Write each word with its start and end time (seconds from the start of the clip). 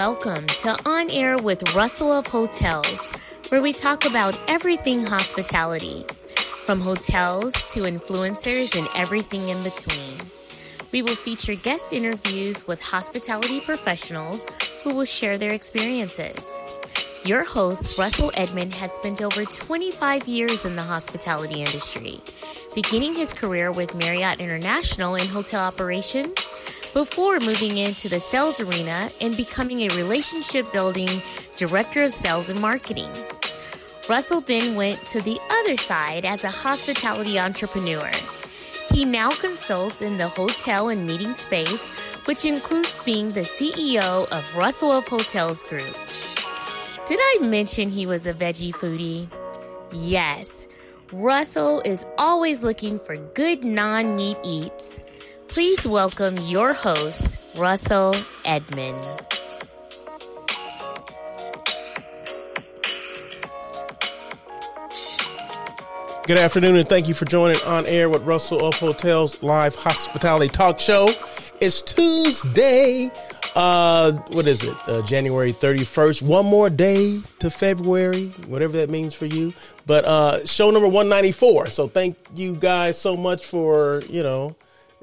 Welcome 0.00 0.46
to 0.62 0.88
On 0.88 1.10
Air 1.10 1.36
with 1.36 1.74
Russell 1.74 2.10
of 2.10 2.26
Hotels, 2.26 3.10
where 3.50 3.60
we 3.60 3.74
talk 3.74 4.06
about 4.06 4.42
everything 4.48 5.04
hospitality, 5.04 6.06
from 6.64 6.80
hotels 6.80 7.52
to 7.74 7.82
influencers 7.82 8.78
and 8.78 8.88
everything 8.96 9.46
in 9.50 9.62
between. 9.62 10.16
We 10.90 11.02
will 11.02 11.14
feature 11.14 11.54
guest 11.54 11.92
interviews 11.92 12.66
with 12.66 12.80
hospitality 12.80 13.60
professionals 13.60 14.46
who 14.82 14.94
will 14.94 15.04
share 15.04 15.36
their 15.36 15.52
experiences. 15.52 16.48
Your 17.26 17.44
host, 17.44 17.98
Russell 17.98 18.32
Edmond, 18.36 18.74
has 18.76 18.92
spent 18.92 19.20
over 19.20 19.44
25 19.44 20.26
years 20.26 20.64
in 20.64 20.76
the 20.76 20.82
hospitality 20.82 21.58
industry, 21.58 22.22
beginning 22.74 23.14
his 23.14 23.34
career 23.34 23.70
with 23.70 23.94
Marriott 23.94 24.40
International 24.40 25.16
in 25.16 25.26
hotel 25.26 25.60
operations 25.60 26.39
before 26.92 27.38
moving 27.40 27.78
into 27.78 28.08
the 28.08 28.20
sales 28.20 28.60
arena 28.60 29.10
and 29.20 29.36
becoming 29.36 29.80
a 29.80 29.96
relationship 29.96 30.70
building 30.72 31.08
director 31.56 32.04
of 32.04 32.12
sales 32.12 32.50
and 32.50 32.60
marketing. 32.60 33.10
Russell 34.08 34.40
then 34.40 34.74
went 34.74 35.04
to 35.06 35.20
the 35.20 35.38
other 35.50 35.76
side 35.76 36.24
as 36.24 36.44
a 36.44 36.50
hospitality 36.50 37.38
entrepreneur. 37.38 38.10
He 38.92 39.04
now 39.04 39.30
consults 39.30 40.02
in 40.02 40.16
the 40.16 40.28
hotel 40.28 40.88
and 40.88 41.06
meeting 41.06 41.34
space, 41.34 41.90
which 42.24 42.44
includes 42.44 43.00
being 43.02 43.28
the 43.28 43.40
CEO 43.40 44.28
of 44.32 44.56
Russell 44.56 44.90
of 44.90 45.06
Hotels 45.06 45.62
Group. 45.62 45.94
Did 47.06 47.20
I 47.20 47.38
mention 47.40 47.88
he 47.88 48.06
was 48.06 48.26
a 48.26 48.34
veggie 48.34 48.72
foodie? 48.72 49.28
Yes. 49.92 50.66
Russell 51.12 51.82
is 51.84 52.04
always 52.18 52.64
looking 52.64 52.98
for 52.98 53.16
good 53.16 53.64
non 53.64 54.16
meat 54.16 54.38
eats. 54.42 55.00
Please 55.50 55.84
welcome 55.84 56.36
your 56.44 56.72
host, 56.72 57.36
Russell 57.58 58.14
Edmond. 58.44 59.02
Good 66.24 66.38
afternoon, 66.38 66.76
and 66.76 66.88
thank 66.88 67.08
you 67.08 67.14
for 67.14 67.24
joining 67.24 67.60
on 67.62 67.84
air 67.86 68.08
with 68.08 68.22
Russell 68.22 68.64
of 68.64 68.78
Hotels 68.78 69.42
live 69.42 69.74
hospitality 69.74 70.46
talk 70.46 70.78
show. 70.78 71.08
It's 71.60 71.82
Tuesday. 71.82 73.10
Uh, 73.56 74.12
what 74.28 74.46
is 74.46 74.62
it? 74.62 74.76
Uh, 74.86 75.02
January 75.02 75.52
31st. 75.52 76.22
One 76.22 76.46
more 76.46 76.70
day 76.70 77.20
to 77.40 77.50
February, 77.50 78.28
whatever 78.46 78.74
that 78.74 78.88
means 78.88 79.14
for 79.14 79.26
you. 79.26 79.52
But 79.84 80.04
uh, 80.04 80.46
show 80.46 80.70
number 80.70 80.86
194. 80.86 81.66
So 81.70 81.88
thank 81.88 82.16
you 82.36 82.54
guys 82.54 82.96
so 82.96 83.16
much 83.16 83.44
for, 83.44 84.04
you 84.08 84.22
know, 84.22 84.54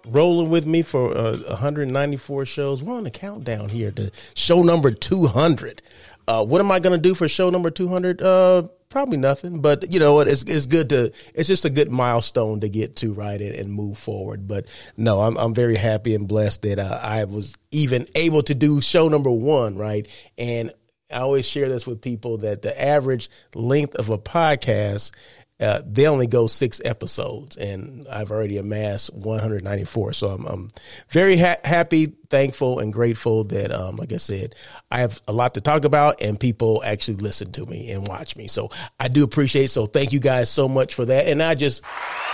rolling 0.07 0.49
with 0.49 0.65
me 0.65 0.81
for 0.81 1.15
uh, 1.15 1.37
194 1.47 2.45
shows. 2.45 2.83
We're 2.83 2.95
on 2.95 3.03
the 3.03 3.11
countdown 3.11 3.69
here 3.69 3.91
to 3.91 4.11
show 4.35 4.63
number 4.63 4.91
200. 4.91 5.81
Uh, 6.27 6.43
what 6.43 6.59
am 6.59 6.71
I 6.71 6.79
going 6.79 6.95
to 6.95 7.01
do 7.01 7.13
for 7.13 7.27
show 7.27 7.49
number 7.49 7.69
200? 7.69 8.21
Uh, 8.21 8.67
probably 8.89 9.17
nothing, 9.17 9.61
but 9.61 9.91
you 9.91 9.99
know 9.99 10.13
what? 10.13 10.27
It's, 10.27 10.43
it's 10.43 10.65
good 10.65 10.89
to, 10.89 11.11
it's 11.33 11.47
just 11.47 11.65
a 11.65 11.69
good 11.69 11.89
milestone 11.89 12.59
to 12.61 12.69
get 12.69 12.97
to, 12.97 13.13
right? 13.13 13.39
And, 13.39 13.55
and 13.55 13.71
move 13.71 13.97
forward. 13.97 14.47
But 14.47 14.65
no, 14.95 15.21
I'm, 15.21 15.37
I'm 15.37 15.53
very 15.53 15.75
happy 15.75 16.15
and 16.15 16.27
blessed 16.27 16.63
that 16.63 16.79
uh, 16.79 16.99
I 17.01 17.23
was 17.25 17.55
even 17.71 18.07
able 18.15 18.43
to 18.43 18.55
do 18.55 18.81
show 18.81 19.07
number 19.07 19.31
one, 19.31 19.77
right? 19.77 20.07
And 20.37 20.73
I 21.09 21.19
always 21.19 21.47
share 21.47 21.69
this 21.69 21.87
with 21.87 22.01
people 22.01 22.39
that 22.39 22.61
the 22.61 22.81
average 22.81 23.29
length 23.55 23.95
of 23.95 24.09
a 24.09 24.17
podcast 24.17 25.11
uh, 25.59 25.81
they 25.85 26.05
only 26.05 26.27
go 26.27 26.45
six 26.45 26.79
episodes, 26.85 27.57
and 27.57 28.07
I've 28.09 28.29
already 28.29 28.57
amassed 28.57 29.11
194. 29.13 30.13
So 30.13 30.29
I'm, 30.29 30.45
I'm 30.45 30.69
very 31.09 31.35
ha- 31.35 31.57
happy, 31.63 32.13
thankful, 32.29 32.79
and 32.79 32.93
grateful 32.93 33.43
that, 33.45 33.71
um, 33.71 33.95
like 33.95 34.13
I 34.13 34.17
said, 34.17 34.53
I 34.91 34.99
have 34.99 35.19
a 35.27 35.33
lot 35.33 35.55
to 35.55 35.61
talk 35.61 35.83
about, 35.83 36.21
and 36.21 36.39
people 36.39 36.83
actually 36.85 37.17
listen 37.17 37.51
to 37.53 37.65
me 37.65 37.91
and 37.91 38.07
watch 38.07 38.35
me. 38.35 38.47
So 38.47 38.69
I 38.99 39.07
do 39.07 39.23
appreciate. 39.23 39.71
So 39.71 39.87
thank 39.87 40.13
you 40.13 40.19
guys 40.19 40.47
so 40.49 40.67
much 40.67 40.93
for 40.93 41.05
that. 41.05 41.27
And 41.27 41.41
I 41.41 41.55
just 41.55 41.81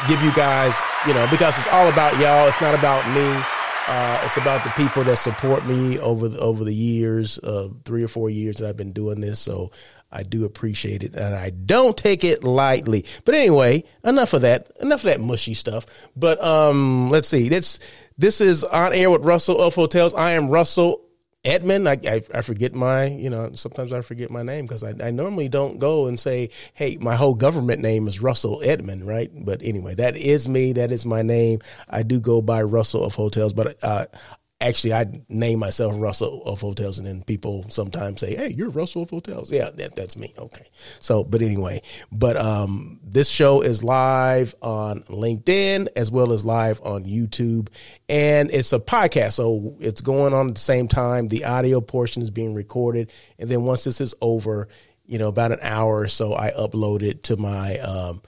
give 0.09 0.21
you 0.21 0.33
guys, 0.33 0.77
you 1.07 1.13
know, 1.13 1.25
because 1.31 1.57
it's 1.57 1.67
all 1.67 1.87
about 1.87 2.19
y'all. 2.19 2.47
It's 2.49 2.59
not 2.59 2.75
about 2.75 3.09
me. 3.13 3.43
Uh, 3.85 4.21
it's 4.23 4.37
about 4.37 4.63
the 4.63 4.69
people 4.71 5.03
that 5.03 5.17
support 5.17 5.65
me 5.65 5.99
over 5.99 6.29
the, 6.29 6.39
over 6.39 6.63
the 6.63 6.73
years, 6.73 7.37
uh, 7.39 7.67
three 7.83 8.01
or 8.01 8.07
four 8.07 8.29
years 8.29 8.57
that 8.57 8.67
I've 8.67 8.77
been 8.77 8.93
doing 8.93 9.19
this. 9.19 9.39
So 9.39 9.71
I 10.13 10.23
do 10.23 10.45
appreciate 10.45 11.03
it 11.03 11.15
and 11.15 11.35
I 11.35 11.49
don't 11.49 11.97
take 11.97 12.23
it 12.23 12.43
lightly. 12.43 13.05
But 13.25 13.35
anyway, 13.35 13.83
enough 14.03 14.33
of 14.33 14.41
that. 14.41 14.71
Enough 14.79 15.01
of 15.01 15.05
that 15.05 15.19
mushy 15.19 15.53
stuff. 15.53 15.85
But 16.15 16.41
um 16.43 17.09
let's 17.09 17.27
see. 17.27 17.49
This 17.49 17.79
this 18.17 18.39
is 18.39 18.63
on 18.63 18.93
air 18.93 19.09
with 19.09 19.25
Russell 19.25 19.59
of 19.59 19.75
Hotels. 19.75 20.13
I 20.13 20.31
am 20.31 20.49
Russell 20.49 21.03
Edmond, 21.45 21.89
I, 21.89 21.99
I, 22.05 22.23
I, 22.33 22.41
forget 22.41 22.73
my, 22.73 23.07
you 23.07 23.29
know, 23.29 23.51
sometimes 23.55 23.91
I 23.91 23.99
forget 23.99 24.31
my 24.31 24.43
name 24.43 24.65
because 24.65 24.81
I, 24.81 24.93
I 25.03 25.11
normally 25.11 25.49
don't 25.49 25.77
go 25.77 26.07
and 26.07 26.17
say, 26.17 26.51
hey, 26.73 26.97
my 27.01 27.15
whole 27.15 27.33
government 27.33 27.81
name 27.81 28.07
is 28.07 28.21
Russell 28.21 28.61
Edmond, 28.63 29.05
right? 29.05 29.29
But 29.33 29.61
anyway, 29.61 29.93
that 29.95 30.15
is 30.15 30.47
me. 30.47 30.71
That 30.71 30.93
is 30.93 31.05
my 31.05 31.21
name. 31.21 31.59
I 31.89 32.03
do 32.03 32.21
go 32.21 32.41
by 32.41 32.63
Russell 32.63 33.03
of 33.03 33.15
Hotels, 33.15 33.51
but 33.51 33.75
uh, 33.83 34.05
actually 34.63 34.93
I 34.93 35.05
name 35.29 35.59
myself 35.59 35.93
Russell 35.97 36.41
of 36.45 36.61
Hotels, 36.61 36.97
and 36.97 37.07
then 37.07 37.23
people 37.23 37.65
sometimes 37.69 38.21
say, 38.21 38.35
"Hey, 38.35 38.49
you're 38.49 38.69
Russell 38.69 39.03
of 39.03 39.09
Hotels." 39.09 39.51
Yeah, 39.51 39.69
that, 39.71 39.95
that's 39.95 40.15
me. 40.15 40.33
Okay. 40.37 40.65
So, 40.99 41.23
but 41.23 41.41
anyway, 41.41 41.81
but 42.11 42.37
um, 42.37 42.99
this 43.03 43.29
show 43.29 43.61
is 43.61 43.83
live 43.83 44.55
on 44.61 45.03
LinkedIn 45.03 45.89
as 45.95 46.09
well 46.09 46.31
as 46.31 46.45
live 46.45 46.81
on 46.83 47.03
YouTube, 47.03 47.67
and 48.09 48.49
it's 48.51 48.73
a 48.73 48.79
podcast, 48.79 49.33
so 49.33 49.75
it's 49.79 50.01
going 50.01 50.33
on 50.33 50.49
at 50.49 50.55
the 50.55 50.61
same 50.61 50.87
time. 50.87 51.27
The 51.27 51.45
audio 51.45 51.81
portion 51.81 52.21
is 52.21 52.31
being 52.31 52.53
recorded, 52.53 53.11
and 53.37 53.49
then 53.49 53.63
once 53.63 53.83
this 53.83 54.01
is 54.01 54.15
over, 54.21 54.67
you 55.05 55.19
know, 55.19 55.27
about 55.27 55.51
an 55.51 55.59
hour 55.61 55.99
or 55.99 56.07
so, 56.07 56.33
I 56.33 56.51
upload 56.51 57.01
it 57.01 57.23
to 57.23 57.37
my 57.37 57.77
um, 57.79 58.21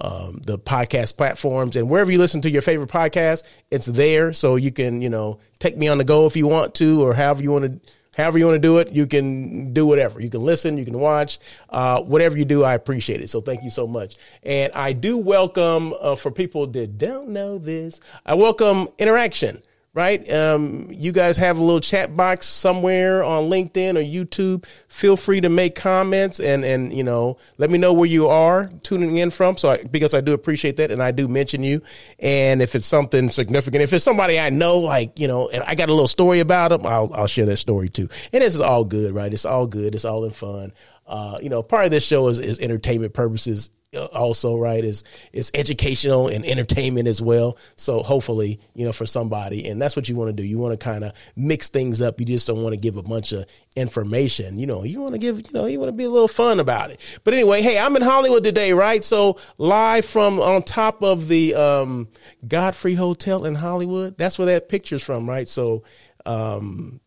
um, 0.00 0.40
the 0.44 0.58
podcast 0.58 1.16
platforms 1.16 1.76
and 1.76 1.88
wherever 1.88 2.10
you 2.10 2.18
listen 2.18 2.40
to 2.42 2.50
your 2.50 2.62
favorite 2.62 2.90
podcast, 2.90 3.42
it's 3.70 3.86
there. 3.86 4.32
So 4.32 4.56
you 4.56 4.70
can, 4.70 5.02
you 5.02 5.08
know, 5.08 5.38
take 5.58 5.76
me 5.76 5.88
on 5.88 5.98
the 5.98 6.04
go 6.04 6.26
if 6.26 6.36
you 6.36 6.46
want 6.46 6.74
to, 6.76 7.02
or 7.02 7.14
however 7.14 7.42
you 7.42 7.52
want 7.52 7.64
to, 7.64 7.92
however 8.16 8.38
you 8.38 8.46
want 8.46 8.56
to 8.56 8.60
do 8.60 8.78
it. 8.78 8.92
You 8.92 9.06
can 9.06 9.72
do 9.72 9.86
whatever. 9.86 10.20
You 10.20 10.30
can 10.30 10.44
listen, 10.44 10.78
you 10.78 10.84
can 10.84 10.98
watch, 10.98 11.38
uh, 11.70 12.00
whatever 12.02 12.38
you 12.38 12.44
do. 12.44 12.64
I 12.64 12.74
appreciate 12.74 13.20
it. 13.20 13.30
So 13.30 13.40
thank 13.40 13.62
you 13.62 13.70
so 13.70 13.86
much. 13.86 14.16
And 14.42 14.72
I 14.72 14.92
do 14.92 15.18
welcome, 15.18 15.94
uh, 16.00 16.16
for 16.16 16.30
people 16.30 16.66
that 16.68 16.98
don't 16.98 17.28
know 17.30 17.58
this, 17.58 18.00
I 18.24 18.34
welcome 18.34 18.88
interaction 18.98 19.62
right? 19.98 20.30
Um, 20.32 20.86
you 20.92 21.10
guys 21.10 21.36
have 21.38 21.58
a 21.58 21.60
little 21.60 21.80
chat 21.80 22.16
box 22.16 22.46
somewhere 22.46 23.24
on 23.24 23.50
LinkedIn 23.50 23.96
or 23.96 24.00
YouTube. 24.00 24.64
Feel 24.86 25.16
free 25.16 25.40
to 25.40 25.48
make 25.48 25.74
comments 25.74 26.38
and, 26.38 26.64
and, 26.64 26.92
you 26.92 27.02
know, 27.02 27.36
let 27.56 27.68
me 27.68 27.78
know 27.78 27.92
where 27.92 28.06
you 28.08 28.28
are 28.28 28.70
tuning 28.84 29.16
in 29.16 29.32
from. 29.32 29.56
So 29.56 29.70
I, 29.70 29.82
because 29.82 30.14
I 30.14 30.20
do 30.20 30.34
appreciate 30.34 30.76
that 30.76 30.92
and 30.92 31.02
I 31.02 31.10
do 31.10 31.26
mention 31.26 31.64
you. 31.64 31.82
And 32.20 32.62
if 32.62 32.76
it's 32.76 32.86
something 32.86 33.28
significant, 33.28 33.82
if 33.82 33.92
it's 33.92 34.04
somebody 34.04 34.38
I 34.38 34.50
know, 34.50 34.78
like, 34.78 35.18
you 35.18 35.26
know, 35.26 35.50
I 35.66 35.74
got 35.74 35.88
a 35.88 35.92
little 35.92 36.06
story 36.06 36.38
about 36.38 36.68
them, 36.68 36.86
I'll, 36.86 37.10
I'll 37.12 37.26
share 37.26 37.46
that 37.46 37.56
story 37.56 37.88
too. 37.88 38.08
And 38.32 38.40
this 38.40 38.54
is 38.54 38.60
all 38.60 38.84
good, 38.84 39.12
right? 39.12 39.32
It's 39.32 39.44
all 39.44 39.66
good. 39.66 39.96
It's 39.96 40.04
all 40.04 40.24
in 40.24 40.30
fun. 40.30 40.72
Uh, 41.08 41.40
you 41.42 41.48
know, 41.48 41.64
part 41.64 41.86
of 41.86 41.90
this 41.90 42.06
show 42.06 42.28
is, 42.28 42.38
is 42.38 42.60
entertainment 42.60 43.14
purposes 43.14 43.70
also 43.96 44.58
right 44.58 44.84
is 44.84 45.02
is 45.32 45.50
educational 45.54 46.28
and 46.28 46.44
entertainment 46.44 47.08
as 47.08 47.22
well. 47.22 47.56
So 47.76 48.02
hopefully 48.02 48.60
you 48.74 48.84
know 48.84 48.92
for 48.92 49.06
somebody 49.06 49.66
and 49.66 49.80
that's 49.80 49.96
what 49.96 50.08
you 50.08 50.16
want 50.16 50.28
to 50.28 50.32
do. 50.34 50.46
You 50.46 50.58
want 50.58 50.78
to 50.78 50.84
kind 50.84 51.04
of 51.04 51.12
mix 51.36 51.70
things 51.70 52.02
up. 52.02 52.20
You 52.20 52.26
just 52.26 52.46
don't 52.46 52.62
want 52.62 52.74
to 52.74 52.76
give 52.76 52.96
a 52.96 53.02
bunch 53.02 53.32
of 53.32 53.46
information. 53.76 54.58
You 54.58 54.66
know 54.66 54.84
you 54.84 55.00
want 55.00 55.12
to 55.12 55.18
give 55.18 55.38
you 55.38 55.52
know 55.52 55.64
you 55.66 55.78
want 55.78 55.88
to 55.88 55.92
be 55.92 56.04
a 56.04 56.10
little 56.10 56.28
fun 56.28 56.60
about 56.60 56.90
it. 56.90 57.00
But 57.24 57.32
anyway 57.32 57.62
hey 57.62 57.78
i'm 57.78 57.96
in 57.96 58.02
hollywood 58.02 58.44
today 58.44 58.72
right? 58.72 59.02
So 59.02 59.38
live 59.56 60.04
from 60.04 60.38
on 60.38 60.62
top 60.64 61.02
of 61.02 61.28
the 61.28 61.54
um 61.54 62.08
godfrey 62.46 62.94
hotel 62.94 63.46
in 63.46 63.54
hollywood 63.54 64.18
that's 64.18 64.38
where 64.38 64.46
that 64.46 64.68
picture's 64.68 65.02
from 65.02 65.28
right? 65.28 65.48
So 65.48 65.82
um 66.26 67.00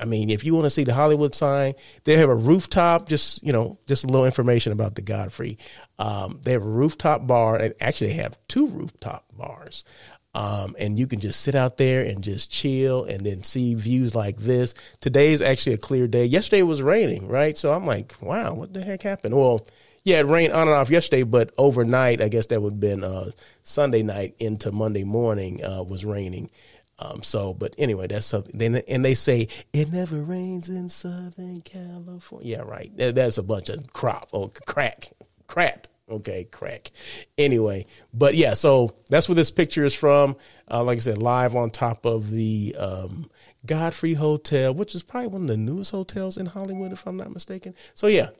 I 0.00 0.04
mean, 0.04 0.30
if 0.30 0.44
you 0.44 0.54
want 0.54 0.66
to 0.66 0.70
see 0.70 0.84
the 0.84 0.94
Hollywood 0.94 1.34
sign, 1.34 1.74
they 2.04 2.16
have 2.16 2.28
a 2.28 2.34
rooftop. 2.34 3.08
Just 3.08 3.42
you 3.42 3.52
know, 3.52 3.78
just 3.86 4.04
a 4.04 4.06
little 4.06 4.26
information 4.26 4.72
about 4.72 4.94
the 4.94 5.02
Godfrey. 5.02 5.58
Um, 5.98 6.40
they 6.42 6.52
have 6.52 6.62
a 6.62 6.68
rooftop 6.68 7.26
bar, 7.26 7.56
and 7.56 7.74
actually, 7.80 8.12
have 8.14 8.38
two 8.48 8.68
rooftop 8.68 9.24
bars. 9.36 9.84
Um, 10.34 10.76
and 10.78 10.98
you 10.98 11.06
can 11.06 11.20
just 11.20 11.40
sit 11.40 11.54
out 11.54 11.78
there 11.78 12.02
and 12.04 12.22
just 12.22 12.50
chill, 12.50 13.04
and 13.04 13.26
then 13.26 13.42
see 13.42 13.74
views 13.74 14.14
like 14.14 14.36
this. 14.38 14.74
Today 15.00 15.32
is 15.32 15.42
actually 15.42 15.74
a 15.74 15.78
clear 15.78 16.06
day. 16.06 16.26
Yesterday 16.26 16.62
was 16.62 16.80
raining, 16.80 17.26
right? 17.26 17.58
So 17.58 17.72
I'm 17.72 17.86
like, 17.86 18.14
wow, 18.20 18.54
what 18.54 18.72
the 18.72 18.82
heck 18.82 19.02
happened? 19.02 19.34
Well, 19.34 19.66
yeah, 20.04 20.20
it 20.20 20.26
rained 20.26 20.52
on 20.52 20.68
and 20.68 20.76
off 20.76 20.90
yesterday, 20.90 21.22
but 21.24 21.52
overnight, 21.58 22.22
I 22.22 22.28
guess 22.28 22.46
that 22.46 22.62
would 22.62 22.74
have 22.74 22.80
been 22.80 23.04
uh, 23.04 23.32
Sunday 23.62 24.02
night 24.02 24.36
into 24.38 24.70
Monday 24.70 25.04
morning 25.04 25.64
uh, 25.64 25.82
was 25.82 26.04
raining. 26.04 26.50
Um, 26.98 27.22
so, 27.22 27.54
but 27.54 27.74
anyway, 27.78 28.08
that's 28.08 28.26
something. 28.26 28.58
Then, 28.58 28.82
and 28.88 29.04
they 29.04 29.14
say 29.14 29.48
it 29.72 29.92
never 29.92 30.16
rains 30.16 30.68
in 30.68 30.88
Southern 30.88 31.60
California. 31.62 32.56
Yeah, 32.56 32.62
right. 32.62 32.90
That's 32.96 33.38
a 33.38 33.42
bunch 33.42 33.68
of 33.68 33.92
crop 33.92 34.28
or 34.32 34.50
crack, 34.66 35.10
crap. 35.46 35.86
Okay, 36.10 36.44
crack. 36.44 36.90
Anyway, 37.36 37.84
but 38.14 38.34
yeah, 38.34 38.54
so 38.54 38.96
that's 39.10 39.28
where 39.28 39.36
this 39.36 39.50
picture 39.50 39.84
is 39.84 39.94
from. 39.94 40.36
Uh, 40.70 40.82
like 40.82 40.96
I 40.96 41.00
said, 41.00 41.22
live 41.22 41.54
on 41.54 41.70
top 41.70 42.06
of 42.06 42.30
the 42.30 42.74
um, 42.78 43.30
Godfrey 43.66 44.14
Hotel, 44.14 44.72
which 44.72 44.94
is 44.94 45.02
probably 45.02 45.28
one 45.28 45.42
of 45.42 45.48
the 45.48 45.56
newest 45.58 45.90
hotels 45.90 46.38
in 46.38 46.46
Hollywood, 46.46 46.92
if 46.92 47.06
I'm 47.06 47.18
not 47.18 47.30
mistaken. 47.30 47.74
So 47.94 48.06
yeah, 48.06 48.30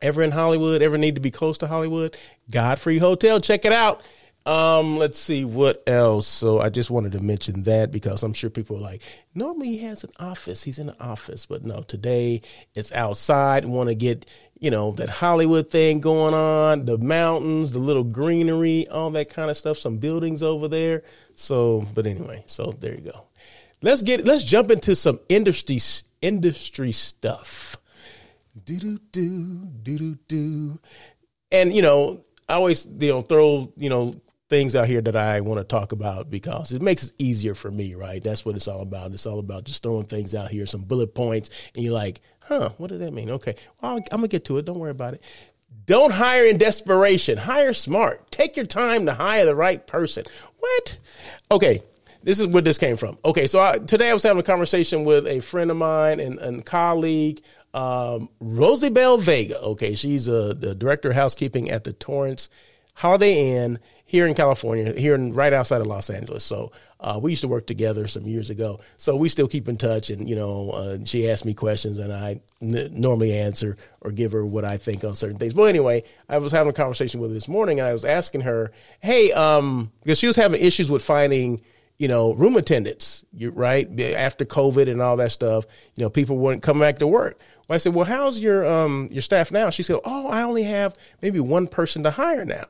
ever 0.00 0.22
in 0.22 0.30
Hollywood, 0.30 0.80
ever 0.80 0.96
need 0.96 1.16
to 1.16 1.20
be 1.20 1.30
close 1.30 1.58
to 1.58 1.66
Hollywood, 1.66 2.16
Godfrey 2.50 2.98
Hotel, 2.98 3.40
check 3.40 3.66
it 3.66 3.72
out. 3.72 4.02
Um, 4.46 4.96
let's 4.96 5.18
see 5.18 5.44
what 5.44 5.82
else. 5.88 6.28
So 6.28 6.60
I 6.60 6.68
just 6.68 6.88
wanted 6.88 7.12
to 7.12 7.20
mention 7.20 7.64
that 7.64 7.90
because 7.90 8.22
I'm 8.22 8.32
sure 8.32 8.48
people 8.48 8.76
are 8.76 8.80
like, 8.80 9.02
normally 9.34 9.70
he 9.70 9.78
has 9.78 10.04
an 10.04 10.10
office. 10.20 10.62
He's 10.62 10.78
in 10.78 10.88
an 10.88 10.96
office, 11.00 11.46
but 11.46 11.64
no, 11.64 11.82
today 11.82 12.42
it's 12.76 12.92
outside. 12.92 13.64
Want 13.64 13.88
to 13.88 13.96
get, 13.96 14.24
you 14.60 14.70
know, 14.70 14.92
that 14.92 15.10
Hollywood 15.10 15.68
thing 15.68 15.98
going 15.98 16.32
on, 16.32 16.84
the 16.84 16.96
mountains, 16.96 17.72
the 17.72 17.80
little 17.80 18.04
greenery, 18.04 18.86
all 18.86 19.10
that 19.10 19.30
kind 19.30 19.50
of 19.50 19.56
stuff, 19.56 19.78
some 19.78 19.98
buildings 19.98 20.44
over 20.44 20.68
there. 20.68 21.02
So, 21.34 21.84
but 21.92 22.06
anyway, 22.06 22.44
so 22.46 22.72
there 22.78 22.94
you 22.94 23.00
go. 23.00 23.26
Let's 23.82 24.04
get, 24.04 24.24
let's 24.24 24.44
jump 24.44 24.70
into 24.70 24.94
some 24.94 25.18
industry, 25.28 25.80
industry 26.22 26.92
stuff. 26.92 27.76
Do 28.64 28.78
do 28.78 28.98
do 29.10 29.68
do 29.82 29.98
do 29.98 30.18
do. 30.28 30.80
And 31.50 31.74
you 31.74 31.82
know, 31.82 32.24
I 32.48 32.54
always 32.54 32.86
you 32.86 33.10
know 33.10 33.20
throw 33.20 33.72
you 33.76 33.90
know 33.90 34.14
things 34.48 34.76
out 34.76 34.86
here 34.86 35.00
that 35.00 35.16
I 35.16 35.40
want 35.40 35.58
to 35.58 35.64
talk 35.64 35.92
about 35.92 36.30
because 36.30 36.72
it 36.72 36.80
makes 36.80 37.06
it 37.06 37.12
easier 37.18 37.54
for 37.54 37.70
me, 37.70 37.94
right? 37.94 38.22
That's 38.22 38.44
what 38.44 38.54
it's 38.54 38.68
all 38.68 38.80
about. 38.80 39.12
It's 39.12 39.26
all 39.26 39.38
about 39.38 39.64
just 39.64 39.82
throwing 39.82 40.04
things 40.04 40.34
out 40.34 40.50
here, 40.50 40.66
some 40.66 40.82
bullet 40.82 41.14
points, 41.14 41.50
and 41.74 41.84
you're 41.84 41.94
like, 41.94 42.20
huh, 42.40 42.70
what 42.78 42.88
does 42.88 43.00
that 43.00 43.12
mean? 43.12 43.30
Okay, 43.30 43.56
well, 43.82 43.96
I'm 43.96 44.02
gonna 44.10 44.28
get 44.28 44.44
to 44.46 44.58
it. 44.58 44.64
Don't 44.64 44.78
worry 44.78 44.90
about 44.90 45.14
it. 45.14 45.22
Don't 45.84 46.12
hire 46.12 46.46
in 46.46 46.58
desperation. 46.58 47.38
Hire 47.38 47.72
smart. 47.72 48.30
Take 48.30 48.56
your 48.56 48.66
time 48.66 49.06
to 49.06 49.14
hire 49.14 49.44
the 49.44 49.54
right 49.54 49.84
person. 49.86 50.24
What? 50.58 50.98
Okay, 51.50 51.82
this 52.22 52.40
is 52.40 52.48
where 52.48 52.62
this 52.62 52.78
came 52.78 52.96
from. 52.96 53.18
Okay, 53.24 53.46
so 53.46 53.60
I, 53.60 53.78
today 53.78 54.10
I 54.10 54.14
was 54.14 54.22
having 54.22 54.40
a 54.40 54.44
conversation 54.44 55.04
with 55.04 55.26
a 55.26 55.40
friend 55.40 55.70
of 55.70 55.76
mine 55.76 56.18
and, 56.18 56.38
and 56.38 56.64
colleague, 56.64 57.40
um, 57.74 58.28
Rosibel 58.42 59.20
Vega. 59.20 59.60
Okay, 59.60 59.94
she's 59.94 60.26
a, 60.26 60.54
the 60.54 60.74
director 60.74 61.10
of 61.10 61.14
housekeeping 61.14 61.70
at 61.70 61.84
the 61.84 61.92
Torrance 61.92 62.48
Holiday 62.96 63.56
Inn 63.56 63.78
here 64.06 64.26
in 64.26 64.34
California, 64.34 64.98
here 64.98 65.14
in 65.14 65.34
right 65.34 65.52
outside 65.52 65.80
of 65.80 65.86
Los 65.86 66.08
Angeles. 66.08 66.44
So 66.44 66.72
uh, 66.98 67.18
we 67.22 67.30
used 67.32 67.42
to 67.42 67.48
work 67.48 67.66
together 67.66 68.06
some 68.06 68.24
years 68.24 68.48
ago. 68.48 68.80
So 68.96 69.16
we 69.16 69.28
still 69.28 69.48
keep 69.48 69.68
in 69.68 69.76
touch. 69.76 70.08
And, 70.08 70.28
you 70.28 70.34
know, 70.34 70.70
uh, 70.70 70.98
she 71.04 71.28
asks 71.28 71.44
me 71.44 71.52
questions 71.52 71.98
and 71.98 72.10
I 72.10 72.40
n- 72.62 72.88
normally 72.92 73.36
answer 73.36 73.76
or 74.00 74.12
give 74.12 74.32
her 74.32 74.46
what 74.46 74.64
I 74.64 74.78
think 74.78 75.04
on 75.04 75.14
certain 75.14 75.36
things. 75.36 75.52
But 75.52 75.64
anyway, 75.64 76.04
I 76.28 76.38
was 76.38 76.52
having 76.52 76.70
a 76.70 76.72
conversation 76.72 77.20
with 77.20 77.30
her 77.30 77.34
this 77.34 77.48
morning 77.48 77.80
and 77.80 77.88
I 77.88 77.92
was 77.92 78.04
asking 78.04 78.42
her, 78.42 78.72
hey, 79.00 79.30
um, 79.32 79.92
because 80.02 80.18
she 80.18 80.26
was 80.26 80.36
having 80.36 80.60
issues 80.60 80.90
with 80.90 81.04
finding, 81.04 81.60
you 81.98 82.08
know, 82.08 82.32
room 82.32 82.56
attendants, 82.56 83.26
right? 83.38 84.00
After 84.00 84.46
COVID 84.46 84.90
and 84.90 85.02
all 85.02 85.18
that 85.18 85.32
stuff, 85.32 85.66
you 85.96 86.04
know, 86.04 86.10
people 86.10 86.38
wouldn't 86.38 86.62
come 86.62 86.78
back 86.78 86.98
to 87.00 87.06
work. 87.06 87.38
Well, 87.68 87.74
I 87.74 87.78
said, 87.78 87.94
well, 87.94 88.04
how's 88.04 88.40
your 88.40 88.66
um 88.66 89.08
your 89.10 89.22
staff 89.22 89.50
now? 89.50 89.70
She 89.70 89.82
said, 89.82 89.98
oh, 90.04 90.28
I 90.28 90.42
only 90.42 90.64
have 90.64 90.96
maybe 91.22 91.40
one 91.40 91.66
person 91.66 92.02
to 92.04 92.10
hire 92.10 92.44
now 92.44 92.66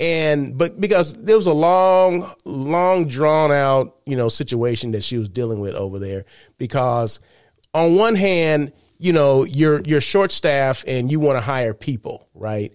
and 0.00 0.56
but 0.56 0.80
because 0.80 1.12
there 1.14 1.36
was 1.36 1.46
a 1.46 1.52
long 1.52 2.30
long 2.44 3.08
drawn 3.08 3.50
out 3.50 3.96
you 4.06 4.16
know 4.16 4.28
situation 4.28 4.92
that 4.92 5.02
she 5.02 5.18
was 5.18 5.28
dealing 5.28 5.60
with 5.60 5.74
over 5.74 5.98
there 5.98 6.24
because 6.56 7.20
on 7.74 7.96
one 7.96 8.14
hand 8.14 8.72
you 8.98 9.12
know 9.12 9.44
you're 9.44 9.80
you're 9.80 10.00
short 10.00 10.30
staff 10.30 10.84
and 10.86 11.10
you 11.10 11.18
want 11.18 11.36
to 11.36 11.40
hire 11.40 11.74
people 11.74 12.28
right 12.34 12.72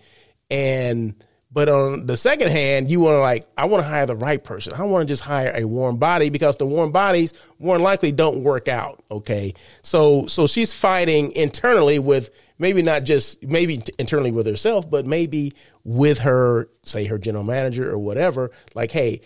and 0.51 1.15
but 1.53 1.69
on 1.69 2.05
the 2.07 2.17
second 2.17 2.49
hand 2.49 2.89
you 2.89 2.99
want 2.99 3.13
to 3.13 3.19
like 3.19 3.47
i 3.57 3.65
want 3.65 3.83
to 3.83 3.87
hire 3.87 4.05
the 4.05 4.15
right 4.15 4.43
person 4.43 4.73
i 4.73 4.83
want 4.83 5.07
to 5.07 5.11
just 5.11 5.23
hire 5.23 5.51
a 5.55 5.63
warm 5.65 5.97
body 5.97 6.29
because 6.29 6.57
the 6.57 6.65
warm 6.65 6.91
bodies 6.91 7.33
more 7.59 7.79
likely 7.79 8.11
don't 8.11 8.43
work 8.43 8.67
out 8.67 9.03
okay 9.11 9.53
so 9.81 10.25
so 10.27 10.47
she's 10.47 10.73
fighting 10.73 11.31
internally 11.33 11.99
with 11.99 12.29
maybe 12.57 12.81
not 12.81 13.03
just 13.03 13.41
maybe 13.43 13.81
internally 13.99 14.31
with 14.31 14.45
herself 14.45 14.89
but 14.89 15.05
maybe 15.05 15.53
with 15.83 16.19
her, 16.19 16.69
say 16.83 17.05
her 17.05 17.17
general 17.17 17.43
manager 17.43 17.91
or 17.91 17.97
whatever, 17.97 18.51
like, 18.73 18.91
hey, 18.91 19.21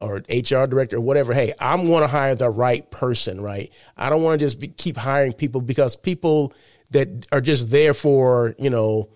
or 0.00 0.16
HR 0.28 0.66
director 0.66 0.96
or 0.96 1.00
whatever, 1.00 1.32
hey, 1.32 1.52
I'm 1.60 1.86
going 1.86 2.02
to 2.02 2.08
hire 2.08 2.34
the 2.34 2.50
right 2.50 2.88
person, 2.90 3.40
right? 3.40 3.72
I 3.96 4.10
don't 4.10 4.22
want 4.22 4.40
to 4.40 4.46
just 4.46 4.58
be, 4.58 4.68
keep 4.68 4.96
hiring 4.96 5.32
people 5.32 5.60
because 5.60 5.96
people 5.96 6.52
that 6.90 7.26
are 7.32 7.40
just 7.40 7.70
there 7.70 7.94
for, 7.94 8.54
you 8.58 8.68
know, 8.68 9.08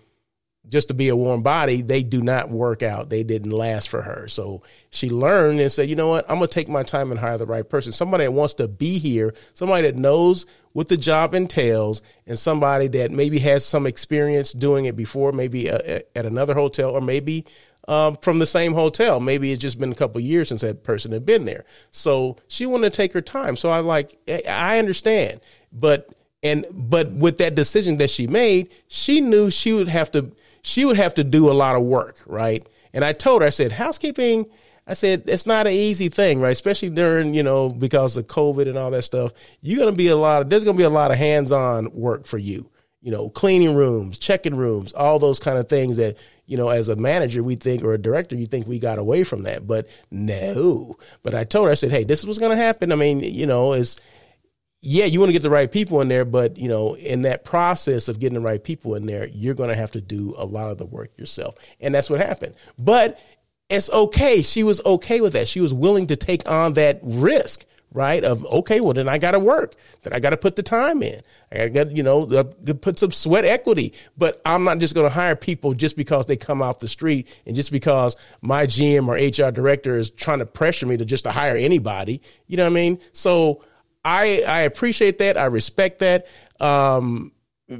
just 0.69 0.89
to 0.89 0.93
be 0.93 1.09
a 1.09 1.15
warm 1.15 1.43
body, 1.43 1.81
they 1.81 2.03
do 2.03 2.21
not 2.21 2.49
work 2.49 2.83
out. 2.83 3.09
They 3.09 3.23
didn't 3.23 3.51
last 3.51 3.89
for 3.89 4.01
her. 4.01 4.27
So 4.27 4.63
she 4.89 5.09
learned 5.09 5.59
and 5.59 5.71
said, 5.71 5.89
you 5.89 5.95
know 5.95 6.07
what? 6.07 6.29
I'm 6.29 6.37
going 6.37 6.49
to 6.49 6.53
take 6.53 6.67
my 6.67 6.83
time 6.83 7.11
and 7.11 7.19
hire 7.19 7.37
the 7.37 7.45
right 7.45 7.67
person. 7.67 7.91
Somebody 7.91 8.25
that 8.25 8.31
wants 8.31 8.55
to 8.55 8.67
be 8.67 8.99
here, 8.99 9.33
somebody 9.53 9.83
that 9.83 9.95
knows 9.95 10.45
what 10.73 10.89
the 10.89 10.97
job 10.97 11.33
entails, 11.33 12.01
and 12.25 12.37
somebody 12.37 12.87
that 12.87 13.11
maybe 13.11 13.39
has 13.39 13.65
some 13.65 13.87
experience 13.87 14.53
doing 14.53 14.85
it 14.85 14.95
before, 14.95 15.31
maybe 15.31 15.69
uh, 15.69 16.01
at 16.15 16.25
another 16.25 16.53
hotel 16.53 16.91
or 16.91 17.01
maybe 17.01 17.45
um, 17.87 18.17
from 18.17 18.39
the 18.39 18.45
same 18.45 18.73
hotel. 18.73 19.19
Maybe 19.19 19.51
it's 19.51 19.61
just 19.61 19.79
been 19.79 19.91
a 19.91 19.95
couple 19.95 20.19
years 20.21 20.49
since 20.49 20.61
that 20.61 20.83
person 20.83 21.11
had 21.11 21.25
been 21.25 21.45
there. 21.45 21.65
So 21.91 22.37
she 22.47 22.65
wanted 22.65 22.91
to 22.91 22.97
take 22.97 23.13
her 23.13 23.21
time. 23.21 23.55
So 23.55 23.69
I 23.69 23.79
like, 23.79 24.17
I 24.47 24.79
understand, 24.79 25.39
but 25.71 26.09
and 26.43 26.65
but 26.71 27.11
with 27.11 27.39
that 27.39 27.55
decision 27.55 27.97
that 27.97 28.09
she 28.09 28.27
made, 28.27 28.69
she 28.87 29.21
knew 29.21 29.49
she 29.49 29.73
would 29.73 29.87
have 29.87 30.11
to 30.11 30.31
she 30.67 30.83
would 30.83 30.97
have 30.97 31.13
to 31.13 31.23
do 31.23 31.49
a 31.49 31.53
lot 31.53 31.77
of 31.77 31.83
work, 31.83 32.17
right? 32.25 32.67
And 32.93 33.05
I 33.05 33.13
told 33.13 33.41
her, 33.41 33.47
I 33.47 33.51
said, 33.51 33.71
housekeeping, 33.71 34.47
I 34.85 34.95
said, 34.95 35.23
it's 35.27 35.45
not 35.45 35.65
an 35.65 35.73
easy 35.73 36.09
thing, 36.09 36.41
right? 36.41 36.51
Especially 36.51 36.89
during, 36.89 37.33
you 37.33 37.41
know, 37.41 37.69
because 37.69 38.17
of 38.17 38.27
COVID 38.27 38.67
and 38.67 38.77
all 38.77 38.91
that 38.91 39.03
stuff. 39.03 39.31
You're 39.61 39.79
going 39.79 39.91
to 39.91 39.97
be 39.97 40.07
a 40.07 40.17
lot 40.17 40.41
of, 40.41 40.49
there's 40.49 40.65
going 40.65 40.75
to 40.75 40.81
be 40.81 40.85
a 40.85 40.89
lot 40.89 41.11
of 41.11 41.17
hands 41.17 41.53
on 41.53 41.89
work 41.93 42.25
for 42.25 42.37
you, 42.37 42.69
you 43.01 43.11
know, 43.11 43.29
cleaning 43.29 43.75
rooms, 43.75 44.17
checking 44.17 44.55
rooms, 44.55 44.91
all 44.91 45.19
those 45.19 45.39
kind 45.39 45.57
of 45.57 45.69
things 45.69 45.95
that, 45.97 46.17
you 46.45 46.57
know, 46.57 46.67
as 46.67 46.89
a 46.89 46.97
manager, 46.97 47.41
we 47.43 47.55
think, 47.55 47.81
or 47.83 47.93
a 47.93 47.97
director, 47.97 48.35
you 48.35 48.45
think 48.45 48.67
we 48.67 48.77
got 48.77 48.99
away 48.99 49.23
from 49.23 49.43
that. 49.43 49.65
But 49.67 49.87
no. 50.11 50.97
But 51.23 51.33
I 51.33 51.45
told 51.45 51.67
her, 51.67 51.71
I 51.71 51.75
said, 51.75 51.91
hey, 51.91 52.03
this 52.03 52.19
is 52.19 52.25
what's 52.25 52.39
going 52.39 52.51
to 52.51 52.57
happen. 52.57 52.91
I 52.91 52.95
mean, 52.95 53.21
you 53.21 53.45
know, 53.45 53.71
it's, 53.71 53.95
yeah, 54.81 55.05
you 55.05 55.19
want 55.19 55.29
to 55.29 55.33
get 55.33 55.41
the 55.41 55.49
right 55.49 55.71
people 55.71 56.01
in 56.01 56.07
there, 56.07 56.25
but 56.25 56.57
you 56.57 56.67
know, 56.67 56.95
in 56.95 57.23
that 57.23 57.43
process 57.43 58.07
of 58.07 58.19
getting 58.19 58.35
the 58.35 58.45
right 58.45 58.63
people 58.63 58.95
in 58.95 59.05
there, 59.05 59.27
you're 59.27 59.55
going 59.55 59.69
to 59.69 59.75
have 59.75 59.91
to 59.91 60.01
do 60.01 60.35
a 60.37 60.45
lot 60.45 60.69
of 60.69 60.77
the 60.77 60.85
work 60.85 61.11
yourself, 61.17 61.55
and 61.79 61.95
that's 61.95 62.09
what 62.09 62.19
happened. 62.19 62.55
But 62.77 63.19
it's 63.69 63.89
okay. 63.89 64.41
She 64.43 64.63
was 64.63 64.81
okay 64.85 65.19
with 65.19 65.33
that. 65.33 65.47
She 65.47 65.61
was 65.61 65.73
willing 65.73 66.07
to 66.07 66.15
take 66.15 66.47
on 66.47 66.73
that 66.73 66.99
risk, 67.01 67.65
right? 67.91 68.23
Of 68.23 68.45
okay, 68.45 68.79
well 68.79 68.93
then 68.93 69.09
I 69.09 69.17
got 69.17 69.31
to 69.31 69.39
work. 69.39 69.75
Then 70.03 70.13
I 70.13 70.19
got 70.19 70.29
to 70.29 70.37
put 70.37 70.55
the 70.55 70.63
time 70.63 71.01
in. 71.01 71.21
I 71.51 71.69
got 71.69 71.91
you 71.91 72.03
know 72.03 72.25
put 72.81 72.99
some 72.99 73.11
sweat 73.11 73.45
equity. 73.45 73.93
But 74.15 74.39
I'm 74.45 74.63
not 74.63 74.77
just 74.77 74.93
going 74.93 75.07
to 75.07 75.13
hire 75.13 75.35
people 75.35 75.73
just 75.73 75.97
because 75.97 76.27
they 76.27 76.37
come 76.37 76.61
off 76.61 76.79
the 76.79 76.87
street 76.87 77.27
and 77.47 77.55
just 77.55 77.71
because 77.71 78.15
my 78.41 78.67
GM 78.67 79.07
or 79.07 79.15
HR 79.15 79.51
director 79.51 79.97
is 79.97 80.11
trying 80.11 80.39
to 80.39 80.45
pressure 80.45 80.85
me 80.85 80.97
to 80.97 81.05
just 81.05 81.23
to 81.23 81.31
hire 81.31 81.57
anybody. 81.57 82.21
You 82.45 82.57
know 82.57 82.63
what 82.63 82.71
I 82.71 82.75
mean? 82.75 82.99
So 83.11 83.63
I 84.07 84.43
I 84.47 84.61
appreciate 84.61 85.17
that. 85.19 85.37
I 85.37 85.45
respect 85.45 85.99
that. 85.99 86.27
Um, 86.59 87.33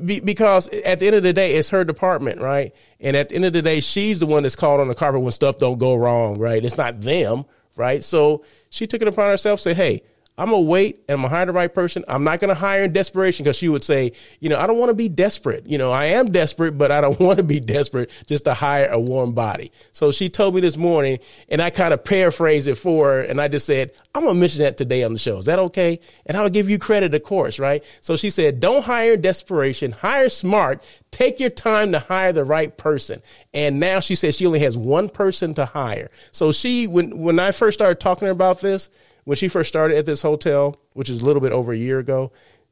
be, 0.05 0.19
because 0.19 0.67
at 0.67 0.99
the 0.99 1.07
end 1.07 1.15
of 1.15 1.23
the 1.23 1.31
day, 1.31 1.53
it's 1.53 1.69
her 1.69 1.85
department, 1.85 2.41
right? 2.41 2.73
And 2.99 3.15
at 3.15 3.29
the 3.29 3.35
end 3.35 3.45
of 3.45 3.53
the 3.53 3.61
day, 3.61 3.79
she's 3.79 4.19
the 4.19 4.25
one 4.25 4.43
that's 4.43 4.55
called 4.55 4.81
on 4.81 4.89
the 4.89 4.95
carpet 4.95 5.21
when 5.21 5.31
stuff 5.31 5.59
don't 5.59 5.77
go 5.77 5.95
wrong, 5.95 6.37
right? 6.37 6.63
It's 6.63 6.77
not 6.77 6.99
them, 6.99 7.45
right? 7.77 8.03
So 8.03 8.43
she 8.69 8.85
took 8.85 9.01
it 9.01 9.07
upon 9.07 9.29
herself, 9.29 9.59
to 9.61 9.63
say, 9.69 9.73
"Hey, 9.73 10.03
I'm 10.39 10.51
gonna 10.51 10.61
wait 10.61 10.99
and 11.07 11.15
I'm 11.15 11.23
gonna 11.23 11.35
hire 11.35 11.45
the 11.47 11.51
right 11.51 11.73
person. 11.73 12.05
I'm 12.07 12.23
not 12.23 12.39
gonna 12.39 12.53
hire 12.53 12.83
in 12.83 12.93
desperation 12.93 13.43
because 13.43 13.57
she 13.57 13.69
would 13.69 13.83
say, 13.83 14.11
you 14.39 14.49
know, 14.49 14.59
I 14.59 14.67
don't 14.67 14.77
want 14.77 14.91
to 14.91 14.95
be 14.95 15.09
desperate. 15.09 15.65
You 15.65 15.79
know, 15.79 15.91
I 15.91 16.07
am 16.07 16.31
desperate, 16.31 16.77
but 16.77 16.91
I 16.91 17.01
don't 17.01 17.19
want 17.19 17.37
to 17.37 17.43
be 17.43 17.59
desperate 17.59 18.11
just 18.27 18.45
to 18.45 18.53
hire 18.53 18.87
a 18.87 18.99
warm 18.99 19.33
body. 19.33 19.71
So 19.91 20.11
she 20.11 20.29
told 20.29 20.53
me 20.53 20.61
this 20.61 20.77
morning, 20.77 21.17
and 21.49 21.59
I 21.59 21.71
kind 21.71 21.91
of 21.91 22.03
paraphrased 22.03 22.67
it 22.67 22.75
for 22.75 23.07
her, 23.07 23.21
and 23.21 23.41
I 23.41 23.47
just 23.47 23.65
said, 23.65 23.93
I'm 24.13 24.23
gonna 24.23 24.39
mention 24.39 24.61
that 24.61 24.77
today 24.77 25.03
on 25.03 25.13
the 25.13 25.19
show. 25.19 25.39
Is 25.39 25.45
that 25.45 25.57
okay? 25.57 25.99
And 26.27 26.37
I'll 26.37 26.49
give 26.49 26.69
you 26.69 26.77
credit, 26.77 27.15
of 27.15 27.23
course, 27.23 27.57
right? 27.57 27.83
So 28.01 28.15
she 28.15 28.29
said, 28.29 28.59
don't 28.59 28.85
hire 28.85 29.13
in 29.13 29.21
desperation, 29.21 29.91
hire 29.91 30.29
smart. 30.29 30.83
Take 31.09 31.39
your 31.39 31.49
time 31.49 31.93
to 31.93 31.99
hire 31.99 32.31
the 32.31 32.45
right 32.45 32.77
person. 32.77 33.23
And 33.55 33.79
now 33.79 34.01
she 34.01 34.13
says 34.13 34.35
she 34.35 34.45
only 34.45 34.59
has 34.59 34.77
one 34.77 35.09
person 35.09 35.55
to 35.55 35.65
hire. 35.65 36.11
So 36.31 36.51
she, 36.51 36.85
when 36.85 37.17
when 37.17 37.39
I 37.39 37.51
first 37.51 37.79
started 37.79 37.99
talking 37.99 38.27
about 38.27 38.59
this 38.59 38.89
when 39.27 39.35
she 39.35 39.49
first 39.49 39.67
started 39.67 39.97
at 39.97 40.05
this 40.05 40.21
hotel, 40.21 40.77
which 40.93 41.09
is 41.09 41.19
a 41.19 41.25
little 41.25 41.41
bit 41.41 41.51
over 41.51 41.73
a 41.73 41.77
year 41.77 41.99
ago, 41.99 42.31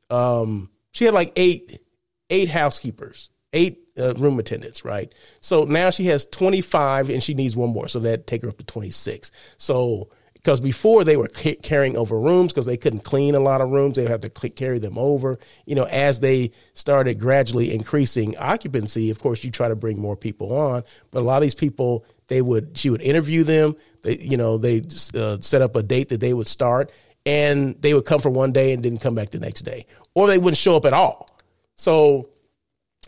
um, 0.10 0.70
she 0.94 1.04
had 1.04 1.14
like 1.14 1.34
eight 1.36 1.82
eight 2.30 2.48
housekeepers, 2.48 3.30
eight 3.52 3.90
uh, 4.00 4.14
room 4.14 4.40
attendants, 4.40 4.86
right? 4.86 5.14
So 5.42 5.66
now 5.66 5.90
she 5.90 6.06
has 6.06 6.24
25 6.24 7.10
and 7.10 7.22
she 7.22 7.34
needs 7.34 7.58
one 7.58 7.72
more. 7.72 7.90
So 7.90 8.00
that 8.00 8.26
take 8.26 8.42
her 8.44 8.48
up 8.48 8.58
to 8.60 8.64
26. 8.64 9.32
So 9.58 10.10
because 10.46 10.62
before 10.62 11.04
they 11.04 11.18
were 11.18 11.28
ca- 11.28 11.56
carrying 11.56 11.98
over 11.98 12.18
rooms 12.18 12.54
because 12.54 12.68
they 12.68 12.78
couldn't 12.78 13.04
clean 13.04 13.34
a 13.36 13.40
lot 13.40 13.62
of 13.62 13.72
rooms. 13.72 13.96
They 13.96 14.06
have 14.06 14.22
to 14.22 14.32
cl- 14.34 14.54
carry 14.54 14.78
them 14.78 14.96
over. 14.98 15.40
You 15.66 15.74
know, 15.76 15.86
as 15.86 16.20
they 16.20 16.52
started 16.76 17.20
gradually 17.20 17.74
increasing 17.74 18.38
occupancy, 18.38 19.10
of 19.10 19.20
course, 19.20 19.44
you 19.44 19.52
try 19.52 19.68
to 19.68 19.76
bring 19.76 20.00
more 20.00 20.16
people 20.16 20.56
on. 20.56 20.84
But 21.12 21.20
a 21.20 21.26
lot 21.26 21.38
of 21.38 21.42
these 21.42 21.56
people, 21.56 22.06
they 22.28 22.44
would 22.44 22.78
she 22.78 22.92
would 22.92 23.02
interview 23.02 23.44
them. 23.44 23.76
They, 24.06 24.18
you 24.20 24.38
know, 24.38 24.58
they 24.60 24.84
uh, 25.16 25.40
set 25.42 25.64
up 25.64 25.76
a 25.76 25.82
date 25.82 26.10
that 26.10 26.22
they 26.22 26.34
would 26.34 26.48
start, 26.48 26.92
and 27.26 27.76
they 27.82 27.96
would 27.96 28.06
come 28.06 28.22
for 28.22 28.30
one 28.30 28.52
day 28.52 28.72
and 28.72 28.84
didn't 28.84 29.02
come 29.02 29.16
back 29.16 29.32
the 29.32 29.40
next 29.40 29.62
day, 29.62 29.88
or 30.14 30.28
they 30.28 30.38
wouldn't 30.38 30.58
show 30.58 30.78
up 30.78 30.86
at 30.86 30.94
all. 30.94 31.30
So, 31.76 32.30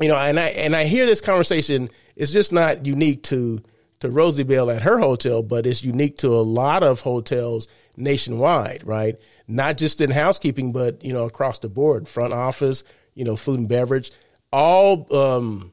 you 0.01 0.07
know, 0.07 0.15
and 0.15 0.39
I 0.39 0.47
and 0.47 0.75
I 0.75 0.85
hear 0.85 1.05
this 1.05 1.21
conversation. 1.21 1.89
It's 2.15 2.31
just 2.31 2.51
not 2.51 2.87
unique 2.87 3.21
to 3.23 3.61
to 3.99 4.09
Rosibel 4.09 4.75
at 4.75 4.81
her 4.81 4.97
hotel, 4.97 5.43
but 5.43 5.67
it's 5.67 5.83
unique 5.83 6.17
to 6.17 6.29
a 6.29 6.41
lot 6.41 6.81
of 6.81 7.01
hotels 7.01 7.67
nationwide, 7.95 8.85
right? 8.85 9.15
Not 9.47 9.77
just 9.77 10.01
in 10.01 10.09
housekeeping, 10.09 10.71
but 10.71 11.03
you 11.03 11.13
know 11.13 11.25
across 11.25 11.59
the 11.59 11.69
board, 11.69 12.07
front 12.07 12.33
office, 12.33 12.83
you 13.13 13.23
know, 13.23 13.35
food 13.35 13.59
and 13.59 13.69
beverage, 13.69 14.11
all 14.51 15.15
um, 15.15 15.71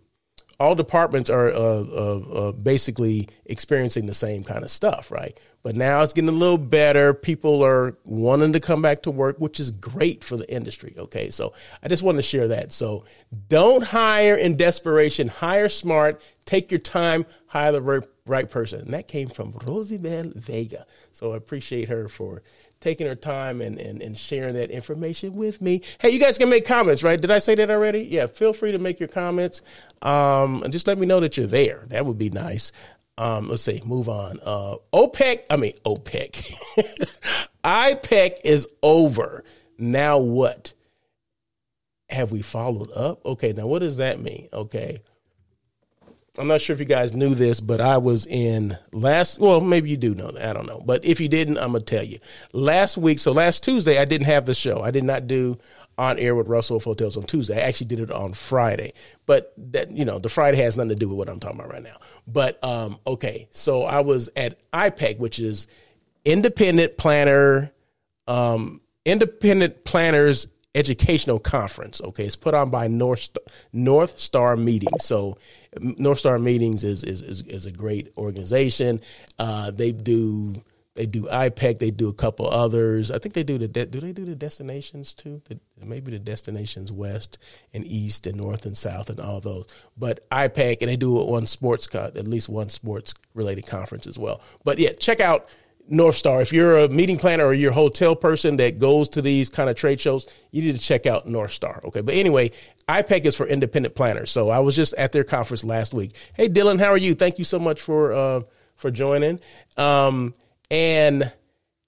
all 0.64 0.75
departments 0.75 1.28
are 1.28 1.50
uh, 1.50 1.54
uh, 1.56 2.18
uh, 2.33 2.52
basically 2.52 3.28
experiencing 3.44 4.06
the 4.06 4.14
same 4.14 4.42
kind 4.42 4.64
of 4.64 4.71
stuff, 4.71 5.11
right? 5.11 5.38
But 5.62 5.76
now 5.76 6.02
it's 6.02 6.12
getting 6.12 6.28
a 6.28 6.33
little 6.33 6.59
better. 6.59 7.12
People 7.12 7.62
are 7.62 7.97
wanting 8.04 8.52
to 8.54 8.61
come 8.61 8.83
back 8.83 9.02
to 9.02 9.11
work, 9.11 9.38
which 9.38 9.61
is 9.61 9.71
great 9.71 10.25
for 10.25 10.37
the 10.37 10.50
industry. 10.50 10.94
Okay, 10.99 11.30
so 11.30 11.52
I 11.83 11.88
just 11.88 12.02
wanted 12.02 12.18
to 12.18 12.23
share 12.23 12.49
that. 12.49 12.73
So 12.73 13.04
don't 13.49 13.85
hire 13.85 14.35
in 14.35 14.56
desperation. 14.56 15.28
Hire 15.28 15.68
smart. 15.68 16.23
Take 16.44 16.71
your 16.71 16.80
time. 16.80 17.26
Hire 17.47 17.73
the 17.73 18.06
right 18.26 18.50
person. 18.50 18.80
And 18.80 18.94
that 18.94 19.09
came 19.09 19.28
from 19.28 19.52
Rosibel 19.52 20.35
Vega. 20.35 20.87
So 21.12 21.33
I 21.33 21.37
appreciate 21.37 21.88
her 21.88 22.09
for 22.09 22.42
taking 22.85 23.07
her 23.07 23.14
time 23.14 23.62
and, 23.62 23.79
and, 23.79 24.03
and 24.03 24.17
sharing 24.17 24.55
that 24.55 24.71
information 24.71 25.33
with 25.33 25.62
me. 25.62 25.81
Hey, 25.99 26.11
you 26.11 26.21
guys 26.21 26.37
can 26.37 26.50
make 26.50 26.67
comments, 26.67 27.03
right? 27.03 27.19
Did 27.19 27.31
I 27.31 27.38
say 27.38 27.55
that 27.55 27.71
already? 27.71 28.00
Yeah, 28.00 28.26
feel 28.26 28.53
free 28.53 28.73
to 28.73 28.79
make 28.79 29.00
your 29.00 29.09
comments. 29.09 29.62
Um, 30.03 30.62
and 30.62 30.71
just 30.71 30.87
let 30.87 30.99
me 30.99 31.07
know 31.07 31.19
that 31.21 31.38
you're 31.38 31.47
there. 31.47 31.85
That 31.88 32.05
would 32.05 32.19
be 32.19 32.29
nice. 32.29 32.73
Um, 33.17 33.49
let's 33.49 33.62
see, 33.62 33.81
move 33.87 34.11
on. 34.11 34.38
Uh, 34.45 34.76
OPEC, 34.93 35.45
I 35.49 35.57
mean, 35.57 35.73
IPEC. 35.87 36.55
IPEC 37.64 38.37
is 38.45 38.69
over. 38.83 39.45
Now 39.79 40.19
what? 40.19 40.75
Have 42.11 42.33
we 42.33 42.43
followed 42.43 42.93
up? 42.93 43.25
Okay, 43.25 43.55
now 43.55 43.67
what 43.67 43.79
does 43.79 43.97
that 43.97 44.21
mean? 44.21 44.49
Okay. 44.53 45.00
I'm 46.37 46.49
not 46.49 46.61
sure 46.61 46.75
if 46.75 46.81
you 46.81 46.87
guys 46.87 47.14
knew 47.14 47.35
this, 47.35 47.61
but 47.61 47.81
I 47.81 47.99
was 47.99 48.26
in 48.26 48.76
last, 48.93 49.38
well, 49.38 49.61
maybe 49.61 49.91
you 49.91 49.97
do 49.97 50.14
know. 50.17 50.33
I 50.41 50.53
don't 50.53 50.67
know. 50.67 50.83
But 50.85 51.05
if 51.05 51.21
you 51.21 51.29
didn't, 51.29 51.59
I'm 51.59 51.73
to 51.73 51.81
tell 51.81 52.03
you. 52.03 52.19
Last 52.53 52.97
week, 52.99 53.21
so 53.21 53.31
last 53.31 53.62
Tuesday, 53.62 53.99
I 53.99 54.05
didn't 54.05 54.26
have 54.26 54.45
the 54.45 54.55
show. 54.55 54.83
I 54.83 54.91
did 54.91 55.05
not 55.05 55.29
do 55.29 55.59
on 55.97 56.19
air 56.19 56.35
with 56.35 56.49
Russell 56.49 56.81
Hotels 56.81 57.17
on 57.17 57.23
Tuesday. 57.23 57.57
I 57.57 57.69
actually 57.69 57.87
did 57.87 58.00
it 58.00 58.11
on 58.11 58.33
Friday. 58.33 58.95
But 59.26 59.55
that, 59.57 59.93
you 59.93 60.05
know, 60.05 60.19
the 60.19 60.29
Friday 60.29 60.57
has 60.59 60.76
nothing 60.76 60.88
to 60.88 60.97
do 60.97 61.09
with 61.09 61.19
what 61.19 61.29
I'm 61.29 61.38
talking 61.38 61.61
about 61.61 61.73
right 61.73 61.83
now. 61.83 61.99
But, 62.26 62.62
um, 62.64 62.99
okay. 63.07 63.47
So 63.53 63.85
I 63.85 64.00
was 64.00 64.29
at 64.35 64.59
IPEC, 64.73 65.19
which 65.19 65.38
is 65.38 65.69
Independent 66.25 66.97
Planner, 66.97 67.73
um, 68.26 68.81
Independent 69.05 69.85
Planners 69.85 70.49
Educational 70.75 71.38
Conference. 71.38 72.00
Okay. 72.00 72.25
It's 72.25 72.35
put 72.35 72.55
on 72.55 72.71
by 72.71 72.88
North, 72.88 73.29
North 73.73 74.19
Star 74.19 74.57
Meeting. 74.57 74.88
So, 75.00 75.38
North 75.81 76.19
Star 76.19 76.38
Meetings 76.38 76.85
is 76.85 77.02
is 77.04 77.23
is, 77.23 77.43
is 77.43 77.66
a 77.66 77.73
great 77.73 78.12
organization. 78.16 79.00
Uh, 79.38 79.71
they 79.71 79.93
do 79.93 80.62
they 80.95 81.07
do 81.07 81.23
IPEC. 81.23 81.78
They 81.78 81.90
do 81.90 82.09
a 82.09 82.12
couple 82.12 82.49
others. 82.49 83.11
I 83.11 83.19
think 83.19 83.35
they 83.35 83.43
do 83.43 83.59
the 83.59 83.66
de- 83.66 83.87
do 83.87 84.00
they 84.00 84.12
do 84.12 84.25
the 84.25 84.37
destinations 84.37 85.12
too? 85.12 85.43
The, 85.49 85.59
maybe 85.85 86.12
the 86.12 86.21
destinations 86.21 86.93
west 86.93 87.38
and 87.73 87.85
east 87.85 88.26
and 88.26 88.37
north 88.37 88.64
and 88.64 88.76
south 88.76 89.11
and 89.11 89.19
all 89.19 89.40
those. 89.40 89.66
But 89.97 90.28
IPEC 90.31 90.78
and 90.81 90.88
they 90.88 90.97
do 90.97 91.12
one 91.12 91.47
sports 91.49 91.88
cut, 91.88 92.16
at 92.16 92.28
least 92.28 92.49
one 92.49 92.69
sports 92.69 93.14
related 93.35 93.66
conference 93.66 94.07
as 94.07 94.19
well. 94.19 94.40
But 94.62 94.78
yeah, 94.78 94.93
check 94.93 95.21
out 95.21 95.49
North 95.88 96.17
Star. 96.17 96.41
If 96.41 96.53
you're 96.53 96.79
a 96.79 96.88
meeting 96.88 97.19
planner 97.19 97.45
or 97.45 97.55
you're 97.55 97.71
a 97.71 97.75
hotel 97.75 98.17
person 98.17 98.57
that 98.57 98.79
goes 98.79 99.09
to 99.11 99.23
these 99.23 99.49
kind 99.49 99.69
of 99.69 99.76
trade 99.76 100.00
shows, 100.00 100.26
you 100.50 100.62
need 100.62 100.75
to 100.75 100.81
check 100.81 101.07
out 101.07 101.29
North 101.29 101.53
Star. 101.53 101.81
Okay. 101.85 102.00
But 102.00 102.14
anyway, 102.14 102.53
IPEC 102.88 103.25
is 103.26 103.35
for 103.35 103.47
independent 103.47 103.95
planners. 103.95 104.31
So 104.31 104.49
I 104.49 104.61
was 104.61 104.76
just 104.76 104.95
at 104.95 105.12
their 105.12 105.25
conference 105.25 105.64
last 105.64 105.95
week. 105.95 106.14
Hey, 106.35 106.49
Dylan, 106.49 106.79
how 106.79 106.91
are 106.91 106.97
you? 106.97 107.14
Thank 107.14 107.38
you 107.38 107.45
so 107.45 107.59
much 107.59 107.81
for, 107.81 108.12
uh, 108.12 108.41
for 108.76 108.91
joining. 108.91 109.41
Um, 109.76 110.35
and, 110.71 111.31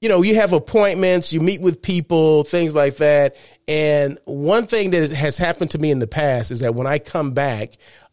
you 0.00 0.08
know, 0.08 0.22
you 0.22 0.34
have 0.36 0.52
appointments, 0.52 1.32
you 1.32 1.40
meet 1.40 1.60
with 1.60 1.80
people, 1.80 2.44
things 2.44 2.74
like 2.74 2.96
that. 2.96 3.36
And 3.66 4.18
one 4.24 4.66
thing 4.66 4.90
that 4.90 5.10
has 5.10 5.38
happened 5.38 5.70
to 5.72 5.78
me 5.78 5.90
in 5.90 5.98
the 5.98 6.06
past 6.06 6.50
is 6.50 6.60
that 6.60 6.74
when 6.74 6.86
I 6.86 6.98
come 6.98 7.32
back, 7.32 7.70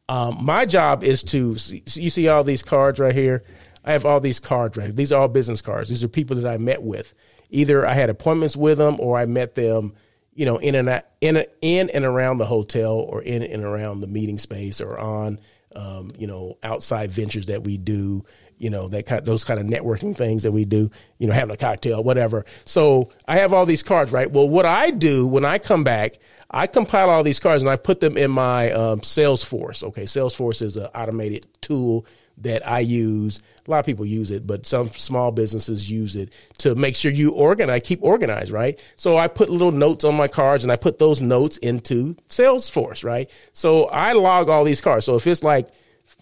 um, 0.09 0.43
my 0.43 0.65
job 0.65 1.03
is 1.03 1.23
to, 1.23 1.57
see, 1.57 1.83
you 1.93 2.09
see 2.09 2.27
all 2.27 2.43
these 2.43 2.63
cards 2.63 2.99
right 2.99 3.13
here. 3.15 3.43
I 3.83 3.91
have 3.91 4.05
all 4.05 4.19
these 4.19 4.39
cards 4.39 4.77
right. 4.77 4.95
These 4.95 5.11
are 5.11 5.21
all 5.21 5.27
business 5.27 5.61
cards. 5.61 5.89
These 5.89 6.03
are 6.03 6.07
people 6.07 6.37
that 6.37 6.47
I 6.47 6.57
met 6.57 6.83
with. 6.83 7.13
Either 7.49 7.85
I 7.85 7.93
had 7.93 8.09
appointments 8.09 8.55
with 8.55 8.77
them 8.77 8.97
or 8.99 9.17
I 9.17 9.25
met 9.25 9.55
them, 9.55 9.93
you 10.33 10.45
know, 10.45 10.57
in 10.57 10.75
and 10.75 11.03
in 11.21 11.45
in 11.61 11.89
and 11.89 12.05
around 12.05 12.37
the 12.37 12.45
hotel 12.45 12.93
or 12.93 13.21
in 13.21 13.43
and 13.43 13.63
around 13.63 14.01
the 14.01 14.07
meeting 14.07 14.37
space 14.37 14.81
or 14.81 14.97
on, 14.97 15.39
um, 15.75 16.11
you 16.17 16.27
know, 16.27 16.57
outside 16.63 17.11
ventures 17.11 17.47
that 17.47 17.63
we 17.63 17.77
do. 17.77 18.23
You 18.57 18.69
know, 18.69 18.87
that 18.89 19.07
kind, 19.07 19.25
those 19.25 19.43
kind 19.43 19.59
of 19.59 19.65
networking 19.65 20.15
things 20.15 20.43
that 20.43 20.53
we 20.53 20.63
do. 20.63 20.89
You 21.17 21.27
know, 21.27 21.33
having 21.33 21.53
a 21.53 21.57
cocktail, 21.57 22.01
whatever. 22.01 22.45
So 22.63 23.09
I 23.27 23.37
have 23.37 23.51
all 23.51 23.65
these 23.65 23.83
cards, 23.83 24.11
right? 24.11 24.31
Well, 24.31 24.47
what 24.47 24.65
I 24.65 24.89
do 24.91 25.27
when 25.27 25.43
I 25.43 25.57
come 25.59 25.83
back, 25.83 26.19
I 26.49 26.67
compile 26.67 27.09
all 27.09 27.23
these 27.23 27.41
cards 27.41 27.61
and 27.61 27.69
I 27.69 27.75
put 27.75 27.99
them 27.99 28.15
in 28.15 28.31
my 28.31 28.71
um, 28.71 29.01
Salesforce. 29.01 29.83
Okay, 29.83 30.03
Salesforce 30.03 30.61
is 30.61 30.77
an 30.77 30.85
automated 30.95 31.45
tool 31.59 32.05
that 32.37 32.67
I 32.67 32.79
use. 32.79 33.41
A 33.67 33.71
lot 33.71 33.79
of 33.79 33.85
people 33.85 34.05
use 34.05 34.31
it, 34.31 34.45
but 34.45 34.65
some 34.65 34.87
small 34.89 35.31
businesses 35.31 35.89
use 35.89 36.15
it 36.15 36.33
to 36.59 36.75
make 36.75 36.95
sure 36.95 37.11
you 37.11 37.31
organize, 37.31 37.81
keep 37.83 38.03
organized, 38.03 38.51
right? 38.51 38.79
So 38.95 39.17
I 39.17 39.27
put 39.27 39.49
little 39.49 39.71
notes 39.71 40.03
on 40.03 40.15
my 40.15 40.27
cards 40.27 40.63
and 40.63 40.71
I 40.71 40.75
put 40.75 40.99
those 40.99 41.21
notes 41.21 41.57
into 41.57 42.15
Salesforce, 42.29 43.03
right? 43.03 43.29
So 43.53 43.85
I 43.85 44.13
log 44.13 44.49
all 44.49 44.63
these 44.63 44.81
cards. 44.81 45.05
So 45.05 45.15
if 45.15 45.25
it's 45.27 45.43
like, 45.43 45.69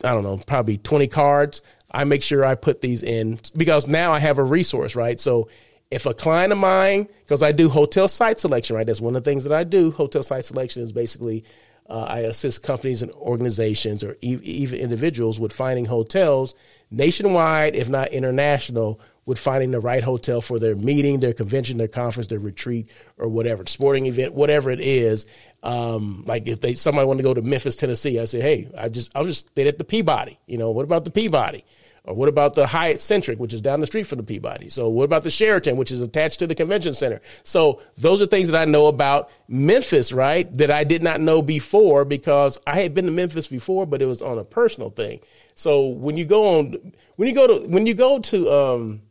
I 0.03 0.12
don't 0.12 0.24
know, 0.24 0.38
probably 0.38 0.77
20 0.77 1.08
cards, 1.08 1.62
I 1.89 2.03
make 2.03 2.24
sure 2.24 2.46
I 2.46 2.56
put 2.56 2.82
these 2.82 3.03
in 3.03 3.39
because 3.56 3.88
now 3.88 4.12
I 4.12 4.20
have 4.20 4.38
a 4.38 4.44
resource, 4.44 4.96
right? 4.96 5.20
So 5.20 5.50
if 5.89 6.06
a 6.06 6.13
client 6.13 6.53
of 6.53 6.60
mine, 6.60 7.08
because 7.20 7.44
I 7.44 7.51
do 7.51 7.68
hotel 7.68 8.08
site 8.08 8.39
selection, 8.39 8.75
right? 8.75 8.88
That's 8.88 9.01
one 9.01 9.15
of 9.15 9.24
the 9.24 9.30
things 9.30 9.44
that 9.44 9.53
I 9.53 9.65
do. 9.65 9.91
Hotel 9.91 10.24
site 10.24 10.46
selection 10.46 10.84
is 10.84 10.94
basically 10.94 11.44
uh, 11.91 12.05
I 12.07 12.19
assist 12.19 12.63
companies 12.63 13.03
and 13.03 13.12
organizations 13.12 14.01
or 14.01 14.13
e- 14.21 14.39
even 14.43 14.79
individuals 14.79 15.39
with 15.39 15.51
finding 15.51 15.86
hotels 15.86 16.55
nationwide, 16.89 17.75
if 17.75 17.89
not 17.89 18.10
international, 18.10 19.00
with 19.25 19.38
finding 19.38 19.71
the 19.71 19.79
right 19.79 20.01
hotel 20.01 20.41
for 20.41 20.57
their 20.57 20.75
meeting, 20.75 21.19
their 21.19 21.33
convention, 21.33 21.77
their 21.77 21.88
conference, 21.88 22.27
their 22.27 22.39
retreat, 22.39 22.89
or 23.17 23.27
whatever 23.27 23.65
sporting 23.65 24.05
event, 24.05 24.33
whatever 24.33 24.71
it 24.71 24.79
is. 24.79 25.25
Um, 25.63 26.24
like 26.25 26.48
if 26.48 26.62
they 26.62 26.74
somebody 26.75 27.05
want 27.05 27.19
to 27.19 27.24
go 27.24 27.33
to 27.33 27.41
Memphis, 27.41 27.75
Tennessee, 27.75 28.19
I 28.19 28.25
say, 28.25 28.41
hey, 28.41 28.71
I 28.77 28.89
just 28.89 29.12
I'll 29.13 29.25
just 29.25 29.48
stay 29.50 29.67
at 29.67 29.77
the 29.77 29.83
Peabody. 29.83 30.39
You 30.48 30.57
know, 30.57 30.71
what 30.71 30.83
about 30.83 31.05
the 31.05 31.12
Peabody? 31.12 31.65
Or 32.03 32.15
what 32.15 32.29
about 32.29 32.55
the 32.55 32.65
Hyatt 32.65 33.00
Centric, 33.00 33.39
which 33.39 33.53
is 33.53 33.62
down 33.62 33.79
the 33.79 33.86
street 33.86 34.08
from 34.08 34.17
the 34.17 34.24
Peabody? 34.24 34.70
So 34.70 34.89
what 34.89 35.03
about 35.03 35.22
the 35.22 35.29
Sheraton, 35.29 35.77
which 35.77 35.91
is 35.91 36.01
attached 36.01 36.39
to 36.39 36.48
the 36.48 36.55
convention 36.55 36.96
center? 36.96 37.22
So 37.43 37.81
those 37.96 38.22
are 38.22 38.25
things 38.25 38.50
that 38.50 38.60
I 38.60 38.65
know 38.65 38.88
about 38.88 39.29
Memphis, 39.48 40.12
right? 40.12 40.58
That 40.58 40.72
I 40.72 40.84
did 40.84 41.03
not 41.03 41.22
know 41.22 41.43
before 41.43 42.03
because 42.03 42.58
I 42.65 42.81
had 42.81 42.96
been 42.96 43.05
to 43.05 43.12
Memphis 43.12 43.48
before, 43.48 43.86
but 43.86 44.01
it 44.01 44.08
was 44.08 44.22
on 44.22 44.39
a 44.39 44.43
personal 44.43 44.89
thing. 44.89 45.20
So 45.53 45.88
when 45.88 46.17
you 46.17 46.25
go 46.25 46.58
on, 46.58 46.93
when 47.17 47.27
you 47.27 47.36
go 47.36 47.46
to, 47.46 47.67
when 47.67 47.86
you 47.86 47.93
go 47.93 48.17
to, 48.17 48.51
um, 48.51 49.01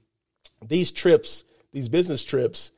these 0.66 0.90
trips, 0.92 1.44
these 1.72 1.88
business 1.88 2.24
trips, 2.24 2.72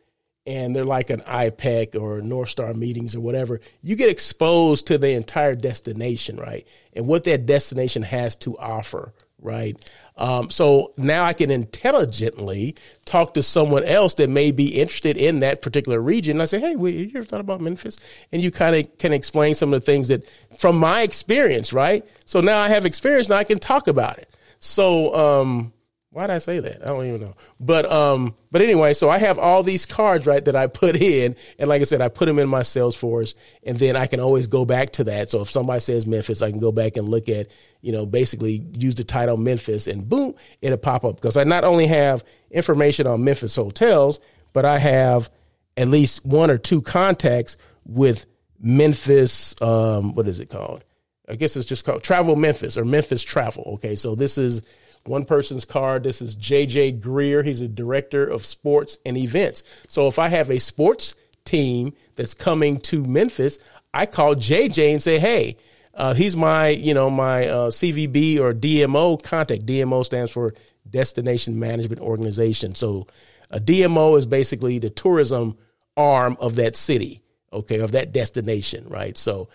and 0.45 0.75
they're 0.75 0.85
like 0.85 1.11
an 1.11 1.21
IPEC 1.21 2.01
or 2.01 2.21
North 2.21 2.49
Star 2.49 2.75
meetings 2.75 3.15
or 3.15 3.21
whatever, 3.21 3.61
you 3.81 3.95
get 3.97 4.11
exposed 4.11 4.89
to 4.89 4.99
the 4.99 5.11
entire 5.13 5.55
destination, 5.55 6.37
right? 6.37 6.67
And 6.93 7.07
what 7.07 7.25
that 7.25 7.47
destination 7.47 8.03
has 8.03 8.35
to 8.37 8.59
offer, 8.59 9.13
right? 9.43 9.77
Um, 10.17 10.51
so 10.51 10.93
now 10.97 11.25
I 11.25 11.33
can 11.33 11.51
intelligently 11.51 12.77
talk 13.05 13.35
to 13.35 13.43
someone 13.43 13.85
else 13.85 14.15
that 14.15 14.29
may 14.31 14.53
be 14.53 14.81
interested 14.81 15.17
in 15.17 15.41
that 15.41 15.63
particular 15.63 16.01
region. 16.01 16.41
I 16.41 16.45
say, 16.45 16.61
hey, 16.61 16.77
well, 16.77 16.93
you 16.93 17.11
ever 17.15 17.25
thought 17.25 17.41
about 17.41 17.61
Memphis? 17.61 17.99
And 18.31 18.43
you 18.43 18.51
kind 18.51 18.77
of 18.77 18.99
can 18.99 19.13
explain 19.13 19.55
some 19.55 19.73
of 19.73 19.81
the 19.81 19.85
things 19.85 20.09
that 20.09 20.25
from 20.59 20.77
my 20.77 21.03
experience, 21.03 21.73
right? 21.73 22.05
So 22.25 22.41
now 22.41 22.61
I 22.61 22.69
have 22.69 22.87
experience 22.87 23.29
and 23.29 23.35
I 23.35 23.45
can 23.45 23.59
talk 23.59 23.89
about 23.89 24.19
it. 24.19 24.29
So, 24.59 25.15
um, 25.15 25.73
Why 26.13 26.27
did 26.27 26.35
I 26.35 26.39
say 26.41 26.61
that? 26.61 26.83
I 26.83 26.89
don't 26.89 27.07
even 27.07 27.23
know. 27.23 27.35
But 27.59 27.91
um, 27.91 28.35
but 28.51 28.61
anyway, 28.61 28.93
so 28.93 29.09
I 29.09 29.17
have 29.17 29.39
all 29.39 29.63
these 29.63 29.87
cards 29.87 30.27
right 30.27 30.45
that 30.45 30.55
I 30.55 30.67
put 30.67 30.95
in, 30.95 31.35
and 31.59 31.71
like 31.71 31.81
I 31.81 31.85
said, 31.85 32.03
I 32.03 32.09
put 32.09 32.27
them 32.27 32.39
in 32.39 32.51
my 32.51 32.61
Salesforce, 32.61 33.35
and 33.63 33.79
then 33.79 33.97
I 33.97 34.07
can 34.07 34.21
always 34.21 34.47
go 34.47 34.67
back 34.67 34.93
to 34.93 35.05
that. 35.05 35.31
So 35.31 35.41
if 35.41 35.51
somebody 35.51 35.81
says 35.81 36.07
Memphis, 36.07 36.43
I 36.43 36.51
can 36.51 36.61
go 36.61 36.71
back 36.71 36.99
and 36.99 37.09
look 37.09 37.31
at, 37.31 37.49
you 37.81 37.93
know, 37.93 38.05
basically 38.05 38.63
use 38.75 38.95
the 38.95 39.05
title 39.05 39.39
Memphis, 39.39 39.87
and 39.87 40.07
boom, 40.07 40.35
it'll 40.61 40.77
pop 40.77 41.03
up 41.07 41.17
because 41.17 41.39
I 41.39 41.45
not 41.45 41.65
only 41.65 41.87
have 41.87 42.23
information 42.51 43.07
on 43.07 43.25
Memphis 43.25 43.57
hotels, 43.57 44.21
but 44.53 44.67
I 44.67 44.79
have 44.79 45.31
at 45.79 45.89
least 45.89 46.27
one 46.27 46.51
or 46.51 46.59
two 46.59 46.83
contacts 46.83 47.57
with 47.87 48.27
Memphis. 48.61 49.55
Um, 49.63 50.13
what 50.13 50.29
is 50.29 50.41
it 50.41 50.51
called? 50.51 50.85
I 51.27 51.37
guess 51.37 51.57
it's 51.57 51.65
just 51.65 51.87
called 51.87 52.03
Travel 52.03 52.37
Memphis 52.37 52.77
or 52.77 52.85
Memphis 52.85 53.23
Travel. 53.23 53.77
Okay, 53.77 53.97
so 53.97 54.15
this 54.15 54.37
is 54.37 54.61
one 55.05 55.25
person's 55.25 55.65
card. 55.65 56.03
This 56.03 56.23
is 56.23 56.37
JJ 56.37 57.01
Greer. 57.01 57.43
He's 57.43 57.61
a 57.61 57.69
director 57.69 58.25
of 58.25 58.47
sports 58.47 58.99
and 59.05 59.17
events. 59.17 59.63
So 59.87 60.09
if 60.09 60.19
I 60.19 60.29
have 60.29 60.51
a 60.51 60.59
sports 60.59 61.15
team 61.45 61.95
that's 62.17 62.35
coming 62.35 62.79
to 62.81 63.05
Memphis, 63.05 63.59
I 63.93 64.07
call 64.07 64.35
JJ 64.35 64.93
and 64.93 65.03
say, 65.03 65.19
"Hey, 65.19 65.57
uh, 65.95 66.15
he's 66.15 66.37
my 66.37 66.69
you 66.69 66.95
know 66.95 67.11
my 67.11 67.47
uh, 67.49 67.71
CVB 67.71 68.39
or 68.39 68.55
DMO 68.55 69.23
contact. 69.23 69.67
DMO 69.67 70.05
stands 70.05 70.31
for 70.31 70.55
Destination 70.89 71.59
Management 71.59 72.01
Organization. 72.01 72.75
So 72.75 73.07
a 73.51 73.61
DMO 73.61 74.17
is 74.19 74.27
basically 74.27 74.79
the 74.79 74.91
tourism 74.91 75.57
arm 75.97 76.37
of 76.41 76.57
that 76.57 76.77
city, 76.77 77.23
okay, 77.53 77.81
of 77.81 77.93
that 77.93 78.13
destination, 78.13 78.89
right? 78.89 79.17
So 79.17 79.49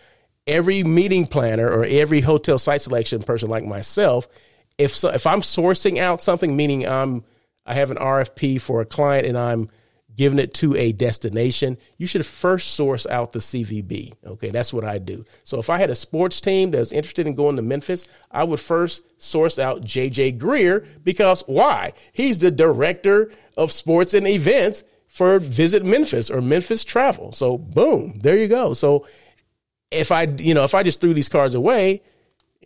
every 0.46 0.84
meeting 0.84 1.26
planner 1.26 1.70
or 1.70 1.84
every 1.86 2.22
hotel 2.22 2.60
site 2.60 2.82
selection 2.82 3.24
person 3.24 3.50
like 3.50 3.66
myself 3.66 4.28
if 4.78 4.96
so, 4.96 5.10
if 5.10 5.26
I'm 5.26 5.42
sourcing 5.42 5.98
out 5.98 6.22
something, 6.22 6.56
meaning 6.56 6.88
I'm 6.88 7.24
I 7.66 7.74
have 7.74 7.92
an 7.92 7.98
RFP 7.98 8.62
for 8.62 8.82
a 8.82 8.86
client 8.86 9.28
and 9.28 9.38
I'm 9.38 9.70
giving 10.16 10.40
it 10.40 10.54
to 10.56 10.76
a 10.76 10.92
destination, 10.92 11.78
you 11.98 12.08
should 12.08 12.26
first 12.26 12.74
source 12.74 13.06
out 13.06 13.34
the 13.34 13.40
CVB. 13.40 14.14
Okay, 14.26 14.50
that's 14.50 14.74
what 14.74 14.84
I 14.84 14.98
do. 14.98 15.24
So 15.44 15.60
if 15.60 15.70
I 15.70 15.78
had 15.78 15.92
a 15.92 15.96
sports 15.96 16.42
team 16.42 16.72
that 16.72 16.80
was 16.80 16.92
interested 16.92 17.28
in 17.28 17.36
going 17.36 17.56
to 17.56 17.62
Memphis, 17.62 18.08
I 18.32 18.44
would 18.44 18.60
first 18.60 19.04
source 19.22 19.60
out 19.60 19.84
JJ 19.84 20.40
Greer 20.40 20.86
because 21.04 21.44
why? 21.46 21.94
He's 22.14 22.40
the 22.40 22.50
director 22.50 23.32
of 23.56 23.72
sports 23.72 24.16
and 24.16 24.28
events 24.28 24.84
for 25.08 25.40
Visit 25.40 25.86
Memphis 25.86 26.32
or 26.32 26.42
Memphis 26.42 26.84
Travel. 26.84 27.32
So 27.32 27.58
boom, 27.58 28.20
there 28.24 28.38
you 28.38 28.48
go. 28.48 28.74
So 28.74 29.06
if 29.92 30.12
I, 30.12 30.24
you 30.24 30.56
know, 30.56 30.64
if 30.64 30.74
I 30.74 30.82
just 30.82 31.00
threw 31.00 31.14
these 31.14 31.30
cards 31.30 31.54
away, 31.54 32.02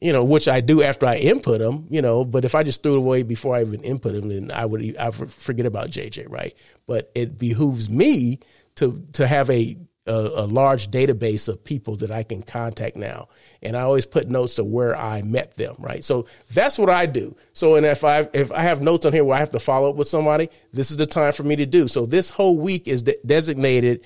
you 0.01 0.11
know, 0.11 0.23
which 0.23 0.47
I 0.47 0.61
do 0.61 0.81
after 0.81 1.05
I 1.05 1.17
input 1.17 1.59
them, 1.59 1.85
you 1.89 2.01
know, 2.01 2.25
but 2.25 2.43
if 2.43 2.55
I 2.55 2.63
just 2.63 2.81
threw 2.81 2.95
it 2.95 2.97
away 2.97 3.21
before 3.21 3.55
I 3.55 3.61
even 3.61 3.83
input 3.83 4.13
them, 4.13 4.29
then 4.29 4.51
I 4.51 4.65
would 4.65 4.97
I 4.97 5.11
forget 5.11 5.67
about 5.67 5.91
JJ, 5.91 6.29
right? 6.29 6.55
But 6.87 7.11
it 7.13 7.37
behooves 7.37 7.87
me 7.87 8.39
to 8.75 9.03
to 9.13 9.27
have 9.27 9.51
a, 9.51 9.77
a, 10.07 10.11
a 10.13 10.45
large 10.47 10.89
database 10.89 11.47
of 11.47 11.63
people 11.63 11.97
that 11.97 12.09
I 12.09 12.23
can 12.23 12.41
contact 12.41 12.95
now, 12.95 13.29
and 13.61 13.77
I 13.77 13.81
always 13.81 14.07
put 14.07 14.27
notes 14.27 14.57
of 14.57 14.65
where 14.65 14.97
I 14.97 15.21
met 15.21 15.55
them, 15.55 15.75
right? 15.77 16.03
So 16.03 16.25
that's 16.51 16.79
what 16.79 16.89
I 16.89 17.05
do. 17.05 17.35
So, 17.53 17.75
and 17.75 17.85
if 17.85 18.03
I 18.03 18.27
if 18.33 18.51
I 18.51 18.63
have 18.63 18.81
notes 18.81 19.05
on 19.05 19.13
here 19.13 19.23
where 19.23 19.37
I 19.37 19.39
have 19.39 19.51
to 19.51 19.59
follow 19.59 19.91
up 19.91 19.97
with 19.97 20.07
somebody, 20.07 20.49
this 20.73 20.89
is 20.89 20.97
the 20.97 21.05
time 21.05 21.31
for 21.31 21.43
me 21.43 21.55
to 21.57 21.67
do. 21.67 21.87
So 21.87 22.07
this 22.07 22.31
whole 22.31 22.57
week 22.57 22.87
is 22.87 23.03
de- 23.03 23.19
designated 23.23 24.03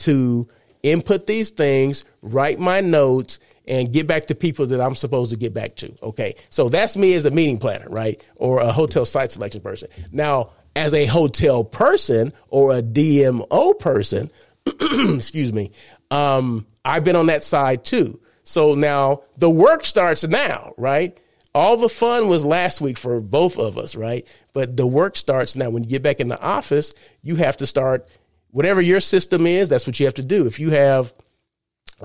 to 0.00 0.46
input 0.84 1.26
these 1.26 1.50
things, 1.50 2.04
write 2.22 2.60
my 2.60 2.80
notes, 2.80 3.40
and 3.66 3.92
get 3.92 4.06
back 4.06 4.26
to 4.26 4.34
people 4.34 4.66
that 4.66 4.80
I'm 4.80 4.94
supposed 4.94 5.30
to 5.32 5.38
get 5.38 5.54
back 5.54 5.76
to. 5.76 5.94
Okay. 6.02 6.34
So 6.50 6.68
that's 6.68 6.96
me 6.96 7.14
as 7.14 7.24
a 7.24 7.30
meeting 7.30 7.58
planner, 7.58 7.88
right? 7.88 8.22
Or 8.36 8.60
a 8.60 8.72
hotel 8.72 9.04
site 9.04 9.32
selection 9.32 9.60
person. 9.60 9.88
Now, 10.10 10.50
as 10.74 10.94
a 10.94 11.06
hotel 11.06 11.64
person 11.64 12.32
or 12.48 12.72
a 12.72 12.82
DMO 12.82 13.78
person, 13.78 14.30
excuse 14.66 15.52
me, 15.52 15.72
um, 16.10 16.66
I've 16.84 17.04
been 17.04 17.16
on 17.16 17.26
that 17.26 17.44
side 17.44 17.84
too. 17.84 18.20
So 18.44 18.74
now 18.74 19.22
the 19.36 19.50
work 19.50 19.84
starts 19.84 20.24
now, 20.24 20.74
right? 20.76 21.16
All 21.54 21.76
the 21.76 21.88
fun 21.88 22.28
was 22.28 22.44
last 22.44 22.80
week 22.80 22.96
for 22.96 23.20
both 23.20 23.58
of 23.58 23.76
us, 23.76 23.94
right? 23.94 24.26
But 24.54 24.76
the 24.76 24.86
work 24.86 25.16
starts 25.16 25.54
now. 25.54 25.70
When 25.70 25.84
you 25.84 25.90
get 25.90 26.02
back 26.02 26.18
in 26.18 26.28
the 26.28 26.40
office, 26.40 26.94
you 27.22 27.36
have 27.36 27.58
to 27.58 27.66
start 27.66 28.08
whatever 28.50 28.80
your 28.80 29.00
system 29.00 29.46
is, 29.46 29.68
that's 29.68 29.86
what 29.86 29.98
you 30.00 30.06
have 30.06 30.14
to 30.14 30.24
do. 30.24 30.46
If 30.46 30.60
you 30.60 30.70
have 30.70 31.12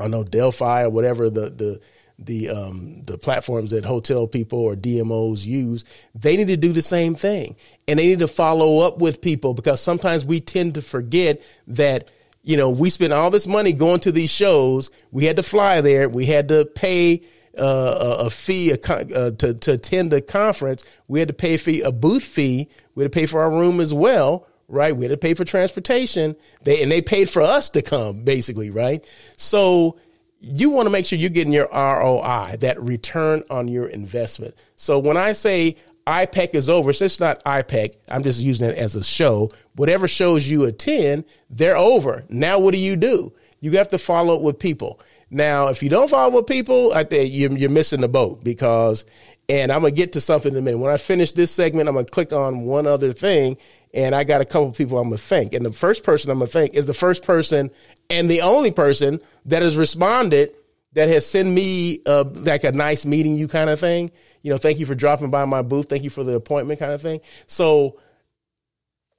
I 0.01 0.07
know 0.07 0.23
Delphi 0.23 0.83
or 0.83 0.89
whatever 0.89 1.29
the 1.29 1.49
the 1.49 1.81
the 2.19 2.49
um, 2.49 3.01
the 3.03 3.17
platforms 3.17 3.71
that 3.71 3.85
hotel 3.85 4.27
people 4.27 4.59
or 4.59 4.75
DMOs 4.75 5.45
use, 5.45 5.83
they 6.15 6.35
need 6.35 6.47
to 6.47 6.57
do 6.57 6.73
the 6.73 6.81
same 6.81 7.15
thing, 7.15 7.55
and 7.87 7.99
they 7.99 8.07
need 8.07 8.19
to 8.19 8.27
follow 8.27 8.85
up 8.85 8.99
with 8.99 9.21
people 9.21 9.53
because 9.53 9.81
sometimes 9.81 10.25
we 10.25 10.39
tend 10.39 10.75
to 10.75 10.81
forget 10.81 11.41
that 11.67 12.09
you 12.41 12.57
know 12.57 12.69
we 12.69 12.89
spend 12.89 13.13
all 13.13 13.29
this 13.29 13.47
money 13.47 13.73
going 13.73 13.99
to 14.01 14.11
these 14.11 14.31
shows. 14.31 14.89
We 15.11 15.25
had 15.25 15.35
to 15.35 15.43
fly 15.43 15.81
there. 15.81 16.09
We 16.09 16.25
had 16.25 16.47
to 16.49 16.65
pay. 16.65 17.23
Uh, 17.59 18.19
a, 18.19 18.25
a, 18.25 18.29
fee 18.29 18.69
a, 18.69 18.75
uh, 18.75 19.31
to 19.31 19.55
to 19.55 19.71
attend 19.71 20.11
the 20.11 20.21
conference. 20.21 20.85
We 21.07 21.17
had 21.17 21.27
to 21.29 21.33
pay 21.33 21.55
a 21.55 21.57
fee, 21.57 21.81
a 21.81 21.91
booth 21.91 22.21
fee. 22.21 22.69
We 22.93 23.01
had 23.01 23.11
to 23.11 23.19
pay 23.19 23.25
for 23.25 23.41
our 23.41 23.49
room 23.49 23.79
as 23.79 23.91
well, 23.91 24.45
right? 24.67 24.95
We 24.95 25.05
had 25.05 25.11
to 25.11 25.17
pay 25.17 25.33
for 25.33 25.45
transportation. 25.45 26.35
They 26.63 26.81
and 26.83 26.91
they 26.91 27.01
paid 27.01 27.29
for 27.29 27.41
us 27.41 27.69
to 27.71 27.81
come, 27.81 28.23
basically, 28.23 28.69
right? 28.69 29.03
So 29.35 29.97
you 30.39 30.69
want 30.69 30.85
to 30.85 30.89
make 30.91 31.05
sure 31.05 31.17
you're 31.17 31.29
getting 31.29 31.53
your 31.53 31.69
ROI, 31.71 32.57
that 32.59 32.81
return 32.81 33.43
on 33.49 33.67
your 33.67 33.87
investment. 33.87 34.55
So 34.75 34.99
when 34.99 35.17
I 35.17 35.31
say 35.31 35.77
IPEC 36.05 36.53
is 36.53 36.69
over, 36.69 36.93
so 36.93 37.05
it's 37.05 37.19
not 37.19 37.43
IPEC, 37.43 37.95
I'm 38.09 38.23
just 38.23 38.41
using 38.41 38.69
it 38.69 38.77
as 38.77 38.95
a 38.95 39.03
show. 39.03 39.51
Whatever 39.75 40.07
shows 40.07 40.47
you 40.49 40.65
attend, 40.65 41.25
they're 41.49 41.77
over. 41.77 42.23
Now 42.29 42.59
what 42.59 42.71
do 42.71 42.77
you 42.77 42.95
do? 42.95 43.33
You 43.59 43.71
have 43.71 43.89
to 43.89 43.97
follow 43.97 44.35
up 44.35 44.41
with 44.41 44.59
people. 44.59 44.99
Now, 45.29 45.67
if 45.67 45.83
you 45.83 45.89
don't 45.89 46.09
follow 46.09 46.27
up 46.27 46.33
with 46.33 46.47
people, 46.47 46.93
I 46.93 47.03
think 47.03 47.33
you're, 47.33 47.51
you're 47.51 47.69
missing 47.69 47.99
the 47.99 48.07
boat 48.07 48.43
because, 48.43 49.03
and 49.49 49.71
I'm 49.71 49.81
gonna 49.81 49.91
get 49.91 50.13
to 50.13 50.21
something 50.21 50.53
in 50.53 50.57
a 50.57 50.61
minute. 50.61 50.77
When 50.77 50.91
I 50.91 50.97
finish 50.97 51.33
this 51.33 51.51
segment, 51.51 51.89
I'm 51.89 51.95
gonna 51.95 52.05
click 52.05 52.31
on 52.31 52.61
one 52.61 52.87
other 52.87 53.11
thing 53.11 53.57
and 53.93 54.13
I 54.13 54.23
got 54.23 54.41
a 54.41 54.45
couple 54.45 54.71
people 54.71 54.97
I'm 54.97 55.05
gonna 55.05 55.17
thank. 55.17 55.53
And 55.53 55.65
the 55.65 55.71
first 55.71 56.03
person 56.03 56.29
I'm 56.29 56.39
gonna 56.39 56.49
thank 56.49 56.73
is 56.73 56.85
the 56.85 56.93
first 56.93 57.23
person 57.23 57.71
and 58.09 58.29
the 58.29 58.41
only 58.41 58.71
person 58.71 59.19
that 59.45 59.61
has 59.61 59.77
responded 59.77 60.53
that 60.93 61.09
has 61.09 61.25
sent 61.25 61.49
me 61.49 62.01
uh, 62.05 62.23
like 62.33 62.63
a 62.63 62.71
nice 62.71 63.05
meeting 63.05 63.35
you 63.35 63.47
kind 63.47 63.69
of 63.69 63.79
thing. 63.79 64.11
You 64.41 64.51
know, 64.51 64.57
thank 64.57 64.79
you 64.79 64.85
for 64.85 64.95
dropping 64.95 65.29
by 65.29 65.45
my 65.45 65.61
booth. 65.61 65.89
Thank 65.89 66.03
you 66.03 66.09
for 66.09 66.23
the 66.23 66.33
appointment 66.33 66.79
kind 66.79 66.91
of 66.91 67.01
thing. 67.01 67.21
So 67.47 67.99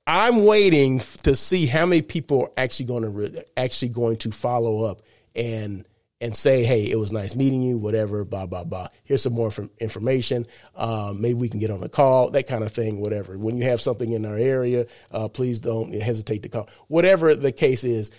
I'm 0.07 0.45
waiting 0.45 1.01
to 1.25 1.37
see 1.37 1.67
how 1.67 1.85
many 1.87 2.03
people 2.03 2.43
are 2.43 2.51
actually 2.57 2.87
going 2.87 3.03
to 3.03 3.11
re- 3.11 3.45
actually 3.57 3.91
going 3.91 4.17
to 4.19 4.31
follow 4.31 4.85
up 4.85 5.03
and 5.37 5.87
and 6.21 6.37
say, 6.37 6.65
hey, 6.65 6.91
it 6.91 6.99
was 6.99 7.13
nice 7.13 7.37
meeting 7.37 7.63
you, 7.63 7.79
whatever, 7.79 8.25
blah, 8.25 8.47
blah, 8.47 8.65
blah. 8.65 8.89
Here's 9.05 9.23
some 9.23 9.35
more 9.35 9.53
information. 9.79 10.47
Um, 10.75 11.21
maybe 11.21 11.35
we 11.35 11.49
can 11.49 11.61
get 11.61 11.71
on 11.71 11.83
a 11.83 11.89
call, 11.89 12.31
that 12.31 12.49
kind 12.49 12.65
of 12.65 12.73
thing, 12.73 13.01
whatever. 13.01 13.39
When 13.39 13.57
you 13.57 13.65
have 13.65 13.81
something 13.81 14.11
in 14.11 14.25
our 14.25 14.37
area, 14.37 14.87
uh, 15.13 15.29
please 15.29 15.61
don't 15.61 15.95
hesitate 15.95 16.43
to 16.43 16.49
call. 16.49 16.69
Whatever 16.89 17.35
the 17.35 17.53
case 17.53 17.85
is, 17.85 18.11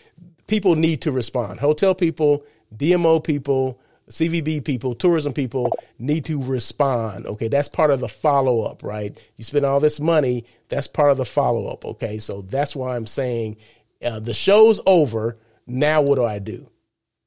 people 0.47 0.75
need 0.75 1.01
to 1.01 1.11
respond. 1.11 1.59
Hotel 1.59 1.93
people, 1.93 2.45
DMO 2.75 3.21
people, 3.21 3.79
CVB 4.09 4.63
people, 4.63 4.95
tourism 4.95 5.33
people 5.33 5.71
need 5.99 6.25
to 6.25 6.41
respond. 6.41 7.25
Okay, 7.27 7.49
that's 7.49 7.67
part 7.67 7.91
of 7.91 7.99
the 7.99 8.07
follow 8.07 8.63
up, 8.63 8.81
right? 8.81 9.17
You 9.35 9.43
spend 9.43 9.65
all 9.65 9.79
this 9.79 9.99
money, 9.99 10.45
that's 10.69 10.87
part 10.87 11.11
of 11.11 11.17
the 11.17 11.25
follow 11.25 11.67
up. 11.67 11.85
Okay, 11.85 12.19
so 12.19 12.41
that's 12.41 12.75
why 12.75 12.95
I'm 12.95 13.05
saying 13.05 13.57
uh, 14.03 14.19
the 14.19 14.33
show's 14.33 14.79
over. 14.85 15.37
Now, 15.67 16.01
what 16.01 16.15
do 16.15 16.25
I 16.25 16.39
do? 16.39 16.69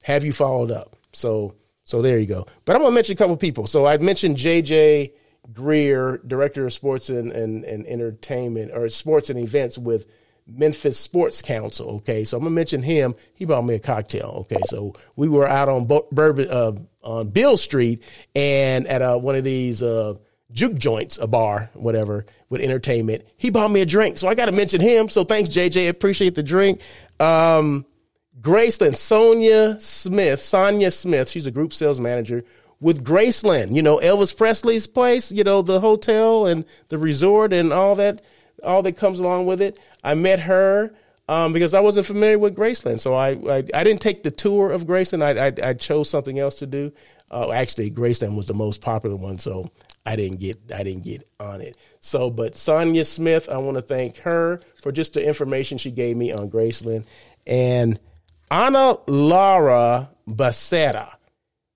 Have 0.02 0.24
you 0.24 0.32
followed 0.32 0.70
up? 0.70 0.96
So 1.12 1.54
so 1.84 2.02
there 2.02 2.18
you 2.18 2.26
go. 2.26 2.46
But 2.64 2.76
I'm 2.76 2.82
gonna 2.82 2.94
mention 2.94 3.14
a 3.14 3.16
couple 3.16 3.36
people. 3.36 3.66
So 3.66 3.86
I 3.86 3.98
mentioned 3.98 4.36
JJ 4.36 5.12
Greer, 5.52 6.20
director 6.26 6.64
of 6.64 6.72
sports 6.72 7.08
and, 7.10 7.32
and, 7.32 7.64
and 7.64 7.86
entertainment 7.86 8.70
or 8.72 8.88
sports 8.88 9.28
and 9.28 9.38
events 9.38 9.76
with 9.76 10.06
Memphis 10.46 10.98
Sports 10.98 11.42
Council. 11.42 11.96
Okay, 11.96 12.24
so 12.24 12.36
I'm 12.36 12.44
gonna 12.44 12.54
mention 12.54 12.82
him. 12.82 13.14
He 13.34 13.44
bought 13.44 13.64
me 13.64 13.74
a 13.74 13.78
cocktail. 13.78 14.46
Okay, 14.50 14.60
so 14.66 14.94
we 15.16 15.28
were 15.28 15.48
out 15.48 15.68
on 15.68 15.86
Bourbon 15.86 16.48
uh, 16.50 16.72
on 17.02 17.28
Beale 17.28 17.56
Street 17.56 18.02
and 18.34 18.86
at 18.86 19.02
uh, 19.02 19.18
one 19.18 19.34
of 19.34 19.44
these 19.44 19.82
uh, 19.82 20.14
juke 20.52 20.76
joints, 20.76 21.18
a 21.18 21.26
bar, 21.26 21.70
whatever, 21.74 22.26
with 22.48 22.60
entertainment. 22.60 23.24
He 23.36 23.50
bought 23.50 23.70
me 23.70 23.80
a 23.80 23.86
drink, 23.86 24.18
so 24.18 24.28
I 24.28 24.34
got 24.34 24.46
to 24.46 24.52
mention 24.52 24.80
him. 24.80 25.08
So 25.08 25.24
thanks, 25.24 25.48
JJ. 25.48 25.88
Appreciate 25.88 26.34
the 26.34 26.42
drink. 26.42 26.80
Um, 27.18 27.86
Graceland, 28.40 28.96
Sonia 28.96 29.78
Smith, 29.80 30.40
Sonia 30.40 30.90
Smith, 30.90 31.28
she's 31.28 31.46
a 31.46 31.50
group 31.50 31.72
sales 31.72 32.00
manager 32.00 32.44
with 32.80 33.04
Graceland, 33.04 33.74
you 33.74 33.82
know, 33.82 33.98
Elvis 33.98 34.36
Presley's 34.36 34.86
place, 34.86 35.30
you 35.30 35.44
know, 35.44 35.62
the 35.62 35.80
hotel 35.80 36.46
and 36.46 36.64
the 36.88 36.98
resort 36.98 37.52
and 37.52 37.72
all 37.72 37.94
that, 37.94 38.22
all 38.64 38.82
that 38.82 38.96
comes 38.96 39.20
along 39.20 39.46
with 39.46 39.60
it. 39.60 39.78
I 40.02 40.14
met 40.14 40.40
her 40.40 40.92
um, 41.28 41.52
because 41.52 41.74
I 41.74 41.80
wasn't 41.80 42.06
familiar 42.06 42.38
with 42.38 42.56
Graceland. 42.56 42.98
So 42.98 43.14
I, 43.14 43.30
I, 43.30 43.64
I, 43.72 43.84
didn't 43.84 44.00
take 44.00 44.24
the 44.24 44.32
tour 44.32 44.72
of 44.72 44.86
Graceland. 44.86 45.22
I, 45.22 45.46
I, 45.46 45.70
I 45.70 45.74
chose 45.74 46.10
something 46.10 46.38
else 46.38 46.56
to 46.56 46.66
do. 46.66 46.92
Uh, 47.30 47.52
actually, 47.52 47.90
Graceland 47.90 48.36
was 48.36 48.48
the 48.48 48.54
most 48.54 48.80
popular 48.80 49.16
one. 49.16 49.38
So 49.38 49.70
I 50.04 50.16
didn't 50.16 50.40
get 50.40 50.58
I 50.74 50.82
didn't 50.82 51.04
get 51.04 51.26
on 51.38 51.60
it. 51.60 51.76
So, 52.00 52.30
but 52.30 52.56
Sonia 52.56 53.04
Smith, 53.04 53.48
I 53.48 53.58
want 53.58 53.76
to 53.76 53.82
thank 53.82 54.18
her 54.18 54.60
for 54.74 54.90
just 54.90 55.14
the 55.14 55.24
information 55.24 55.78
she 55.78 55.90
gave 55.90 56.16
me 56.16 56.32
on 56.32 56.50
Graceland, 56.50 57.04
and 57.46 57.98
Ana 58.52 58.98
Laura 59.06 60.10
Becerra, 60.28 61.14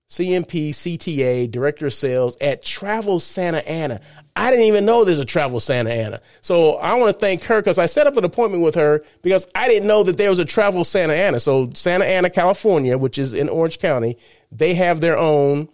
CMP 0.07 0.69
CTA 0.69 1.49
Director 1.49 1.87
of 1.87 1.93
Sales 1.95 2.37
at 2.39 2.63
Travel 2.63 3.19
Santa 3.19 3.67
Ana. 3.67 3.99
I 4.35 4.51
didn't 4.51 4.67
even 4.67 4.85
know 4.85 5.03
there's 5.03 5.17
a 5.17 5.25
Travel 5.25 5.59
Santa 5.59 5.89
Ana. 5.89 6.21
So 6.41 6.75
I 6.75 6.93
want 6.93 7.11
to 7.11 7.19
thank 7.19 7.41
her 7.45 7.59
because 7.59 7.79
I 7.79 7.87
set 7.87 8.05
up 8.05 8.15
an 8.15 8.25
appointment 8.25 8.63
with 8.63 8.75
her 8.75 9.03
because 9.23 9.47
I 9.55 9.67
didn't 9.67 9.87
know 9.87 10.03
that 10.03 10.17
there 10.17 10.29
was 10.29 10.37
a 10.37 10.45
Travel 10.45 10.83
Santa 10.83 11.15
Ana. 11.15 11.39
So 11.39 11.71
Santa 11.73 12.05
Ana, 12.05 12.29
California, 12.29 12.95
which 12.95 13.17
is 13.17 13.33
in 13.33 13.49
Orange 13.49 13.79
County, 13.79 14.15
they 14.51 14.75
have 14.75 15.01
their 15.01 15.17
own 15.17 15.69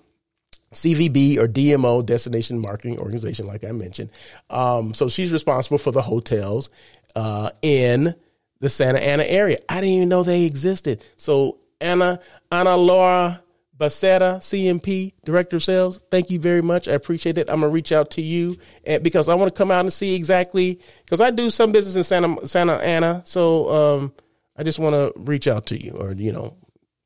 CVB 0.71 1.37
or 1.37 1.49
DMO, 1.49 2.05
Destination 2.05 2.59
Marketing 2.59 2.97
Organization, 2.97 3.45
like 3.45 3.65
I 3.65 3.73
mentioned. 3.73 4.09
Um, 4.49 4.93
so 4.93 5.09
she's 5.09 5.33
responsible 5.33 5.79
for 5.79 5.91
the 5.91 6.01
hotels 6.01 6.69
uh, 7.13 7.49
in 7.61 8.15
the 8.63 8.69
Santa 8.69 8.99
Ana 8.99 9.23
area. 9.23 9.57
I 9.67 9.75
didn't 9.75 9.95
even 9.95 10.09
know 10.09 10.23
they 10.23 10.45
existed. 10.45 11.03
So 11.17 11.59
Ana, 11.81 12.21
Ana 12.49 12.77
Laura 12.77 13.43
Becerra, 13.77 14.37
CMP, 14.37 15.11
Director 15.25 15.57
of 15.57 15.63
Sales, 15.63 15.99
thank 16.09 16.29
you 16.29 16.39
very 16.39 16.61
much. 16.61 16.87
I 16.87 16.93
appreciate 16.93 17.37
it. 17.37 17.49
I'm 17.49 17.59
gonna 17.59 17.73
reach 17.73 17.91
out 17.91 18.11
to 18.11 18.21
you 18.21 18.57
and, 18.85 19.03
because 19.03 19.27
I 19.27 19.35
want 19.35 19.53
to 19.53 19.57
come 19.57 19.69
out 19.69 19.81
and 19.81 19.91
see 19.91 20.15
exactly 20.15 20.79
because 21.03 21.19
I 21.19 21.29
do 21.29 21.49
some 21.49 21.73
business 21.73 21.97
in 21.97 22.05
Santa 22.05 22.47
Santa 22.47 22.75
Ana. 22.75 23.21
So 23.25 23.69
um, 23.69 24.13
I 24.55 24.63
just 24.63 24.79
want 24.79 24.93
to 24.93 25.19
reach 25.19 25.49
out 25.49 25.65
to 25.67 25.83
you 25.83 25.91
or 25.99 26.13
you 26.13 26.31
know 26.31 26.55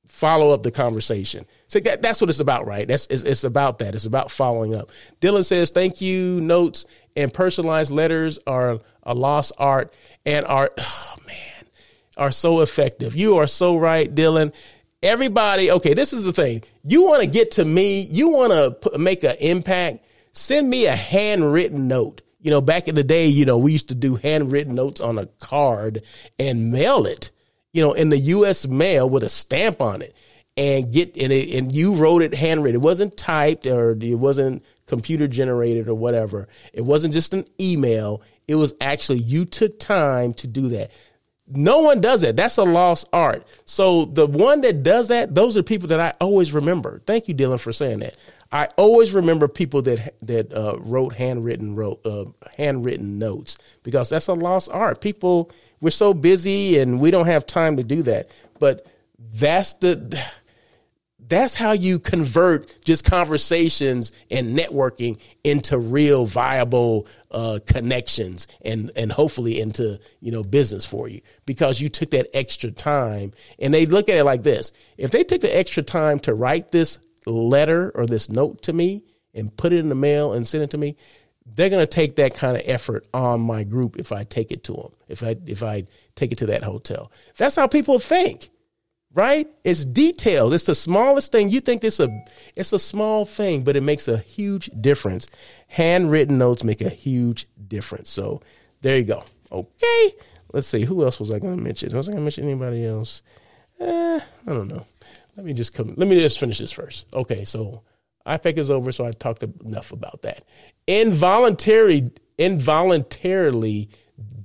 follow 0.07 0.51
up 0.51 0.61
the 0.61 0.71
conversation. 0.71 1.47
So 1.67 1.79
that, 1.79 2.01
that's 2.01 2.21
what 2.21 2.29
it's 2.29 2.39
about, 2.39 2.67
right? 2.67 2.87
That's 2.87 3.07
it's, 3.07 3.23
it's 3.23 3.43
about 3.43 3.79
that. 3.79 3.95
It's 3.95 4.05
about 4.05 4.29
following 4.29 4.75
up. 4.75 4.91
Dylan 5.21 5.43
says, 5.43 5.71
"Thank 5.71 6.01
you." 6.01 6.39
Notes 6.41 6.85
and 7.17 7.33
personalized 7.33 7.91
letters 7.91 8.39
are 8.47 8.79
a 9.03 9.13
lost 9.13 9.51
art 9.57 9.93
and 10.25 10.45
are 10.45 10.71
oh 10.77 11.15
man 11.25 11.35
are 12.15 12.31
so 12.31 12.61
effective. 12.61 13.15
You 13.15 13.37
are 13.37 13.47
so 13.47 13.77
right, 13.77 14.13
Dylan. 14.13 14.53
Everybody, 15.03 15.69
okay, 15.69 15.93
this 15.93 16.13
is 16.13 16.23
the 16.25 16.33
thing. 16.33 16.63
You 16.83 17.03
want 17.03 17.21
to 17.21 17.27
get 17.27 17.51
to 17.51 17.65
me, 17.65 18.01
you 18.01 18.29
want 18.29 18.81
to 18.81 18.97
make 18.97 19.23
an 19.23 19.35
impact, 19.39 20.03
send 20.31 20.67
me 20.69 20.87
a 20.87 20.95
handwritten 20.95 21.87
note. 21.87 22.21
You 22.41 22.49
know, 22.49 22.61
back 22.61 22.87
in 22.87 22.95
the 22.95 23.03
day, 23.03 23.27
you 23.27 23.45
know, 23.45 23.57
we 23.57 23.71
used 23.71 23.89
to 23.89 23.95
do 23.95 24.15
handwritten 24.15 24.73
notes 24.73 25.01
on 25.01 25.17
a 25.19 25.27
card 25.39 26.03
and 26.39 26.71
mail 26.71 27.05
it, 27.05 27.29
you 27.73 27.81
know, 27.81 27.93
in 27.93 28.09
the 28.09 28.17
US 28.17 28.65
mail 28.65 29.07
with 29.07 29.23
a 29.23 29.29
stamp 29.29 29.81
on 29.81 30.01
it 30.01 30.15
and 30.55 30.91
get 30.91 31.15
and 31.17 31.31
it, 31.31 31.55
and 31.55 31.73
you 31.73 31.93
wrote 31.93 32.23
it 32.23 32.33
handwritten. 32.33 32.81
It 32.81 32.83
wasn't 32.83 33.15
typed 33.15 33.67
or 33.67 33.91
it 33.91 34.15
wasn't 34.15 34.63
computer 34.87 35.27
generated 35.27 35.87
or 35.87 35.93
whatever. 35.93 36.47
It 36.73 36.81
wasn't 36.81 37.13
just 37.13 37.33
an 37.33 37.45
email. 37.59 38.21
It 38.47 38.55
was 38.55 38.73
actually 38.81 39.19
you 39.19 39.45
took 39.45 39.79
time 39.79 40.33
to 40.35 40.47
do 40.47 40.69
that. 40.69 40.91
No 41.49 41.79
one 41.79 42.01
does 42.01 42.21
that. 42.21 42.35
That's 42.35 42.57
a 42.57 42.63
lost 42.63 43.07
art. 43.13 43.45
So 43.65 44.05
the 44.05 44.27
one 44.27 44.61
that 44.61 44.83
does 44.83 45.07
that, 45.09 45.33
those 45.33 45.55
are 45.55 45.63
people 45.63 45.87
that 45.89 45.99
I 45.99 46.13
always 46.19 46.51
remember. 46.51 47.01
Thank 47.05 47.27
you, 47.27 47.35
Dylan, 47.35 47.59
for 47.59 47.71
saying 47.71 47.99
that. 47.99 48.15
I 48.51 48.65
always 48.77 49.13
remember 49.13 49.47
people 49.47 49.81
that 49.83 50.15
that 50.21 50.53
uh, 50.53 50.77
wrote 50.79 51.13
handwritten 51.13 51.75
wrote 51.75 52.05
uh, 52.05 52.25
handwritten 52.57 53.19
notes 53.19 53.57
because 53.83 54.09
that's 54.09 54.27
a 54.27 54.33
lost 54.33 54.69
art. 54.71 55.01
People 55.01 55.51
we're 55.79 55.89
so 55.89 56.13
busy 56.13 56.79
and 56.79 56.99
we 56.99 57.11
don't 57.11 57.27
have 57.27 57.45
time 57.45 57.77
to 57.77 57.83
do 57.83 58.01
that. 58.03 58.29
But 58.59 58.85
that's 59.19 59.73
the 59.75 60.19
that's 61.27 61.53
how 61.53 61.73
you 61.73 61.99
convert 61.99 62.81
just 62.83 63.03
conversations 63.03 64.11
and 64.31 64.57
networking 64.57 65.19
into 65.43 65.77
real 65.77 66.25
viable 66.25 67.07
uh, 67.31 67.59
connections 67.65 68.47
and 68.61 68.91
and 68.95 69.11
hopefully 69.11 69.59
into 69.59 69.99
you 70.21 70.31
know 70.31 70.43
business 70.43 70.85
for 70.85 71.07
you 71.07 71.21
because 71.45 71.81
you 71.81 71.89
took 71.89 72.11
that 72.11 72.27
extra 72.33 72.71
time. 72.71 73.33
And 73.59 73.73
they 73.73 73.85
look 73.85 74.09
at 74.09 74.17
it 74.17 74.23
like 74.23 74.43
this. 74.43 74.71
If 74.97 75.11
they 75.11 75.23
took 75.23 75.41
the 75.41 75.55
extra 75.55 75.83
time 75.83 76.19
to 76.21 76.33
write 76.33 76.71
this 76.71 76.99
letter 77.25 77.91
or 77.93 78.05
this 78.05 78.29
note 78.29 78.61
to 78.63 78.73
me 78.73 79.03
and 79.33 79.55
put 79.55 79.73
it 79.73 79.79
in 79.79 79.89
the 79.89 79.95
mail 79.95 80.33
and 80.33 80.47
send 80.47 80.63
it 80.63 80.71
to 80.71 80.77
me 80.77 80.95
they're 81.55 81.69
going 81.69 81.81
to 81.81 81.87
take 81.87 82.17
that 82.17 82.35
kind 82.35 82.57
of 82.57 82.63
effort 82.65 83.07
on 83.13 83.39
my 83.39 83.63
group 83.63 83.97
if 83.97 84.11
I 84.11 84.25
take 84.25 84.51
it 84.51 84.65
to 84.65 84.73
them 84.73 84.91
if 85.07 85.23
I 85.23 85.35
if 85.45 85.63
I 85.63 85.85
take 86.15 86.31
it 86.31 86.37
to 86.39 86.47
that 86.47 86.63
hotel. 86.63 87.11
That's 87.37 87.55
how 87.55 87.67
people 87.67 87.99
think 87.99 88.49
right? 89.17 89.47
It's 89.63 89.83
detailed. 89.83 90.53
It's 90.53 90.65
the 90.65 90.75
smallest 90.75 91.31
thing. 91.31 91.49
You 91.49 91.59
think 91.59 91.83
it's 91.83 91.99
a 91.99 92.07
it's 92.55 92.71
a 92.71 92.79
small 92.79 93.25
thing, 93.25 93.63
but 93.63 93.75
it 93.75 93.81
makes 93.81 94.07
a 94.07 94.19
huge 94.19 94.69
difference. 94.79 95.27
Handwritten 95.67 96.37
notes 96.37 96.63
make 96.63 96.81
a 96.81 96.89
huge 96.89 97.47
difference. 97.67 98.11
So 98.11 98.41
there 98.81 98.97
you 98.97 99.03
go. 99.03 99.23
Okay. 99.51 100.13
Let's 100.53 100.67
see. 100.67 100.85
Who 100.85 101.03
else 101.03 101.19
was 101.19 101.31
I 101.31 101.39
going 101.39 101.57
to 101.57 101.61
mention? 101.61 101.93
Was 101.97 102.07
I 102.07 102.11
going 102.11 102.21
to 102.21 102.23
mention 102.23 102.45
anybody 102.45 102.85
else? 102.85 103.23
Eh, 103.79 104.19
I 104.47 104.53
don't 104.53 104.67
know. 104.67 104.85
Let 105.35 105.45
me 105.45 105.53
just 105.53 105.73
come. 105.73 105.93
Let 105.97 106.07
me 106.07 106.15
just 106.15 106.39
finish 106.39 106.59
this 106.59 106.71
first. 106.71 107.07
Okay. 107.13 107.43
So 107.43 107.81
IPEC 108.27 108.59
is 108.59 108.69
over. 108.69 108.91
So 108.91 109.05
I 109.05 109.11
talked 109.11 109.43
enough 109.43 109.91
about 109.91 110.21
that. 110.21 110.43
Involuntary, 110.85 112.11
involuntarily 112.37 113.89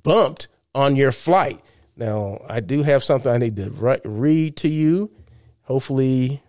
bumped 0.02 0.48
on 0.74 0.96
your 0.96 1.12
flight. 1.12 1.60
Now, 2.02 2.44
I 2.48 2.58
do 2.58 2.82
have 2.82 3.04
something 3.04 3.30
I 3.30 3.38
need 3.38 3.54
to 3.54 4.00
read 4.04 4.56
to 4.56 4.68
you. 4.68 5.12
Hopefully, 5.62 6.42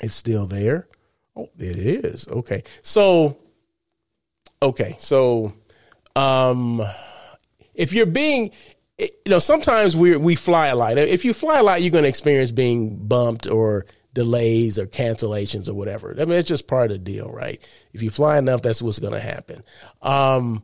it's 0.00 0.14
still 0.14 0.46
there. 0.46 0.86
Oh, 1.34 1.48
it 1.58 1.76
is. 1.76 2.28
Okay. 2.28 2.62
So, 2.80 3.38
okay. 4.62 4.94
So, 5.00 5.52
um, 6.14 6.80
if 7.74 7.92
you're 7.92 8.06
being, 8.06 8.52
you 8.98 9.08
know, 9.26 9.40
sometimes 9.40 9.96
we 9.96 10.16
we 10.16 10.36
fly 10.36 10.68
a 10.68 10.76
lot. 10.76 10.96
If 10.96 11.24
you 11.24 11.34
fly 11.34 11.58
a 11.58 11.64
lot, 11.64 11.82
you're 11.82 11.90
going 11.90 12.04
to 12.04 12.08
experience 12.08 12.52
being 12.52 12.94
bumped 13.08 13.48
or 13.48 13.84
delays 14.14 14.78
or 14.78 14.86
cancellations 14.86 15.68
or 15.68 15.74
whatever. 15.74 16.14
I 16.16 16.24
mean, 16.24 16.38
it's 16.38 16.48
just 16.48 16.68
part 16.68 16.92
of 16.92 16.98
the 16.98 17.12
deal, 17.12 17.32
right? 17.32 17.60
If 17.94 18.00
you 18.00 18.10
fly 18.10 18.38
enough, 18.38 18.62
that's 18.62 18.80
what's 18.80 19.00
going 19.00 19.14
to 19.14 19.18
happen. 19.18 19.64
Um, 20.02 20.62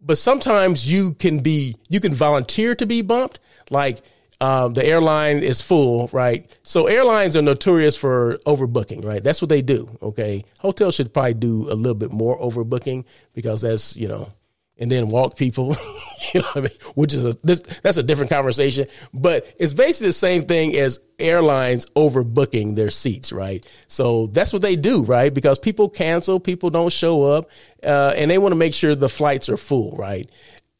but 0.00 0.18
sometimes 0.18 0.90
you 0.90 1.14
can 1.14 1.40
be 1.40 1.76
you 1.88 2.00
can 2.00 2.14
volunteer 2.14 2.74
to 2.74 2.86
be 2.86 3.02
bumped. 3.02 3.40
Like 3.70 4.00
um, 4.40 4.72
the 4.74 4.84
airline 4.84 5.38
is 5.38 5.60
full 5.60 6.08
right? 6.12 6.46
So 6.62 6.86
airlines 6.86 7.36
are 7.36 7.42
notorious 7.42 7.96
for 7.96 8.38
overbooking 8.46 9.04
right? 9.04 9.22
That's 9.22 9.42
what 9.42 9.48
they 9.48 9.62
do 9.62 9.98
okay? 10.02 10.44
Hotels 10.60 10.94
should 10.94 11.12
probably 11.12 11.34
do 11.34 11.70
a 11.70 11.74
little 11.74 11.94
bit 11.94 12.10
more 12.10 12.38
overbooking 12.40 13.04
because 13.34 13.62
that's 13.62 13.96
you 13.96 14.08
know 14.08 14.32
and 14.80 14.90
then 14.90 15.10
walk 15.10 15.36
people, 15.36 15.76
you 16.34 16.40
know 16.40 16.48
I 16.56 16.60
mean? 16.60 16.70
Which 16.94 17.12
is 17.12 17.24
a 17.24 17.34
this, 17.44 17.60
that's 17.82 17.98
a 17.98 18.02
different 18.02 18.30
conversation, 18.30 18.86
but 19.12 19.46
it's 19.58 19.74
basically 19.74 20.08
the 20.08 20.14
same 20.14 20.46
thing 20.46 20.74
as 20.74 20.98
airlines 21.18 21.86
overbooking 21.94 22.76
their 22.76 22.90
seats, 22.90 23.30
right? 23.30 23.64
So 23.88 24.26
that's 24.28 24.52
what 24.52 24.62
they 24.62 24.76
do, 24.76 25.04
right? 25.04 25.32
Because 25.32 25.58
people 25.58 25.88
cancel, 25.88 26.40
people 26.40 26.70
don't 26.70 26.92
show 26.92 27.24
up, 27.24 27.50
uh, 27.84 28.14
and 28.16 28.30
they 28.30 28.38
want 28.38 28.52
to 28.52 28.56
make 28.56 28.74
sure 28.74 28.94
the 28.94 29.08
flights 29.08 29.48
are 29.50 29.58
full, 29.58 29.96
right? 29.96 30.28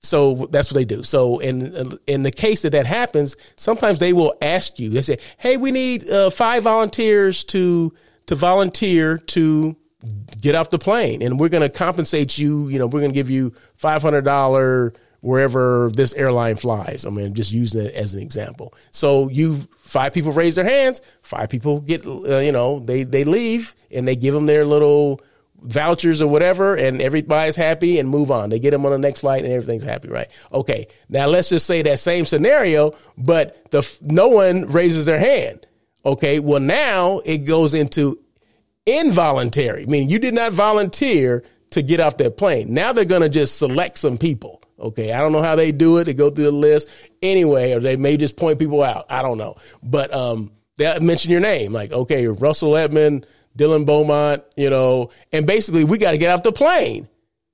So 0.02 0.48
that's 0.50 0.72
what 0.72 0.76
they 0.76 0.86
do. 0.86 1.02
So 1.02 1.38
in 1.40 1.98
in 2.06 2.22
the 2.22 2.30
case 2.30 2.62
that 2.62 2.70
that 2.70 2.86
happens, 2.86 3.36
sometimes 3.56 3.98
they 3.98 4.14
will 4.14 4.34
ask 4.40 4.78
you. 4.78 4.88
They 4.88 5.02
say, 5.02 5.18
"Hey, 5.36 5.58
we 5.58 5.70
need 5.70 6.08
uh, 6.08 6.30
five 6.30 6.62
volunteers 6.62 7.44
to 7.44 7.92
to 8.26 8.34
volunteer 8.34 9.18
to 9.18 9.76
get 10.40 10.54
off 10.54 10.70
the 10.70 10.78
plane 10.78 11.22
and 11.22 11.38
we're 11.38 11.48
going 11.48 11.62
to 11.62 11.68
compensate 11.68 12.38
you. 12.38 12.68
You 12.68 12.78
know, 12.78 12.86
we're 12.86 13.00
going 13.00 13.12
to 13.12 13.14
give 13.14 13.30
you 13.30 13.52
$500 13.80 14.96
wherever 15.20 15.90
this 15.92 16.14
airline 16.14 16.56
flies. 16.56 17.04
I 17.04 17.10
mean, 17.10 17.34
just 17.34 17.52
using 17.52 17.86
it 17.86 17.94
as 17.94 18.14
an 18.14 18.20
example. 18.20 18.74
So 18.90 19.28
you 19.28 19.68
five 19.80 20.12
people 20.12 20.32
raise 20.32 20.54
their 20.54 20.64
hands, 20.64 21.02
five 21.22 21.50
people 21.50 21.80
get, 21.80 22.06
uh, 22.06 22.38
you 22.38 22.52
know, 22.52 22.80
they, 22.80 23.02
they 23.02 23.24
leave 23.24 23.74
and 23.90 24.08
they 24.08 24.16
give 24.16 24.32
them 24.32 24.46
their 24.46 24.64
little 24.64 25.20
vouchers 25.62 26.22
or 26.22 26.28
whatever 26.28 26.74
and 26.74 27.02
everybody's 27.02 27.56
happy 27.56 27.98
and 27.98 28.08
move 28.08 28.30
on. 28.30 28.48
They 28.48 28.58
get 28.58 28.70
them 28.70 28.86
on 28.86 28.92
the 28.92 28.98
next 28.98 29.20
flight 29.20 29.44
and 29.44 29.52
everything's 29.52 29.84
happy, 29.84 30.08
right? 30.08 30.28
Okay. 30.52 30.86
Now 31.10 31.26
let's 31.26 31.50
just 31.50 31.66
say 31.66 31.82
that 31.82 31.98
same 31.98 32.24
scenario, 32.24 32.92
but 33.18 33.70
the, 33.70 33.98
no 34.00 34.28
one 34.28 34.66
raises 34.68 35.04
their 35.04 35.18
hand. 35.18 35.66
Okay. 36.06 36.40
Well, 36.40 36.60
now 36.60 37.18
it 37.26 37.38
goes 37.38 37.74
into 37.74 38.18
involuntary, 38.86 39.86
meaning 39.86 40.08
you 40.08 40.18
did 40.18 40.34
not 40.34 40.52
volunteer 40.52 41.44
to 41.70 41.82
get 41.82 42.00
off 42.00 42.16
that 42.18 42.36
plane. 42.36 42.74
Now 42.74 42.92
they're 42.92 43.04
going 43.04 43.22
to 43.22 43.28
just 43.28 43.58
select 43.58 43.98
some 43.98 44.18
people. 44.18 44.62
Okay. 44.78 45.12
I 45.12 45.20
don't 45.20 45.32
know 45.32 45.42
how 45.42 45.56
they 45.56 45.72
do 45.72 45.98
it. 45.98 46.04
They 46.04 46.14
go 46.14 46.30
through 46.30 46.44
the 46.44 46.52
list 46.52 46.88
anyway, 47.22 47.72
or 47.72 47.80
they 47.80 47.96
may 47.96 48.16
just 48.16 48.36
point 48.36 48.58
people 48.58 48.82
out. 48.82 49.06
I 49.08 49.22
don't 49.22 49.38
know. 49.38 49.56
But, 49.82 50.12
um, 50.12 50.52
they 50.78 50.98
mention 51.00 51.30
your 51.30 51.40
name 51.40 51.72
like, 51.72 51.92
okay, 51.92 52.26
Russell 52.26 52.76
Edmond, 52.76 53.26
Dylan 53.56 53.84
Beaumont, 53.84 54.42
you 54.56 54.70
know, 54.70 55.10
and 55.30 55.46
basically 55.46 55.84
we 55.84 55.98
got 55.98 56.12
to 56.12 56.18
get 56.18 56.30
off 56.30 56.42
the 56.42 56.52
plane, 56.52 57.08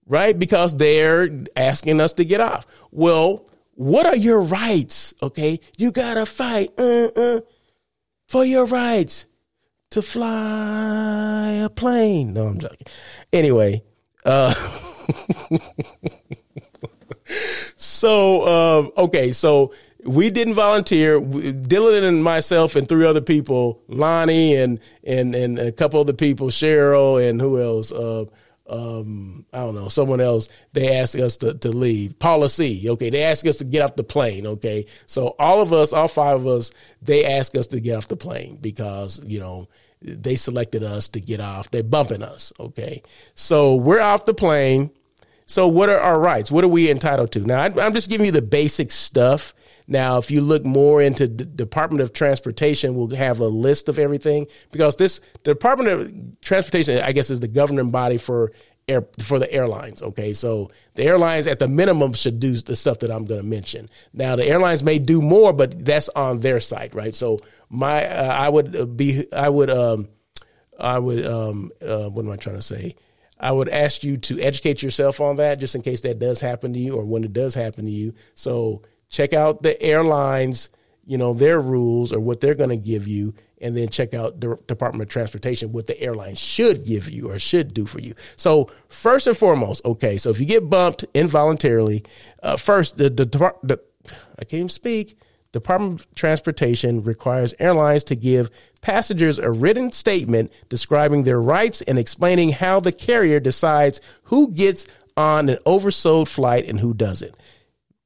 right? 0.07 0.39
Because 0.39 0.77
they're 0.77 1.29
asking 1.57 2.01
us 2.01 2.13
to 2.15 2.25
get 2.25 2.41
off. 2.41 2.67
Well, 2.93 3.45
what 3.75 4.07
are 4.07 4.17
your 4.17 4.41
rights? 4.41 5.13
Okay. 5.21 5.59
You 5.77 5.91
got 5.91 6.15
to 6.15 6.27
fight 6.27 6.71
uh, 6.79 7.09
uh, 7.17 7.41
for 8.29 8.45
your 8.45 8.67
rights 8.67 9.27
to 9.91 10.03
fly 10.03 11.51
a 11.63 11.69
plane. 11.69 12.33
No, 12.33 12.47
I'm 12.49 12.59
joking. 12.59 12.87
Anyway, 13.33 13.83
uh, 14.25 14.55
so 17.77 18.47
um, 18.47 18.93
okay, 18.97 19.33
so 19.33 19.73
we 20.05 20.31
didn't 20.31 20.55
volunteer. 20.55 21.21
Dylan 21.21 22.03
and 22.03 22.23
myself 22.23 22.77
and 22.77 22.89
three 22.89 23.05
other 23.05 23.21
people, 23.21 23.83
Lonnie 23.89 24.55
and 24.55 24.81
and 25.05 25.35
and 25.35 25.59
a 25.59 25.73
couple 25.73 26.01
other 26.01 26.13
people, 26.13 26.49
Cheryl 26.49 27.23
and 27.23 27.41
who 27.41 27.61
else? 27.61 27.93
Uh, 27.93 28.27
um, 28.69 29.45
I 29.53 29.59
don't 29.59 29.75
know, 29.75 29.89
someone 29.89 30.21
else, 30.21 30.49
they 30.73 30.97
asked 30.97 31.17
us 31.17 31.37
to, 31.39 31.55
to 31.55 31.71
leave. 31.71 32.19
Paula 32.19 32.49
C. 32.49 32.89
Okay. 32.91 33.11
They 33.11 33.23
asked 33.23 33.47
us 33.47 33.57
to 33.59 33.65
get 33.65 33.83
off 33.83 33.97
the 33.97 34.05
plane. 34.05 34.47
Okay. 34.47 34.87
So 35.07 35.35
all 35.39 35.61
of 35.61 35.73
us, 35.73 35.93
all 35.93 36.09
five 36.09 36.41
of 36.41 36.47
us, 36.47 36.71
they 37.03 37.25
asked 37.25 37.57
us 37.57 37.67
to 37.69 37.81
get 37.81 37.97
off 37.97 38.09
the 38.09 38.17
plane 38.17 38.59
because, 38.61 39.21
you 39.25 39.41
know, 39.41 39.69
they 40.03 40.37
selected 40.37 40.83
us 40.83 41.09
to 41.09 41.21
get 41.21 41.41
off. 41.41 41.71
They're 41.71 41.83
bumping 41.83 42.23
us. 42.23 42.53
Okay. 42.61 43.03
So 43.35 43.75
we're 43.75 44.01
off 44.01 44.25
the 44.25 44.35
plane. 44.35 44.91
So 45.47 45.69
what 45.69 45.89
are 45.89 45.99
our 45.99 46.19
rights? 46.19 46.51
What 46.51 46.65
are 46.65 46.69
we 46.69 46.91
entitled 46.91 47.33
to? 47.33 47.41
Now, 47.41 47.63
I'm 47.63 47.93
just 47.93 48.11
giving 48.11 48.27
you 48.27 48.33
the 48.33 48.43
basic 48.43 48.91
stuff 48.91 49.55
now, 49.89 50.19
if 50.19 50.31
you 50.31 50.41
look 50.41 50.65
more 50.65 51.01
into 51.01 51.29
the 51.29 51.45
Department 51.45 52.03
of 52.03 52.13
Transportation, 52.13 52.97
we'll 52.97 53.11
have 53.11 53.41
a 53.41 53.47
list 53.47 53.89
of 53.89 53.99
everything 53.99 54.47
because 54.73 54.97
this 54.97 55.21
the 55.45 55.53
Department 55.55 55.89
of 55.91 56.41
Transportation, 56.41 56.99
I 56.99 57.13
guess, 57.13 57.31
is 57.31 57.41
the 57.41 57.49
governing 57.49 57.91
body 57.91 58.19
for 58.19 58.53
air 58.89 59.07
for 59.23 59.39
the 59.39 59.53
airlines. 59.53 60.03
Okay, 60.03 60.33
so 60.33 60.71
the 60.95 61.05
airlines 61.05 61.47
at 61.47 61.61
the 61.61 61.69
minimum 61.69 62.15
should 62.15 62.41
do 62.41 62.55
the 62.57 62.75
stuff 62.75 63.01
that 63.01 63.11
I'm 63.11 63.25
going 63.25 63.41
to 63.41 63.47
mention. 63.47 63.89
Now, 64.13 64.37
the 64.37 64.47
airlines 64.47 64.83
may 64.83 64.99
do 64.99 65.23
more, 65.23 65.53
but 65.53 65.85
that's 65.85 66.09
on 66.11 66.41
their 66.41 66.59
site, 66.61 66.95
right? 66.95 67.15
So 67.15 67.39
my 67.71 68.05
uh, 68.05 68.33
I 68.33 68.49
would 68.49 68.97
be 68.97 69.25
I 69.33 69.49
would 69.49 69.71
um 69.71 70.09
I 70.79 70.99
would 70.99 71.25
um 71.25 71.71
uh, 71.81 72.09
what 72.09 72.25
am 72.25 72.33
I 72.33 72.37
trying 72.37 72.57
to 72.57 72.63
say? 72.63 72.97
I 73.39 73.53
would 73.53 73.69
ask 73.69 74.03
you 74.03 74.17
to 74.17 74.41
educate 74.41 74.83
yourself 74.83 75.21
on 75.21 75.37
that 75.37 75.61
just 75.61 75.75
in 75.75 75.83
case 75.83 76.01
that 76.01 76.19
does 76.19 76.41
happen 76.41 76.73
to 76.73 76.79
you 76.79 76.97
or 76.97 77.05
when 77.05 77.23
it 77.23 77.35
does 77.35 77.55
happen 77.55 77.85
to 77.85 77.91
you. 77.91 78.15
So 78.35 78.83
check 79.09 79.33
out 79.33 79.63
the 79.63 79.81
airlines, 79.83 80.71
you 81.05 81.19
know, 81.19 81.35
their 81.35 81.61
rules 81.61 82.13
or 82.13 82.21
what 82.21 82.41
they're 82.41 82.55
going 82.55 82.71
to 82.71 82.77
give 82.77 83.07
you, 83.07 83.35
and 83.61 83.77
then 83.77 83.89
check 83.89 84.13
out 84.13 84.41
the 84.41 84.57
Department 84.67 85.03
of 85.03 85.09
Transportation, 85.09 85.73
what 85.73 85.87
the 85.87 86.01
airline 86.01 86.35
should 86.35 86.85
give 86.85 87.09
you 87.09 87.31
or 87.31 87.39
should 87.39 87.73
do 87.73 87.87
for 87.87 88.01
you. 88.01 88.15
So, 88.37 88.71
first 88.89 89.27
and 89.27 89.37
foremost, 89.37 89.85
okay, 89.85 90.19
so 90.19 90.31
if 90.31 90.41
you 90.41 90.47
get 90.47 90.69
bumped 90.69 91.05
involuntarily, 91.15 92.05
uh, 92.43 92.57
first, 92.57 92.99
the, 92.99 93.09
the, 93.09 93.25
the, 93.25 93.81
I 94.39 94.45
can't 94.45 94.55
even 94.55 94.69
speak. 94.69 95.19
Department 95.53 96.01
of 96.01 96.15
Transportation 96.15 97.03
requires 97.03 97.55
airlines 97.59 98.05
to 98.05 98.15
give 98.15 98.51
passengers 98.83 99.39
a 99.39 99.51
written 99.51 99.91
statement 99.91 100.53
describing 100.69 101.23
their 101.23 101.41
rights 101.41 101.81
and 101.83 101.99
explaining 101.99 102.51
how 102.51 102.79
the 102.79 102.93
carrier 102.93 103.41
decides 103.41 104.01
who 104.25 104.53
gets 104.53 104.87
on 105.17 105.49
an 105.49 105.59
oversold 105.65 106.29
flight 106.29 106.69
and 106.69 106.79
who 106.79 106.93
doesn't. 106.93 107.35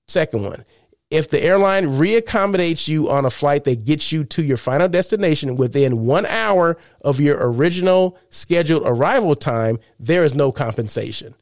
Second 0.07 0.45
one, 0.45 0.65
if 1.11 1.29
the 1.29 1.43
airline 1.43 1.87
reaccommodates 1.87 2.87
you 2.87 3.11
on 3.11 3.25
a 3.25 3.31
flight 3.31 3.65
that 3.65 3.85
gets 3.85 4.13
you 4.13 4.23
to 4.25 4.45
your 4.45 4.57
final 4.57 4.89
destination 4.89 5.57
within 5.57 6.07
one 6.07 6.25
hour 6.27 6.79
of 7.01 7.21
your 7.21 7.37
original 7.51 8.17
scheduled 8.31 8.85
arrival 8.87 9.35
time, 9.35 9.79
there 9.99 10.25
is 10.25 10.37
no 10.37 10.53
compensation. 10.53 11.35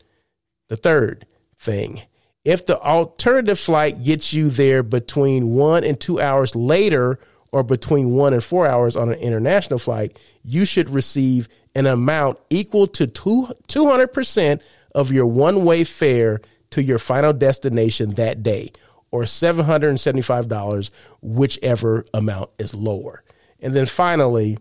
The 0.69 0.79
third 0.79 1.27
thing, 1.59 2.01
if 2.47 2.65
the 2.65 2.81
alternative 2.81 3.61
flight 3.61 4.03
gets 4.03 4.33
you 4.33 4.49
there 4.49 4.83
between 4.83 5.55
one 5.55 5.85
and 5.85 6.01
two 6.01 6.19
hours 6.19 6.57
later 6.57 7.19
or 7.53 7.63
between 7.63 8.13
one 8.13 8.33
and 8.33 8.43
four 8.43 8.67
hours 8.67 8.97
on 8.97 9.13
an 9.13 9.19
international 9.19 9.79
flight, 9.79 10.19
you 10.43 10.65
should 10.65 10.89
receive 10.89 11.47
an 11.75 11.85
amount 11.87 12.39
equal 12.49 12.87
to 12.87 13.07
two, 13.07 13.49
200% 13.69 14.61
of 14.95 15.13
your 15.13 15.27
one 15.27 15.67
way 15.67 15.85
fare 15.85 16.41
to 16.71 16.83
your 16.83 16.99
final 16.99 17.35
destination 17.35 18.15
that 18.15 18.43
day 18.43 18.71
or 19.11 19.23
$775, 19.23 20.91
whichever 21.23 22.05
amount 22.13 22.51
is 22.59 22.75
lower. 22.75 23.23
And 23.61 23.75
then 23.75 23.87
finally, 23.87 24.59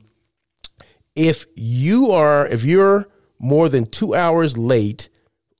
if 1.16 1.46
you 1.56 2.12
are, 2.12 2.48
if 2.48 2.64
you're 2.64 3.08
more 3.40 3.70
than 3.70 3.86
two 3.86 4.16
hours 4.16 4.58
late 4.58 5.10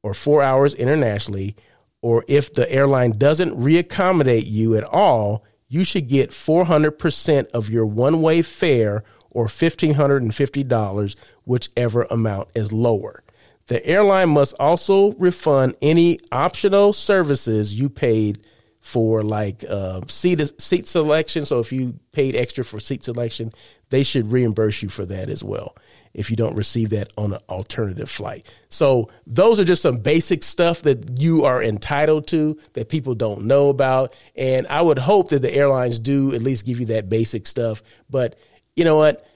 or 0.04 0.14
four 0.14 0.42
hours 0.42 0.74
internationally, 0.74 1.56
or 2.02 2.24
if 2.28 2.54
the 2.54 2.72
airline 2.72 3.18
doesn't 3.18 3.60
reaccommodate 3.60 4.46
you 4.46 4.76
at 4.76 4.84
all, 4.84 5.44
you 5.68 5.84
should 5.84 6.08
get 6.08 6.32
400% 6.32 7.48
of 7.48 7.70
your 7.70 7.86
one 7.86 8.22
way 8.22 8.42
fare 8.42 9.04
or 9.32 9.48
$1,550, 9.48 11.16
whichever 11.44 12.04
amount 12.04 12.50
is 12.56 12.72
lower. 12.72 13.24
The 13.68 13.86
airline 13.86 14.30
must 14.30 14.56
also 14.60 15.12
refund 15.14 15.76
any 15.82 16.20
optional 16.32 16.94
services 16.94 17.78
you 17.78 17.90
paid 17.90 18.40
for 18.88 19.22
like 19.22 19.66
uh, 19.68 20.00
seat 20.08 20.42
seat 20.62 20.88
selection. 20.88 21.46
So 21.46 21.60
if 21.60 21.74
you 21.74 22.00
paid 22.14 22.38
extra 22.38 22.64
for 22.64 22.80
seat 22.80 23.04
selection, 23.04 23.52
they 23.90 24.02
should 24.02 24.32
reimburse 24.32 24.82
you 24.82 24.88
for 24.88 25.06
that 25.08 25.28
as 25.28 25.44
well. 25.44 25.76
If 26.14 26.30
you 26.30 26.38
don't 26.38 26.56
receive 26.56 26.92
that 26.92 27.12
on 27.18 27.34
an 27.34 27.40
alternative 27.50 28.10
flight, 28.10 28.48
so 28.70 29.10
those 29.28 29.60
are 29.60 29.66
just 29.66 29.82
some 29.82 29.98
basic 29.98 30.42
stuff 30.42 30.84
that 30.84 31.20
you 31.20 31.44
are 31.44 31.62
entitled 31.62 32.28
to 32.28 32.58
that 32.74 32.88
people 32.88 33.14
don't 33.14 33.44
know 33.44 33.68
about. 33.68 34.14
And 34.38 34.66
I 34.68 34.82
would 34.82 34.98
hope 34.98 35.30
that 35.30 35.42
the 35.42 35.54
airlines 35.54 36.00
do 36.00 36.34
at 36.34 36.42
least 36.42 36.66
give 36.66 36.80
you 36.80 36.86
that 36.86 37.10
basic 37.10 37.46
stuff. 37.46 37.84
But 38.10 38.40
you 38.78 38.86
know 38.86 38.96
what? 38.96 39.28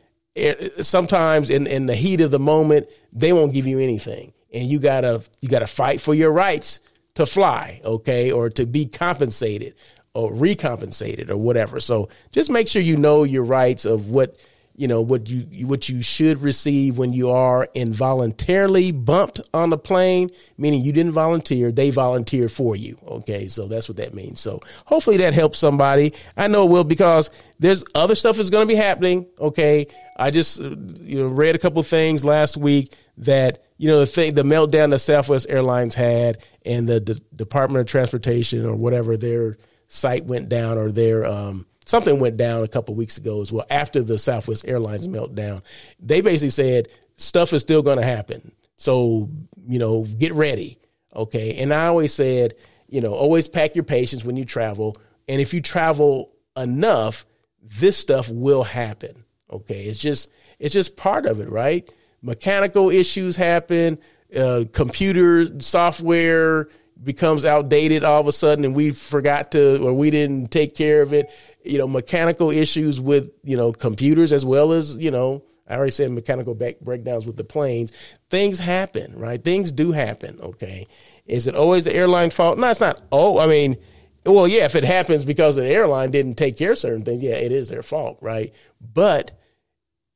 Sometimes 0.80 1.50
in 1.50 1.68
in 1.68 1.88
the 1.88 1.96
heat 1.96 2.22
of 2.22 2.32
the 2.32 2.40
moment, 2.40 2.88
they 3.12 3.34
won't 3.34 3.54
give 3.54 3.68
you 3.68 3.80
anything, 3.80 4.32
and 4.54 4.70
you 4.70 4.80
gotta 4.80 5.24
you 5.42 5.50
gotta 5.50 5.68
fight 5.68 6.00
for 6.00 6.14
your 6.14 6.32
rights 6.32 6.80
to 7.16 7.26
fly, 7.26 7.82
okay, 7.84 8.32
or 8.32 8.50
to 8.50 8.66
be 8.66 8.86
compensated 8.86 9.76
or 10.14 10.34
recompensated 10.34 11.30
or 11.30 11.38
whatever. 11.38 11.80
So 11.80 12.10
just 12.32 12.50
make 12.50 12.68
sure 12.68 12.82
you 12.82 12.98
know 12.98 13.24
your 13.24 13.44
rights 13.44 13.86
of 13.86 14.10
what 14.10 14.36
you 14.76 14.88
know 14.88 15.02
what 15.02 15.30
you 15.30 15.68
what 15.68 15.90
you 15.90 16.02
should 16.02 16.42
receive 16.42 16.98
when 16.98 17.12
you 17.14 17.30
are 17.30 17.68
involuntarily 17.74 18.92
bumped 18.92 19.42
on 19.54 19.70
the 19.70 19.78
plane 19.78 20.30
meaning 20.58 20.82
you 20.82 20.94
didn't 20.94 21.12
volunteer 21.12 21.72
they 21.74 21.90
volunteered 21.90 22.52
for 22.52 22.76
you 22.76 22.98
okay? 23.06 23.48
So 23.50 23.66
that's 23.66 23.90
what 23.90 23.98
that 23.98 24.14
means. 24.14 24.40
So 24.40 24.62
hopefully 24.86 25.18
that 25.18 25.34
helps 25.34 25.60
somebody. 25.60 26.14
I 26.38 26.48
know 26.48 26.66
it 26.66 26.72
will 26.72 26.84
because 26.86 27.30
there's 27.60 27.84
other 27.94 28.16
stuff 28.16 28.38
that's 28.38 28.50
going 28.50 28.68
to 28.68 28.74
be 28.74 28.78
happening 28.80 29.28
okay? 29.40 29.88
I 30.18 30.32
just 30.32 30.60
uh, 30.60 30.70
you 31.02 31.20
know 31.20 31.28
read 31.28 31.56
a 31.56 31.60
couple 31.60 31.84
things 31.84 32.24
last 32.24 32.56
week 32.58 32.94
that 33.18 33.64
you 33.82 33.88
know 33.88 34.00
the 34.00 34.06
thing 34.06 34.36
the 34.36 34.44
meltdown 34.44 34.92
that 34.92 35.00
southwest 35.00 35.48
airlines 35.50 35.96
had 35.96 36.38
and 36.64 36.88
the, 36.88 37.20
Department 37.36 37.82
of 37.82 37.88
Transportation 37.88 38.64
or 38.64 38.76
whatever 38.76 39.18
their 39.18 39.58
site 39.88 40.24
went 40.26 40.50
down 40.50 40.78
or 40.78 40.92
their 40.92 41.26
um, 41.26 41.66
something 41.86 42.20
went 42.20 42.38
down 42.38 42.64
a 42.64 42.68
couple 42.68 42.94
weeks 42.94 43.18
ago 43.18 43.42
as 43.42 43.52
well 43.52 43.66
after 43.72 44.04
the 44.04 44.20
Southwest 44.20 44.68
Airlines 44.68 45.08
meltdown. 45.08 45.64
They 46.00 46.22
basically 46.22 46.52
said 46.52 46.90
stuff 47.18 47.54
is 47.54 47.64
still 47.64 47.82
going 47.82 47.98
to 47.98 48.04
happen. 48.04 48.52
So, 48.78 49.30
you 49.66 49.80
know, 49.80 50.04
get 50.04 50.34
ready. 50.34 50.78
Okay. 51.16 51.56
And 51.56 51.74
I 51.74 51.88
always 51.88 52.14
said, 52.14 52.54
you 52.88 53.02
know, 53.02 53.14
always 53.14 53.48
pack 53.48 53.74
your 53.74 53.84
patience 53.84 54.24
when 54.24 54.38
you 54.38 54.46
travel. 54.46 54.96
And 55.28 55.42
if 55.42 55.56
you 55.56 55.62
travel 55.62 56.32
enough, 56.56 57.26
this 57.64 57.98
stuff 57.98 58.30
will 58.30 58.64
happen. 58.64 59.26
Okay. 59.52 59.86
It's 59.86 60.00
just, 60.00 60.30
it's 60.60 60.74
just 60.74 60.96
part 60.96 61.26
of 61.26 61.40
it, 61.40 61.50
right? 61.50 61.92
Mechanical 62.22 62.90
issues 62.90 63.36
happen 63.36 63.98
uh, 64.36 64.64
computer 64.72 65.60
software 65.60 66.70
becomes 67.04 67.46
outdated 67.46 68.04
all 68.04 68.22
of 68.22 68.28
a 68.28 68.32
sudden 68.32 68.64
and 68.64 68.76
we 68.76 68.92
forgot 68.92 69.52
to 69.52 69.84
or 69.84 69.94
we 69.94 70.12
didn't 70.12 70.52
take 70.52 70.76
care 70.76 71.02
of 71.02 71.14
it. 71.14 71.30
You 71.64 71.78
know 71.78 71.88
mechanical 71.88 72.50
issues 72.50 73.02
with 73.02 73.32
you 73.44 73.58
know 73.58 73.72
computers 73.74 74.32
as 74.32 74.46
well 74.46 74.72
as 74.72 74.96
you 74.96 75.12
know 75.12 75.44
i 75.68 75.76
already 75.76 75.92
said 75.92 76.12
mechanical 76.12 76.56
back 76.56 76.80
breakdowns 76.80 77.26
with 77.26 77.38
the 77.38 77.44
planes. 77.44 77.92
Things 78.30 78.60
happen 78.60 79.18
right? 79.18 79.44
Things 79.44 79.72
do 79.72 79.92
happen 79.92 80.40
okay? 80.42 80.88
Is 81.26 81.48
it 81.48 81.56
always 81.56 81.84
the 81.84 81.96
airline 81.96 82.30
fault? 82.30 82.58
No 82.58 82.70
it's 82.70 82.80
not 82.80 83.02
oh 83.12 83.40
i 83.40 83.48
mean 83.48 83.78
well 84.26 84.48
yeah 84.48 84.66
if 84.66 84.76
it 84.76 84.84
happens 84.84 85.26
because 85.26 85.56
the 85.56 85.66
airline 85.66 86.12
didn't 86.12 86.36
take 86.36 86.58
care 86.58 86.72
of 86.72 86.78
certain 86.78 87.04
things 87.04 87.22
yeah 87.22 87.36
it 87.36 87.52
is 87.52 87.70
their 87.70 87.84
fault 87.84 88.18
right? 88.22 88.54
But 88.80 89.38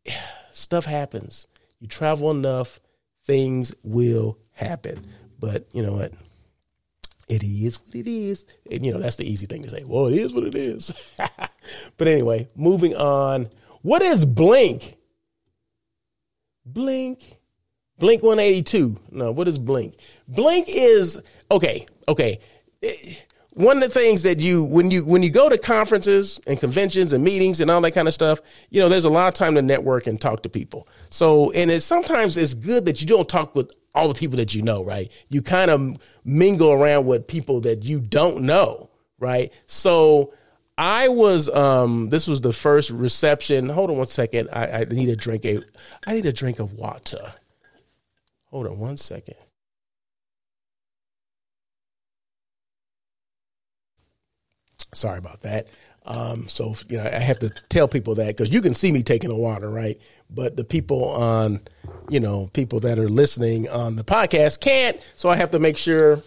stuff 0.51 0.85
happens 0.85 1.47
you 1.79 1.87
travel 1.87 2.31
enough 2.31 2.79
things 3.25 3.73
will 3.83 4.37
happen. 4.53 5.05
But 5.39 5.67
you 5.71 5.83
know 5.83 5.93
what? 5.93 6.13
It 7.27 7.43
is 7.43 7.79
what 7.81 7.95
it 7.95 8.07
is. 8.07 8.45
And 8.69 8.85
you 8.85 8.93
know, 8.93 8.99
that's 8.99 9.15
the 9.15 9.29
easy 9.29 9.45
thing 9.47 9.63
to 9.63 9.69
say. 9.69 9.83
Well, 9.83 10.07
it 10.07 10.19
is 10.19 10.33
what 10.33 10.43
it 10.43 10.55
is. 10.55 11.13
but 11.97 12.07
anyway, 12.07 12.47
moving 12.55 12.95
on. 12.95 13.49
What 13.81 14.01
is 14.01 14.25
Blink? 14.25 14.97
Blink. 16.65 17.37
Blink 17.97 18.23
182. 18.23 18.97
No, 19.11 19.31
what 19.31 19.47
is 19.47 19.57
Blink? 19.57 19.95
Blink 20.27 20.67
is 20.69 21.21
okay, 21.49 21.85
okay. 22.07 22.39
One 23.55 23.77
of 23.77 23.83
the 23.83 23.89
things 23.89 24.23
that 24.23 24.41
you 24.41 24.65
when 24.65 24.91
you 24.91 25.05
when 25.05 25.23
you 25.23 25.31
go 25.31 25.47
to 25.47 25.57
conferences 25.57 26.41
and 26.45 26.59
conventions 26.59 27.13
and 27.13 27.23
meetings 27.23 27.61
and 27.61 27.71
all 27.71 27.79
that 27.81 27.91
kind 27.91 28.07
of 28.07 28.13
stuff, 28.13 28.41
you 28.69 28.81
know, 28.81 28.89
there's 28.89 29.05
a 29.05 29.09
lot 29.09 29.29
of 29.29 29.33
time 29.33 29.55
to 29.55 29.61
network 29.61 30.07
and 30.07 30.19
talk 30.19 30.43
to 30.43 30.49
people. 30.49 30.87
So, 31.09 31.51
and 31.51 31.71
it's 31.71 31.85
sometimes 31.85 32.35
it's 32.35 32.53
good 32.53 32.85
that 32.85 32.99
you 33.01 33.07
don't 33.07 33.29
talk 33.29 33.55
with 33.55 33.71
all 33.93 34.09
the 34.09 34.13
people 34.13 34.35
that 34.37 34.53
you 34.53 34.61
know, 34.61 34.83
right? 34.83 35.09
You 35.29 35.41
kind 35.41 35.71
of 35.71 35.97
mingle 36.25 36.73
around 36.73 37.05
with 37.05 37.27
people 37.27 37.61
that 37.61 37.85
you 37.85 38.01
don't 38.01 38.41
know, 38.41 38.89
right? 39.19 39.53
So, 39.67 40.33
I 40.77 41.07
was 41.07 41.47
um 41.49 42.09
this 42.09 42.27
was 42.27 42.41
the 42.41 42.51
first 42.51 42.89
reception. 42.89 43.69
Hold 43.69 43.89
on 43.89 43.95
one 43.95 44.05
second. 44.07 44.49
I, 44.51 44.81
I 44.81 44.83
need 44.83 45.07
a 45.07 45.15
drink 45.15 45.45
a 45.45 45.61
I 46.05 46.13
need 46.13 46.25
a 46.25 46.33
drink 46.33 46.59
of 46.59 46.73
water. 46.73 47.33
Hold 48.51 48.67
on 48.67 48.79
one 48.79 48.97
second. 48.97 49.37
Sorry 54.95 55.17
about 55.17 55.41
that. 55.41 55.67
Um, 56.05 56.47
so 56.47 56.75
you 56.87 56.97
know, 56.97 57.03
I 57.03 57.19
have 57.19 57.39
to 57.39 57.49
tell 57.69 57.87
people 57.87 58.15
that 58.15 58.27
because 58.27 58.51
you 58.51 58.61
can 58.61 58.73
see 58.73 58.91
me 58.91 59.01
taking 59.01 59.29
the 59.29 59.35
water, 59.35 59.69
right? 59.69 59.99
But 60.29 60.55
the 60.55 60.63
people 60.63 61.09
on, 61.09 61.61
you 62.09 62.19
know, 62.19 62.49
people 62.53 62.79
that 62.81 62.99
are 62.99 63.09
listening 63.09 63.67
on 63.69 63.95
the 63.95 64.03
podcast 64.03 64.59
can't. 64.59 64.99
So 65.15 65.29
I 65.29 65.35
have 65.35 65.51
to 65.51 65.59
make 65.59 65.77
sure 65.77 66.21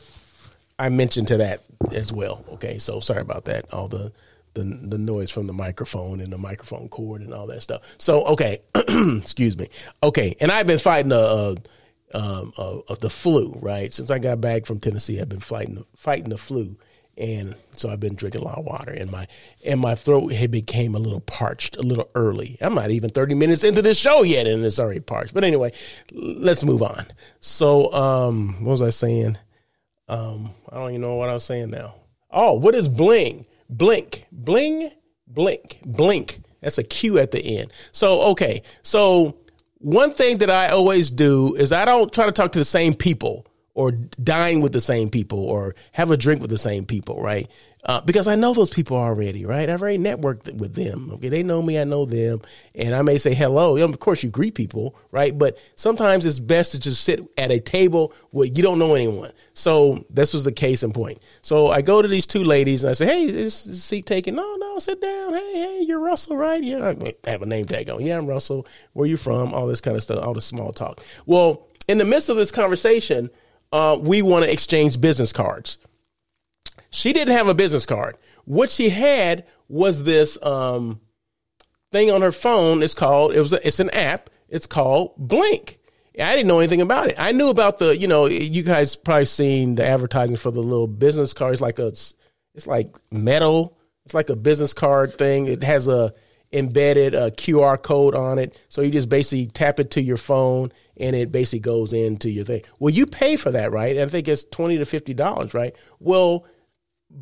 I 0.78 0.88
mention 0.88 1.24
to 1.26 1.37
that 1.38 1.62
as 1.94 2.12
well. 2.12 2.44
Okay, 2.54 2.78
so 2.78 3.00
sorry 3.00 3.20
about 3.20 3.44
that. 3.44 3.72
All 3.72 3.88
the 3.88 4.12
the 4.54 4.64
the 4.64 4.98
noise 4.98 5.31
from 5.31 5.46
the 5.46 5.52
microphone 5.52 6.20
and 6.20 6.33
the 6.33 6.38
microphone 6.38 6.88
cord 6.88 7.20
and 7.20 7.33
all 7.33 7.46
that 7.46 7.62
stuff. 7.62 7.83
So 7.98 8.24
okay, 8.26 8.61
excuse 8.74 9.57
me. 9.57 9.68
Okay, 10.02 10.37
and 10.40 10.50
I've 10.50 10.66
been 10.66 10.78
fighting 10.78 11.12
a. 11.12 11.16
a 11.16 11.57
um, 12.14 12.54
of, 12.57 13.00
the 13.00 13.11
flu, 13.11 13.52
right? 13.61 13.92
Since 13.92 14.11
I 14.11 14.18
got 14.18 14.40
back 14.40 14.64
from 14.64 14.81
Tennessee, 14.81 15.20
I've 15.20 15.28
been 15.28 15.40
fighting 15.40 15.85
fighting 15.94 16.31
the 16.31 16.38
flu, 16.38 16.74
and 17.18 17.57
so 17.72 17.88
I've 17.88 18.00
been 18.00 18.14
drinking 18.14 18.42
a 18.42 18.44
lot 18.44 18.59
of 18.59 18.64
water, 18.64 18.92
and 18.92 19.11
my 19.11 19.26
and 19.66 19.81
my 19.81 19.94
throat 19.94 20.33
had 20.33 20.50
became 20.50 20.94
a 20.94 20.98
little 20.98 21.20
parched 21.20 21.76
a 21.76 21.83
little 21.83 22.09
early. 22.14 22.57
I'm 22.61 22.74
not 22.74 22.90
even 22.90 23.11
30 23.11 23.35
minutes 23.35 23.64
into 23.64 23.83
the 23.83 23.94
show 23.94 24.22
yet, 24.22 24.46
and 24.46 24.64
it's 24.64 24.78
already 24.78 25.00
parched. 25.00 25.35
But 25.35 25.44
anyway, 25.44 25.72
let's 26.12 26.64
move 26.64 26.83
on. 26.83 27.07
So, 27.40 27.92
um, 27.92 28.64
what 28.64 28.72
was 28.72 28.83
I 28.83 28.90
saying? 28.90 29.37
Um, 30.09 30.50
I 30.70 30.76
don't 30.76 30.90
even 30.90 31.00
know 31.02 31.16
what 31.16 31.28
I 31.28 31.35
was 31.35 31.44
saying 31.44 31.70
now. 31.70 31.96
Oh, 32.31 32.54
what 32.54 32.74
is 32.74 32.88
bling? 32.88 33.46
Blink, 33.68 34.24
bling, 34.31 34.90
blink, 35.26 35.81
blink. 35.85 36.40
That's 36.61 36.78
a 36.78 36.83
Q 36.83 37.18
at 37.18 37.33
the 37.33 37.59
end. 37.59 37.72
So, 37.92 38.22
okay. 38.31 38.62
So, 38.83 39.38
one 39.78 40.12
thing 40.12 40.38
that 40.38 40.50
I 40.50 40.68
always 40.68 41.11
do 41.11 41.54
is 41.54 41.72
I 41.72 41.85
don't 41.85 42.12
try 42.12 42.26
to 42.26 42.33
talk 42.33 42.52
to 42.52 42.59
the 42.59 42.64
same 42.64 42.94
people 42.94 43.46
or 43.78 43.92
dine 43.92 44.60
with 44.60 44.72
the 44.72 44.80
same 44.80 45.08
people 45.08 45.38
or 45.38 45.72
have 45.92 46.10
a 46.10 46.16
drink 46.16 46.40
with 46.40 46.50
the 46.50 46.58
same 46.58 46.84
people, 46.84 47.22
right? 47.22 47.48
Uh, 47.84 48.00
because 48.00 48.26
I 48.26 48.34
know 48.34 48.52
those 48.52 48.70
people 48.70 48.96
already, 48.96 49.46
right? 49.46 49.70
I've 49.70 49.80
already 49.80 49.98
networked 49.98 50.52
with 50.52 50.74
them. 50.74 51.12
Okay, 51.12 51.28
they 51.28 51.44
know 51.44 51.62
me, 51.62 51.78
I 51.78 51.84
know 51.84 52.04
them, 52.04 52.42
and 52.74 52.92
I 52.92 53.02
may 53.02 53.18
say 53.18 53.34
hello. 53.34 53.76
Of 53.76 54.00
course, 54.00 54.24
you 54.24 54.30
greet 54.30 54.56
people, 54.56 54.96
right? 55.12 55.38
But 55.38 55.58
sometimes 55.76 56.26
it's 56.26 56.40
best 56.40 56.72
to 56.72 56.80
just 56.80 57.04
sit 57.04 57.24
at 57.38 57.52
a 57.52 57.60
table 57.60 58.12
where 58.30 58.48
you 58.48 58.64
don't 58.64 58.80
know 58.80 58.96
anyone. 58.96 59.30
So 59.54 60.04
this 60.10 60.34
was 60.34 60.42
the 60.42 60.50
case 60.50 60.82
in 60.82 60.92
point. 60.92 61.22
So 61.40 61.68
I 61.68 61.80
go 61.80 62.02
to 62.02 62.08
these 62.08 62.26
two 62.26 62.42
ladies 62.42 62.82
and 62.82 62.90
I 62.90 62.94
say, 62.94 63.06
"Hey, 63.06 63.26
is 63.26 63.64
this 63.64 63.84
seat 63.84 64.06
taken? 64.06 64.34
No, 64.34 64.56
no, 64.56 64.80
sit 64.80 65.00
down. 65.00 65.34
Hey, 65.34 65.52
hey, 65.52 65.80
you're 65.86 66.00
Russell, 66.00 66.36
right? 66.36 66.64
Yeah, 66.64 66.94
I 67.24 67.30
have 67.30 67.42
a 67.42 67.46
name 67.46 67.66
tag 67.66 67.88
on. 67.88 68.04
Yeah, 68.04 68.18
I'm 68.18 68.26
Russell. 68.26 68.66
Where 68.94 69.06
you 69.06 69.16
from? 69.16 69.54
All 69.54 69.68
this 69.68 69.80
kind 69.80 69.96
of 69.96 70.02
stuff, 70.02 70.20
all 70.20 70.34
the 70.34 70.40
small 70.40 70.72
talk. 70.72 71.00
Well, 71.26 71.68
in 71.86 71.98
the 71.98 72.04
midst 72.04 72.28
of 72.28 72.36
this 72.36 72.50
conversation, 72.50 73.30
uh, 73.72 73.98
we 74.00 74.22
want 74.22 74.44
to 74.44 74.52
exchange 74.52 75.00
business 75.00 75.33
cards. 75.33 75.78
She 76.90 77.12
didn't 77.12 77.35
have 77.35 77.48
a 77.48 77.54
business 77.54 77.87
card. 77.87 78.16
What 78.44 78.70
she 78.70 78.88
had 78.88 79.44
was 79.68 80.04
this 80.04 80.42
um, 80.42 81.00
thing 81.92 82.11
on 82.11 82.22
her 82.22 82.33
phone. 82.33 82.83
It's 82.83 82.94
called 82.94 83.35
it 83.35 83.40
was 83.40 83.52
a, 83.52 83.66
it's 83.66 83.81
an 83.81 83.90
app. 83.90 84.31
It's 84.48 84.66
called 84.66 85.14
Blinq. 85.18 85.76
I 86.20 86.35
didn't 86.35 86.48
know 86.48 86.59
anything 86.59 86.81
about 86.81 87.09
it. 87.09 87.14
I 87.16 87.33
knew 87.33 87.48
about 87.48 87.78
the 87.78 87.96
you 87.96 88.09
know 88.09 88.26
you 88.26 88.62
guys 88.62 88.96
probably 88.96 89.26
seen 89.26 89.76
the 89.76 89.87
advertising 89.87 90.37
for 90.37 90.50
the 90.50 90.62
little 90.62 90.88
business 90.88 91.33
cards 91.33 91.61
like 91.61 91.78
a 91.78 91.88
it's 91.88 92.66
like 92.66 92.96
metal. 93.11 93.78
It's 94.04 94.14
like 94.14 94.31
a 94.31 94.37
business 94.37 94.72
card 94.72 95.16
thing. 95.16 95.46
It 95.46 95.62
has 95.62 95.87
a 95.87 96.14
embedded 96.52 97.14
a 97.14 97.30
QR 97.30 97.80
code 97.80 98.14
on 98.14 98.38
it. 98.38 98.58
So 98.68 98.82
you 98.82 98.90
just 98.90 99.08
basically 99.08 99.46
tap 99.46 99.80
it 99.80 99.90
to 99.92 100.02
your 100.02 100.16
phone 100.16 100.72
and 100.96 101.14
it 101.14 101.30
basically 101.30 101.61
goes 101.61 101.92
into 101.92 102.30
your 102.30 102.44
thing. 102.44 102.62
Well, 102.78 102.92
you 102.92 103.06
pay 103.06 103.37
for 103.37 103.50
that, 103.52 103.72
right? 103.72 103.96
I 103.98 104.06
think 104.06 104.28
it's 104.28 104.44
twenty 104.44 104.78
to 104.78 104.84
fifty 104.84 105.14
dollars, 105.14 105.54
right? 105.54 105.74
Well, 106.00 106.44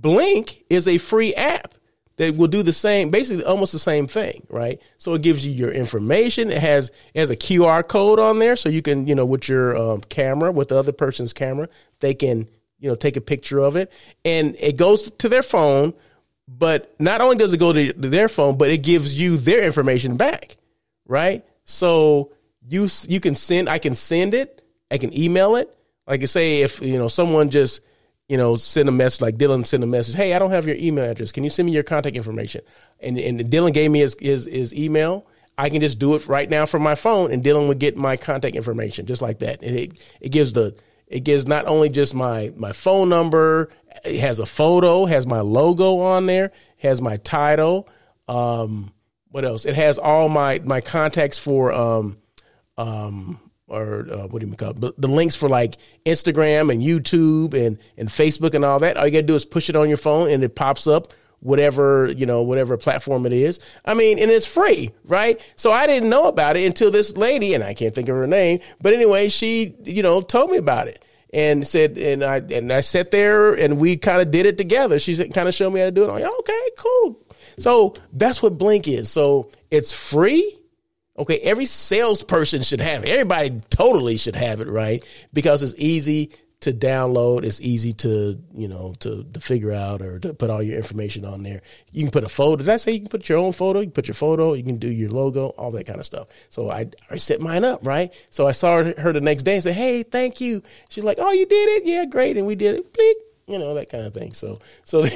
Blinq 0.00 0.62
is 0.68 0.88
a 0.88 0.98
free 0.98 1.34
app 1.34 1.74
that 2.16 2.34
will 2.36 2.48
do 2.48 2.62
the 2.62 2.72
same, 2.72 3.10
basically 3.10 3.44
almost 3.44 3.72
the 3.72 3.78
same 3.78 4.06
thing, 4.06 4.46
right? 4.48 4.80
So 4.98 5.14
it 5.14 5.22
gives 5.22 5.46
you 5.46 5.52
your 5.52 5.70
information. 5.70 6.50
It 6.50 6.58
has 6.58 6.90
it 7.14 7.20
has 7.20 7.30
a 7.30 7.36
QR 7.36 7.86
code 7.86 8.18
on 8.18 8.38
there, 8.38 8.56
so 8.56 8.68
you 8.68 8.82
can, 8.82 9.06
you 9.06 9.14
know, 9.14 9.26
with 9.26 9.48
your 9.48 9.76
um, 9.76 10.00
camera, 10.08 10.50
with 10.50 10.68
the 10.68 10.78
other 10.78 10.92
person's 10.92 11.32
camera, 11.32 11.68
they 12.00 12.14
can, 12.14 12.48
you 12.78 12.88
know, 12.88 12.94
take 12.94 13.16
a 13.16 13.20
picture 13.20 13.60
of 13.60 13.76
it, 13.76 13.92
and 14.24 14.56
it 14.58 14.76
goes 14.76 15.10
to 15.10 15.28
their 15.28 15.42
phone. 15.42 15.92
But 16.48 16.94
not 17.00 17.20
only 17.20 17.37
does 17.37 17.52
it 17.52 17.59
go 17.59 17.72
to 17.72 17.92
their 17.92 18.28
phone, 18.28 18.56
but 18.56 18.70
it 18.70 18.78
gives 18.78 19.18
you 19.18 19.37
their 19.37 19.64
information 19.64 20.16
back, 20.16 20.56
right? 21.06 21.44
So 21.64 22.32
you 22.68 22.88
you 23.09 23.20
can 23.20 23.35
send, 23.35 23.68
I 23.68 23.78
can 23.78 23.94
send 23.94 24.32
it, 24.35 24.62
I 24.90 24.98
can 24.98 25.16
email 25.16 25.56
it. 25.56 25.76
Like 26.06 26.22
I 26.22 26.26
say, 26.26 26.62
if 26.62 26.80
you 26.80 26.98
know 26.98 27.09
someone 27.09 27.50
just 27.50 27.80
you 28.28 28.37
know, 28.37 28.56
send 28.56 28.88
a 28.88 28.92
message 28.92 29.20
like 29.20 29.37
Dylan 29.37 29.64
send 29.66 29.85
a 29.85 29.87
message. 29.87 30.14
Hey, 30.14 30.35
I 30.35 30.38
don't 30.38 30.50
have 30.50 30.66
your 30.66 30.76
email 30.76 31.04
address. 31.04 31.32
Can 31.32 31.44
you 31.44 31.50
send 31.50 31.66
me 31.66 31.72
your 31.72 31.82
contact 31.82 32.16
information? 32.16 32.62
And 33.00 33.18
and 33.18 33.40
Dylan 33.40 33.72
gave 33.72 33.90
me 33.90 34.00
his, 34.00 34.16
his, 34.18 34.44
his 34.46 34.74
email. 34.74 35.26
I 35.59 35.70
can 35.70 35.80
just 35.80 35.98
do 35.98 36.14
it 36.14 36.26
right 36.26 36.50
now 36.50 36.66
from 36.66 36.82
my 36.82 36.96
phone, 36.96 37.32
and 37.32 37.42
Dylan 37.42 37.68
would 37.68 37.78
get 37.78 37.96
my 37.96 38.16
contact 38.16 38.56
information 38.56 39.06
just 39.06 39.22
like 39.22 39.38
that. 39.40 39.62
And 39.62 39.76
it 39.76 40.04
it 40.20 40.28
gives 40.30 40.52
the 40.52 40.74
it 41.06 41.20
gives 41.20 41.46
not 41.46 41.66
only 41.66 41.88
just 41.88 42.14
my 42.14 42.52
my 42.56 42.72
phone 42.72 43.09
number, 43.09 43.70
it 44.04 44.20
has 44.20 44.38
a 44.38 44.46
photo, 44.46 45.06
has 45.06 45.26
my 45.26 45.40
logo 45.40 45.98
on 45.98 46.26
there, 46.26 46.52
has 46.78 47.00
my 47.00 47.16
title. 47.18 47.88
Um, 48.28 48.92
what 49.30 49.44
else? 49.44 49.64
It 49.64 49.74
has 49.74 49.98
all 49.98 50.28
my 50.28 50.61
my 50.64 50.80
contacts 50.80 51.38
for 51.38 51.72
um 51.72 52.16
um 52.76 53.40
or 53.68 54.06
uh, 54.11 54.26
what 54.28 54.40
do 54.40 54.46
you 54.46 54.54
call 54.54 54.70
it? 54.70 55.00
the 55.00 55.09
links 55.09 55.35
for 55.35 55.48
like 55.48 55.76
Instagram 56.04 56.72
and 56.72 56.80
YouTube 56.82 57.54
and 57.54 57.78
and 57.96 58.09
Facebook 58.09 58.54
and 58.54 58.64
all 58.64 58.78
that. 58.80 58.96
All 58.96 59.06
you 59.06 59.12
got 59.12 59.18
to 59.18 59.22
do 59.24 59.35
is 59.35 59.44
push 59.44 59.68
it 59.68 59.76
on 59.76 59.88
your 59.88 59.98
phone 59.98 60.30
and 60.30 60.42
it 60.42 60.54
pops 60.54 60.87
up 60.87 61.12
whatever 61.40 62.12
you 62.16 62.26
know 62.26 62.42
whatever 62.42 62.76
platform 62.76 63.26
it 63.26 63.32
is. 63.32 63.61
I 63.85 63.94
mean, 63.94 64.18
and 64.18 64.30
it's 64.30 64.46
free, 64.46 64.92
right? 65.04 65.40
So 65.56 65.72
I 65.72 65.87
didn't 65.87 66.09
know 66.09 66.28
about 66.28 66.56
it 66.56 66.64
until 66.64 66.90
this 66.90 67.16
lady 67.16 67.54
and 67.54 67.62
I 67.62 67.74
can't 67.74 67.94
think 67.94 68.09
of 68.09 68.16
her 68.16 68.26
name, 68.26 68.61
but 68.80 68.92
anyway, 68.92 69.28
she 69.28 69.74
you 69.85 70.02
know 70.02 70.20
told 70.20 70.50
me 70.50 70.56
about 70.56 70.88
it 70.88 71.04
and 71.37 71.66
said 71.66 71.99
and 71.99 72.25
I 72.25 72.38
and 72.38 72.72
I 72.72 72.81
sat 72.81 73.12
there 73.12 73.53
and 73.53 73.79
we 73.79 73.96
kind 73.96 74.20
of 74.20 74.31
did 74.31 74.46
it 74.46 74.59
together. 74.59 74.99
She 74.99 75.16
kind 75.29 75.46
of 75.46 75.55
showed 75.55 75.70
me 75.70 75.81
how 75.81 75.87
to 75.87 75.92
do 75.92 76.05
it. 76.05 76.09
I'm 76.09 76.20
like, 76.20 76.38
okay, 76.40 76.70
cool. 76.79 77.20
So 77.59 77.94
that's 78.12 78.42
what 78.42 78.59
Blinq 78.59 78.88
is. 78.88 79.11
So 79.11 79.51
it's 79.70 79.92
free 79.92 80.59
Okay, 81.18 81.38
every 81.38 81.64
salesperson 81.64 82.62
should 82.62 82.81
have 82.81 83.05
it. 83.05 83.09
Everybody 83.09 83.61
totally 83.70 84.18
should 84.18 84.37
have 84.37 84.61
it, 84.61 84.68
right? 84.68 85.03
Because 85.33 85.62
it's 85.62 85.75
easy 85.79 86.33
to 86.66 86.72
download. 86.72 87.44
It's 87.44 87.61
easy 87.61 87.92
to, 87.94 88.38
you 88.52 88.66
know, 88.66 88.94
to, 88.98 89.22
to 89.22 89.40
figure 89.40 89.70
out 89.70 90.02
or 90.02 90.18
to 90.18 90.35
put 90.35 90.50
all 90.50 90.61
your 90.61 90.76
information 90.76 91.24
on 91.24 91.44
there. 91.44 91.62
You 91.92 92.02
can 92.02 92.11
put 92.11 92.24
a 92.24 92.29
photo. 92.29 92.57
Did 92.57 92.68
I 92.68 92.76
say 92.76 92.92
you 92.92 93.00
can 93.00 93.09
put 93.09 93.29
your 93.29 93.38
own 93.38 93.52
photo? 93.52 93.79
You 93.79 93.87
can 93.87 93.92
put 93.92 94.09
your 94.09 94.16
photo. 94.16 94.55
You 94.55 94.64
can 94.64 94.79
do 94.79 94.90
your 94.90 95.11
logo, 95.11 95.50
all 95.50 95.70
that 95.70 95.87
kind 95.87 96.00
of 96.00 96.07
stuff. 96.07 96.26
So 96.50 96.70
I, 96.70 96.88
I 97.09 97.18
set 97.18 97.40
mine 97.40 97.64
up, 97.64 97.87
right? 97.87 98.12
So 98.31 98.48
I 98.48 98.52
saw 98.52 98.83
her 98.83 99.12
the 99.12 99.20
next 99.20 99.44
day 99.44 99.55
and 99.55 99.62
said, 99.62 99.74
hey, 99.74 100.02
thank 100.02 100.40
you. 100.40 100.62
She's 100.88 101.05
like, 101.05 101.18
oh, 101.20 101.31
you 101.31 101.46
did 101.46 101.68
it? 101.76 101.87
Yeah, 101.87 102.05
great. 102.05 102.37
And 102.37 102.46
we 102.46 102.57
did 102.57 102.74
it. 102.74 102.92
Bleak. 102.92 103.16
You 103.46 103.61
know, 103.61 103.74
that 103.74 103.88
kind 103.88 104.05
of 104.05 104.12
thing. 104.12 104.33
So, 104.33 104.59
so. 104.83 105.05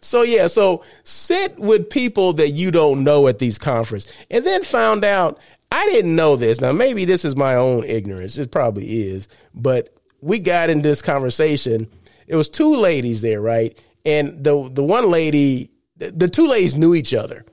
so 0.00 0.22
yeah, 0.22 0.48
so 0.48 0.82
sit 1.04 1.60
with 1.60 1.90
people 1.90 2.32
that 2.34 2.50
you 2.50 2.72
don't 2.72 3.04
know 3.04 3.28
at 3.28 3.38
these 3.38 3.56
conferences, 3.56 4.12
and 4.32 4.44
then 4.44 4.64
found 4.64 5.04
out 5.04 5.38
I 5.72 5.86
didn't 5.86 6.16
know 6.16 6.36
this. 6.36 6.60
Now 6.60 6.72
maybe 6.72 7.04
this 7.04 7.24
is 7.24 7.36
my 7.36 7.54
own 7.54 7.84
ignorance. 7.84 8.36
It 8.36 8.50
probably 8.50 9.08
is, 9.08 9.28
but 9.54 9.94
we 10.20 10.38
got 10.38 10.70
in 10.70 10.82
this 10.82 11.02
conversation. 11.02 11.88
It 12.26 12.36
was 12.36 12.48
two 12.48 12.76
ladies 12.76 13.22
there, 13.22 13.40
right? 13.40 13.76
And 14.04 14.42
the 14.42 14.68
the 14.72 14.84
one 14.84 15.10
lady, 15.10 15.70
the 15.96 16.28
two 16.28 16.46
ladies 16.46 16.76
knew 16.76 16.94
each 16.94 17.14
other. 17.14 17.44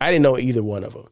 I 0.00 0.10
didn't 0.10 0.22
know 0.22 0.38
either 0.38 0.62
one 0.62 0.84
of 0.84 0.94
them. 0.94 1.08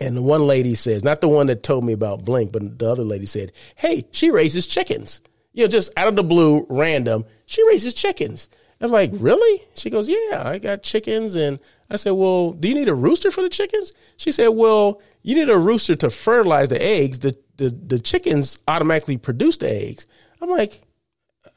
And 0.00 0.16
the 0.16 0.22
one 0.22 0.46
lady 0.46 0.74
says, 0.74 1.04
not 1.04 1.20
the 1.20 1.28
one 1.28 1.46
that 1.46 1.62
told 1.62 1.84
me 1.84 1.92
about 1.92 2.24
Blinq, 2.24 2.50
but 2.50 2.78
the 2.78 2.90
other 2.90 3.04
lady 3.04 3.26
said, 3.26 3.52
"Hey, 3.76 4.04
she 4.10 4.30
raises 4.30 4.66
chickens." 4.66 5.20
You 5.52 5.64
know, 5.64 5.68
just 5.68 5.92
out 5.96 6.08
of 6.08 6.16
the 6.16 6.24
blue, 6.24 6.66
random. 6.68 7.24
She 7.46 7.66
raises 7.68 7.94
chickens. 7.94 8.48
I'm 8.80 8.90
like, 8.90 9.10
really? 9.14 9.62
She 9.74 9.88
goes, 9.88 10.08
yeah, 10.08 10.42
I 10.44 10.58
got 10.58 10.82
chickens. 10.82 11.34
And 11.34 11.60
I 11.90 11.96
said, 11.96 12.10
well, 12.12 12.52
do 12.52 12.68
you 12.68 12.74
need 12.74 12.88
a 12.88 12.94
rooster 12.94 13.30
for 13.30 13.40
the 13.40 13.48
chickens? 13.48 13.92
She 14.16 14.32
said, 14.32 14.48
well, 14.48 15.00
you 15.24 15.34
need 15.34 15.50
a 15.50 15.58
rooster 15.58 15.96
to 15.96 16.10
fertilize 16.10 16.68
the 16.68 16.80
eggs. 16.80 17.18
The, 17.18 17.36
the, 17.56 17.70
the 17.70 17.98
chickens 17.98 18.58
automatically 18.68 19.16
produce 19.16 19.56
the 19.56 19.70
eggs. 19.70 20.06
I'm 20.40 20.50
like, 20.50 20.82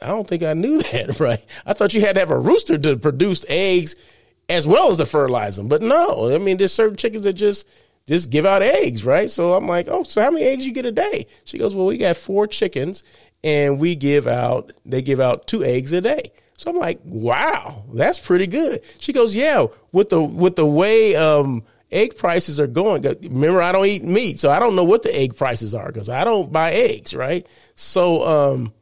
I 0.01 0.07
don't 0.07 0.27
think 0.27 0.41
I 0.41 0.53
knew 0.53 0.79
that, 0.91 1.19
right? 1.19 1.45
I 1.65 1.73
thought 1.73 1.93
you 1.93 2.01
had 2.01 2.15
to 2.15 2.21
have 2.21 2.31
a 2.31 2.39
rooster 2.39 2.77
to 2.79 2.97
produce 2.97 3.45
eggs 3.47 3.95
as 4.49 4.65
well 4.65 4.89
as 4.89 4.97
to 4.97 5.05
fertilize 5.05 5.57
them. 5.57 5.67
But 5.67 5.81
no, 5.81 6.33
I 6.33 6.37
mean, 6.37 6.57
there's 6.57 6.73
certain 6.73 6.95
chickens 6.95 7.25
that 7.25 7.33
just 7.33 7.67
just 8.07 8.29
give 8.29 8.45
out 8.45 8.61
eggs, 8.61 9.03
right? 9.03 9.29
So 9.29 9.53
I'm 9.53 9.67
like, 9.67 9.89
oh, 9.89 10.03
so 10.03 10.21
how 10.21 10.31
many 10.31 10.45
eggs 10.45 10.65
you 10.65 10.71
get 10.71 10.85
a 10.85 10.93
day? 10.93 11.27
She 11.43 11.57
goes, 11.57 11.75
well, 11.75 11.87
we 11.87 11.97
got 11.97 12.15
four 12.15 12.47
chickens, 12.47 13.03
and 13.43 13.79
we 13.79 13.95
give 13.95 14.27
out 14.27 14.71
they 14.85 15.01
give 15.01 15.19
out 15.19 15.45
two 15.45 15.63
eggs 15.63 15.91
a 15.91 15.99
day. 15.99 16.31
So 16.57 16.71
I'm 16.71 16.77
like, 16.77 16.99
wow, 17.03 17.83
that's 17.93 18.17
pretty 18.17 18.47
good. 18.47 18.81
She 18.99 19.11
goes, 19.11 19.35
yeah, 19.35 19.67
with 19.91 20.09
the 20.09 20.21
with 20.21 20.55
the 20.55 20.65
way 20.65 21.15
um, 21.17 21.63
egg 21.91 22.17
prices 22.17 22.59
are 22.59 22.67
going. 22.67 23.01
Remember, 23.03 23.61
I 23.61 23.71
don't 23.71 23.85
eat 23.85 24.03
meat, 24.03 24.39
so 24.39 24.49
I 24.49 24.59
don't 24.59 24.75
know 24.75 24.83
what 24.83 25.03
the 25.03 25.15
egg 25.15 25.35
prices 25.35 25.73
are 25.73 25.87
because 25.87 26.09
I 26.09 26.23
don't 26.23 26.51
buy 26.51 26.73
eggs, 26.73 27.13
right? 27.13 27.47
So, 27.75 28.27
um, 28.27 28.73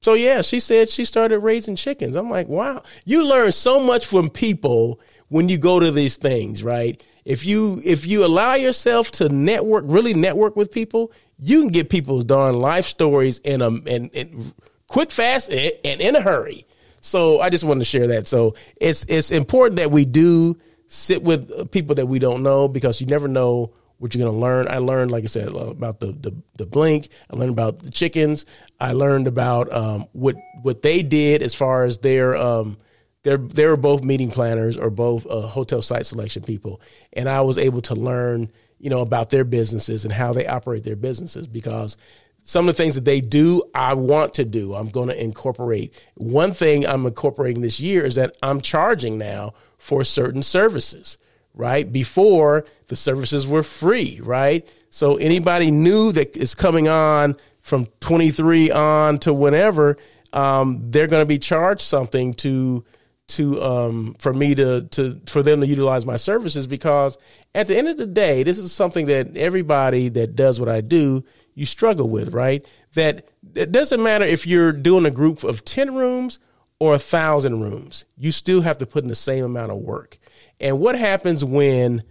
so 0.00 0.14
yeah, 0.14 0.42
she 0.42 0.60
said 0.60 0.88
she 0.88 1.04
started 1.04 1.40
raising 1.40 1.76
chickens. 1.76 2.16
I'm 2.16 2.30
like, 2.30 2.48
wow, 2.48 2.82
you 3.04 3.24
learn 3.24 3.52
so 3.52 3.82
much 3.82 4.06
from 4.06 4.28
people 4.28 5.00
when 5.28 5.48
you 5.48 5.58
go 5.58 5.80
to 5.80 5.90
these 5.90 6.16
things, 6.16 6.62
right? 6.62 7.02
If 7.24 7.46
you 7.46 7.80
if 7.84 8.06
you 8.06 8.24
allow 8.24 8.54
yourself 8.54 9.10
to 9.12 9.28
network, 9.28 9.84
really 9.86 10.14
network 10.14 10.56
with 10.56 10.72
people, 10.72 11.12
you 11.38 11.60
can 11.60 11.68
get 11.68 11.88
people's 11.88 12.24
darn 12.24 12.58
life 12.58 12.86
stories 12.86 13.38
in 13.38 13.62
a 13.62 13.68
in, 13.68 14.08
in 14.08 14.52
quick, 14.88 15.10
fast, 15.10 15.50
and, 15.50 15.72
and 15.84 16.00
in 16.00 16.16
a 16.16 16.20
hurry. 16.20 16.66
So 17.00 17.40
I 17.40 17.50
just 17.50 17.64
wanted 17.64 17.80
to 17.80 17.84
share 17.84 18.08
that. 18.08 18.26
So 18.26 18.54
it's 18.80 19.04
it's 19.08 19.30
important 19.30 19.76
that 19.76 19.90
we 19.90 20.04
do 20.04 20.58
sit 20.92 21.22
with 21.22 21.70
people 21.70 21.94
that 21.94 22.06
we 22.06 22.18
don't 22.18 22.42
know 22.42 22.68
because 22.68 23.00
you 23.00 23.06
never 23.06 23.26
know 23.26 23.72
what 23.96 24.14
you're 24.14 24.24
going 24.24 24.34
to 24.34 24.40
learn. 24.40 24.66
I 24.68 24.78
learned, 24.78 25.10
like 25.10 25.24
I 25.24 25.28
said, 25.28 25.48
about 25.48 26.00
the, 26.00 26.06
the, 26.06 26.34
the 26.56 26.66
Blinq. 26.66 27.08
I 27.30 27.36
learned 27.36 27.52
about 27.52 27.78
the 27.78 27.90
chickens. 27.90 28.44
I 28.80 28.92
learned 28.92 29.26
about 29.26 29.72
um, 29.72 30.06
what 30.12 30.36
what 30.60 30.82
they 30.82 31.02
did 31.02 31.42
as 31.42 31.54
far 31.54 31.84
as 31.84 31.98
their 31.98 32.36
um, 32.36 32.76
they're 33.22 33.38
they 33.38 33.66
were 33.66 33.76
both 33.76 34.02
meeting 34.02 34.30
planners 34.30 34.76
or 34.76 34.90
both 34.90 35.26
uh, 35.26 35.42
hotel 35.42 35.80
site 35.82 36.04
selection 36.04 36.42
people, 36.42 36.80
and 37.12 37.28
I 37.28 37.40
was 37.42 37.58
able 37.58 37.80
to 37.82 37.94
learn 37.94 38.50
you 38.78 38.90
know 38.90 39.00
about 39.00 39.30
their 39.30 39.44
businesses 39.44 40.04
and 40.04 40.12
how 40.12 40.32
they 40.32 40.46
operate 40.46 40.84
their 40.84 40.96
businesses 40.96 41.46
because 41.46 41.96
some 42.42 42.68
of 42.68 42.74
the 42.74 42.82
things 42.82 42.96
that 42.96 43.04
they 43.04 43.20
do, 43.20 43.62
I 43.72 43.94
want 43.94 44.34
to 44.34 44.44
do. 44.44 44.74
I'm 44.74 44.88
going 44.88 45.08
to 45.08 45.22
incorporate. 45.22 45.94
One 46.14 46.52
thing 46.52 46.84
I'm 46.84 47.06
incorporating 47.06 47.62
this 47.62 47.78
year 47.78 48.04
is 48.04 48.16
that 48.16 48.36
I'm 48.42 48.60
charging 48.60 49.16
now 49.16 49.54
for 49.82 50.04
certain 50.04 50.44
services, 50.44 51.18
right? 51.54 51.92
Before 51.92 52.64
the 52.86 52.94
services 52.94 53.48
were 53.48 53.64
free, 53.64 54.20
right? 54.22 54.64
So 54.90 55.16
anybody 55.16 55.72
new 55.72 56.12
that 56.12 56.36
is 56.36 56.54
coming 56.54 56.86
on 56.86 57.34
from 57.62 57.86
23 57.98 58.70
on 58.70 59.18
to 59.18 59.34
whenever, 59.34 59.96
um, 60.32 60.88
they're 60.92 61.08
going 61.08 61.22
to 61.22 61.26
be 61.26 61.40
charged 61.40 61.80
something 61.80 62.32
to 62.34 62.84
to 63.28 63.60
um, 63.60 64.14
for 64.20 64.32
me 64.32 64.54
to 64.54 64.82
to 64.82 65.20
for 65.26 65.42
them 65.42 65.60
to 65.62 65.66
utilize 65.66 66.06
my 66.06 66.16
services 66.16 66.68
because 66.68 67.18
at 67.52 67.66
the 67.66 67.76
end 67.76 67.88
of 67.88 67.96
the 67.96 68.06
day, 68.06 68.44
this 68.44 68.58
is 68.58 68.72
something 68.72 69.06
that 69.06 69.36
everybody 69.36 70.08
that 70.10 70.36
does 70.36 70.60
what 70.60 70.68
I 70.68 70.80
do 70.80 71.24
you 71.54 71.66
struggle 71.66 72.08
with, 72.08 72.32
right? 72.32 72.64
That 72.94 73.26
it 73.56 73.72
doesn't 73.72 74.02
matter 74.02 74.24
if 74.24 74.46
you're 74.46 74.72
doing 74.72 75.06
a 75.06 75.10
group 75.10 75.42
of 75.42 75.64
10 75.64 75.92
rooms 75.92 76.38
or 76.82 76.94
a 76.94 76.98
thousand 76.98 77.60
rooms, 77.60 78.06
you 78.16 78.32
still 78.32 78.60
have 78.60 78.76
to 78.78 78.86
put 78.86 79.04
in 79.04 79.08
the 79.08 79.14
same 79.14 79.44
amount 79.44 79.70
of 79.70 79.78
work. 79.78 80.18
And 80.58 80.80
what 80.80 80.98
happens 80.98 81.44
when 81.44 82.02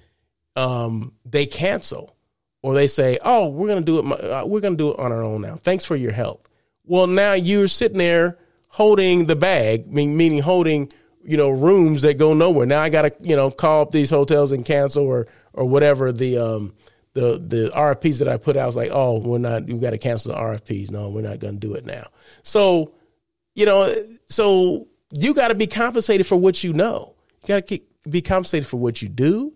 um, 0.56 1.12
they 1.26 1.46
cancel 1.46 2.16
or 2.62 2.74
they 2.74 2.88
say, 2.88 3.20
"Oh, 3.22 3.50
we're 3.50 3.68
going 3.68 3.84
to 3.84 3.86
do 3.86 4.00
it. 4.00 4.24
Uh, 4.24 4.46
we're 4.48 4.62
going 4.62 4.78
to 4.78 4.82
do 4.82 4.94
it 4.94 5.00
on 5.00 5.12
our 5.12 5.24
own 5.24 5.42
now. 5.42 5.58
Thanks 5.58 5.84
for 5.84 5.98
your 5.98 6.14
help." 6.14 6.48
Well, 6.86 7.06
now 7.06 7.34
you're 7.34 7.68
sitting 7.68 7.98
there 7.98 8.38
holding 8.70 9.26
the 9.26 9.36
bag, 9.36 9.92
meaning 9.92 10.40
holding 10.40 10.90
you 11.22 11.36
know 11.36 11.50
rooms 11.50 12.04
that 12.04 12.18
go 12.18 12.34
nowhere. 12.34 12.66
Now 12.66 12.82
I 12.82 12.88
got 12.88 13.02
to 13.02 13.14
you 13.20 13.36
know 13.36 13.52
call 13.52 13.82
up 13.82 13.92
these 13.92 14.10
hotels 14.10 14.54
and 14.54 14.64
cancel 14.64 15.04
or 15.04 15.28
or 15.52 15.66
whatever 15.66 16.14
the 16.14 16.38
um, 16.38 16.74
the 17.12 17.44
the 17.46 17.74
RFPs 17.76 18.20
that 18.20 18.30
I 18.30 18.38
put 18.38 18.56
out 18.56 18.64
I 18.64 18.68
was 18.68 18.78
like, 18.78 18.92
oh, 18.94 19.18
we're 19.18 19.38
not, 19.38 19.66
We've 19.66 19.82
got 19.82 19.90
to 19.90 19.98
cancel 19.98 20.32
the 20.32 20.40
RFPs. 20.40 20.92
No, 20.92 21.10
we're 21.10 21.20
not 21.20 21.40
going 21.40 21.56
to 21.56 21.60
do 21.60 21.74
it 21.74 21.86
now. 21.86 22.08
So, 22.42 22.94
you 23.56 23.66
know, 23.66 23.94
so 24.28 24.88
you 25.12 25.34
got 25.34 25.50
to 25.50 25.56
be 25.56 25.68
compensated 25.68 26.28
for 26.28 26.36
what 26.36 26.64
you 26.64 26.74
know. 26.74 27.16
You 27.44 27.48
got 27.48 27.68
to 27.68 27.80
be 28.10 28.22
compensated 28.22 28.68
for 28.68 28.78
what 28.78 29.02
you 29.02 29.10
do. 29.10 29.54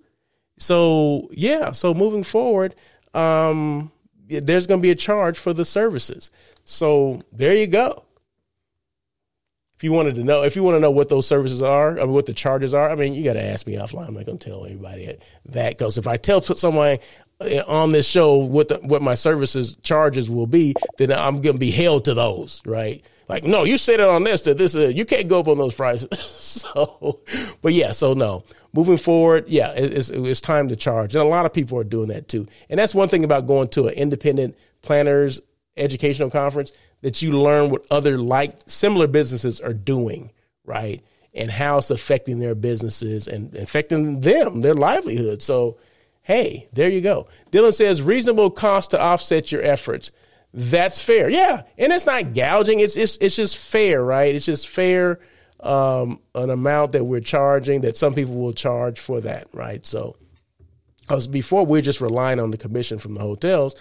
So 0.57 1.29
yeah, 1.31 1.71
so 1.71 1.93
moving 1.93 2.23
forward, 2.23 2.75
um, 3.13 3.91
there's 4.27 4.67
going 4.67 4.79
to 4.79 4.83
be 4.83 4.91
a 4.91 4.95
charge 4.95 5.37
for 5.37 5.53
the 5.53 5.65
services. 5.65 6.31
So 6.63 7.21
there 7.31 7.53
you 7.53 7.67
go 7.67 8.05
if 9.75 9.83
you 9.83 9.91
wanted 9.91 10.15
to 10.15 10.23
know, 10.23 10.43
if 10.43 10.55
you 10.55 10.63
want 10.63 10.75
to 10.75 10.79
know 10.79 10.91
what 10.91 11.09
those 11.09 11.27
services 11.27 11.61
are, 11.61 11.99
I 11.99 12.03
mean, 12.03 12.13
what 12.13 12.25
the 12.25 12.33
charges 12.33 12.73
are, 12.73 12.89
I 12.89 12.95
mean, 12.95 13.13
you 13.13 13.25
got 13.25 13.33
to 13.33 13.43
ask 13.43 13.67
me 13.67 13.75
offline. 13.75 14.07
I'm 14.07 14.13
not 14.13 14.25
going 14.25 14.37
to 14.37 14.49
tell 14.49 14.65
anybody 14.65 15.17
that 15.47 15.69
because 15.77 15.97
if 15.97 16.07
I 16.07 16.15
tell 16.15 16.39
someone 16.41 16.99
uh, 17.41 17.61
on 17.67 17.91
this 17.91 18.07
show 18.07 18.37
what 18.37 18.69
the, 18.69 18.75
what 18.77 19.01
my 19.01 19.15
services 19.15 19.75
charges 19.83 20.29
will 20.29 20.47
be, 20.47 20.75
then 20.97 21.11
I'm 21.11 21.41
going 21.41 21.55
to 21.55 21.59
be 21.59 21.71
held 21.71 22.05
to 22.05 22.13
those, 22.13 22.61
right? 22.65 23.03
Like, 23.27 23.43
no, 23.43 23.63
you 23.63 23.77
said 23.77 23.99
it 23.99 24.07
on 24.07 24.23
this 24.23 24.43
that 24.43 24.57
this 24.57 24.75
uh, 24.75 24.87
you 24.87 25.05
can't 25.05 25.27
go 25.27 25.39
up 25.39 25.47
on 25.47 25.57
those 25.57 25.73
prices. 25.73 26.19
so, 26.19 27.21
but 27.61 27.73
yeah, 27.73 27.91
so 27.91 28.13
no, 28.13 28.43
moving 28.73 28.97
forward, 28.97 29.45
yeah, 29.47 29.71
it's, 29.71 30.09
it's 30.09 30.41
time 30.41 30.67
to 30.69 30.75
charge, 30.75 31.15
and 31.15 31.23
a 31.23 31.27
lot 31.27 31.45
of 31.45 31.53
people 31.53 31.77
are 31.79 31.83
doing 31.83 32.09
that 32.09 32.27
too. 32.27 32.47
And 32.69 32.79
that's 32.79 32.93
one 32.93 33.09
thing 33.09 33.23
about 33.23 33.47
going 33.47 33.69
to 33.69 33.87
an 33.87 33.93
independent 33.95 34.55
planners 34.81 35.41
educational 35.77 36.29
conference 36.29 36.71
that 37.01 37.21
you 37.21 37.31
learn 37.31 37.69
what 37.69 37.85
other 37.91 38.17
like 38.17 38.59
similar 38.65 39.07
businesses 39.07 39.59
are 39.59 39.73
doing, 39.73 40.31
right? 40.63 41.03
And 41.33 41.51
how 41.51 41.77
it's 41.77 41.91
affecting 41.91 42.39
their 42.39 42.55
businesses 42.55 43.27
and 43.27 43.53
affecting 43.55 44.21
them, 44.21 44.61
their 44.61 44.73
livelihood. 44.73 45.41
So, 45.41 45.77
hey, 46.21 46.69
there 46.73 46.89
you 46.89 47.01
go. 47.01 47.27
Dylan 47.51 47.73
says 47.73 48.01
reasonable 48.01 48.49
cost 48.49 48.91
to 48.91 49.01
offset 49.01 49.51
your 49.51 49.61
efforts. 49.61 50.11
That's 50.57 51.01
fair. 51.01 51.29
Yeah. 51.29 51.63
And 51.77 51.91
it's 51.91 52.05
not 52.05 52.33
gouging. 52.33 52.79
It's 52.79 52.95
it's 52.95 53.17
it's 53.17 53.35
just 53.35 53.57
fair, 53.57 54.03
right? 54.03 54.33
It's 54.33 54.45
just 54.45 54.69
fair 54.69 55.19
um, 55.59 56.21
an 56.33 56.49
amount 56.49 56.93
that 56.93 57.03
we're 57.03 57.19
charging 57.19 57.81
that 57.81 57.97
some 57.97 58.13
people 58.15 58.35
will 58.35 58.53
charge 58.53 58.99
for 58.99 59.19
that, 59.21 59.47
right? 59.53 59.85
So 59.85 60.15
because 61.01 61.27
before 61.27 61.65
we're 61.65 61.81
just 61.81 61.99
relying 61.99 62.39
on 62.39 62.51
the 62.51 62.57
commission 62.57 62.99
from 62.99 63.15
the 63.15 63.19
hotels, 63.19 63.75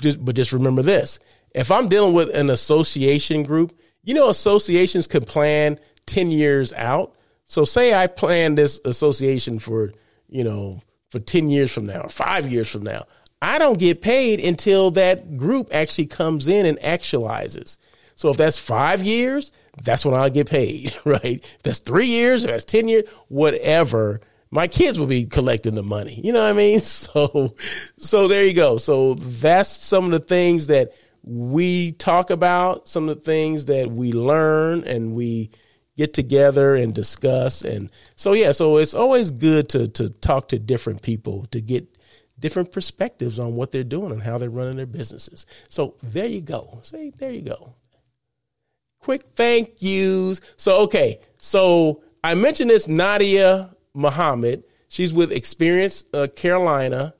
just, 0.00 0.24
but 0.24 0.36
just 0.36 0.52
remember 0.52 0.82
this 0.82 1.18
if 1.54 1.70
I'm 1.70 1.88
dealing 1.88 2.14
with 2.14 2.34
an 2.34 2.48
association 2.48 3.42
group, 3.42 3.76
you 4.02 4.14
know, 4.14 4.28
associations 4.28 5.06
can 5.06 5.24
plan 5.24 5.80
10 6.06 6.30
years 6.30 6.72
out. 6.74 7.14
So 7.46 7.64
say 7.64 7.94
I 7.94 8.06
plan 8.06 8.54
this 8.54 8.80
association 8.84 9.58
for, 9.58 9.92
you 10.28 10.44
know, 10.44 10.80
for 11.10 11.20
10 11.20 11.48
years 11.48 11.72
from 11.72 11.86
now 11.86 12.02
or 12.02 12.08
five 12.08 12.48
years 12.52 12.68
from 12.68 12.82
now. 12.82 13.04
I 13.44 13.58
don't 13.58 13.78
get 13.78 14.00
paid 14.00 14.40
until 14.40 14.90
that 14.92 15.36
group 15.36 15.68
actually 15.72 16.06
comes 16.06 16.48
in 16.48 16.66
and 16.66 16.78
actualizes. 16.78 17.76
So 18.16 18.30
if 18.30 18.36
that's 18.36 18.56
five 18.56 19.02
years, 19.02 19.52
that's 19.82 20.04
when 20.04 20.14
I'll 20.14 20.30
get 20.30 20.48
paid, 20.48 20.94
right? 21.04 21.44
If 21.44 21.62
that's 21.62 21.80
three 21.80 22.06
years, 22.06 22.44
if 22.44 22.50
that's 22.50 22.64
10 22.64 22.88
years, 22.88 23.08
whatever, 23.28 24.20
my 24.50 24.66
kids 24.66 24.98
will 24.98 25.08
be 25.08 25.26
collecting 25.26 25.74
the 25.74 25.82
money. 25.82 26.20
You 26.24 26.32
know 26.32 26.40
what 26.40 26.50
I 26.50 26.52
mean? 26.52 26.80
So, 26.84 27.54
so 27.98 28.28
there 28.28 28.44
you 28.44 28.54
go. 28.54 28.78
So 28.78 29.14
that's 29.14 29.68
some 29.68 30.06
of 30.06 30.10
the 30.12 30.20
things 30.20 30.68
that 30.68 30.92
we 31.24 31.92
talk 31.92 32.30
about 32.30 32.86
some 32.86 33.08
of 33.08 33.16
the 33.16 33.22
things 33.22 33.66
that 33.66 33.90
we 33.90 34.12
learn 34.12 34.84
and 34.84 35.14
we 35.14 35.50
get 35.96 36.12
together 36.12 36.74
and 36.74 36.94
discuss 36.94 37.62
and 37.62 37.90
so 38.14 38.32
yeah 38.32 38.52
so 38.52 38.76
it's 38.76 38.94
always 38.94 39.30
good 39.30 39.68
to 39.68 39.88
to 39.88 40.10
talk 40.10 40.48
to 40.48 40.58
different 40.58 41.00
people 41.00 41.46
to 41.46 41.60
get 41.60 41.86
different 42.44 42.70
perspectives 42.70 43.38
on 43.38 43.56
what 43.56 43.72
they're 43.72 43.82
doing 43.82 44.12
and 44.12 44.22
how 44.22 44.38
they're 44.38 44.50
running 44.50 44.76
their 44.76 44.86
businesses. 44.86 45.46
So 45.68 45.96
there 46.02 46.26
you 46.26 46.42
go. 46.42 46.78
Say 46.82 47.10
there 47.10 47.32
you 47.32 47.42
go. 47.42 47.74
Quick 49.00 49.24
thank 49.34 49.80
yous. 49.80 50.40
So 50.56 50.82
okay. 50.82 51.20
So 51.38 52.02
i 52.22 52.34
mentioned 52.34 52.70
this 52.70 52.88
nadia 52.88 53.76
muhammad 53.92 54.64
she's 54.88 55.12
with 55.12 55.30
experience 55.30 56.06
uh, 56.14 56.26
carolina 56.34 57.12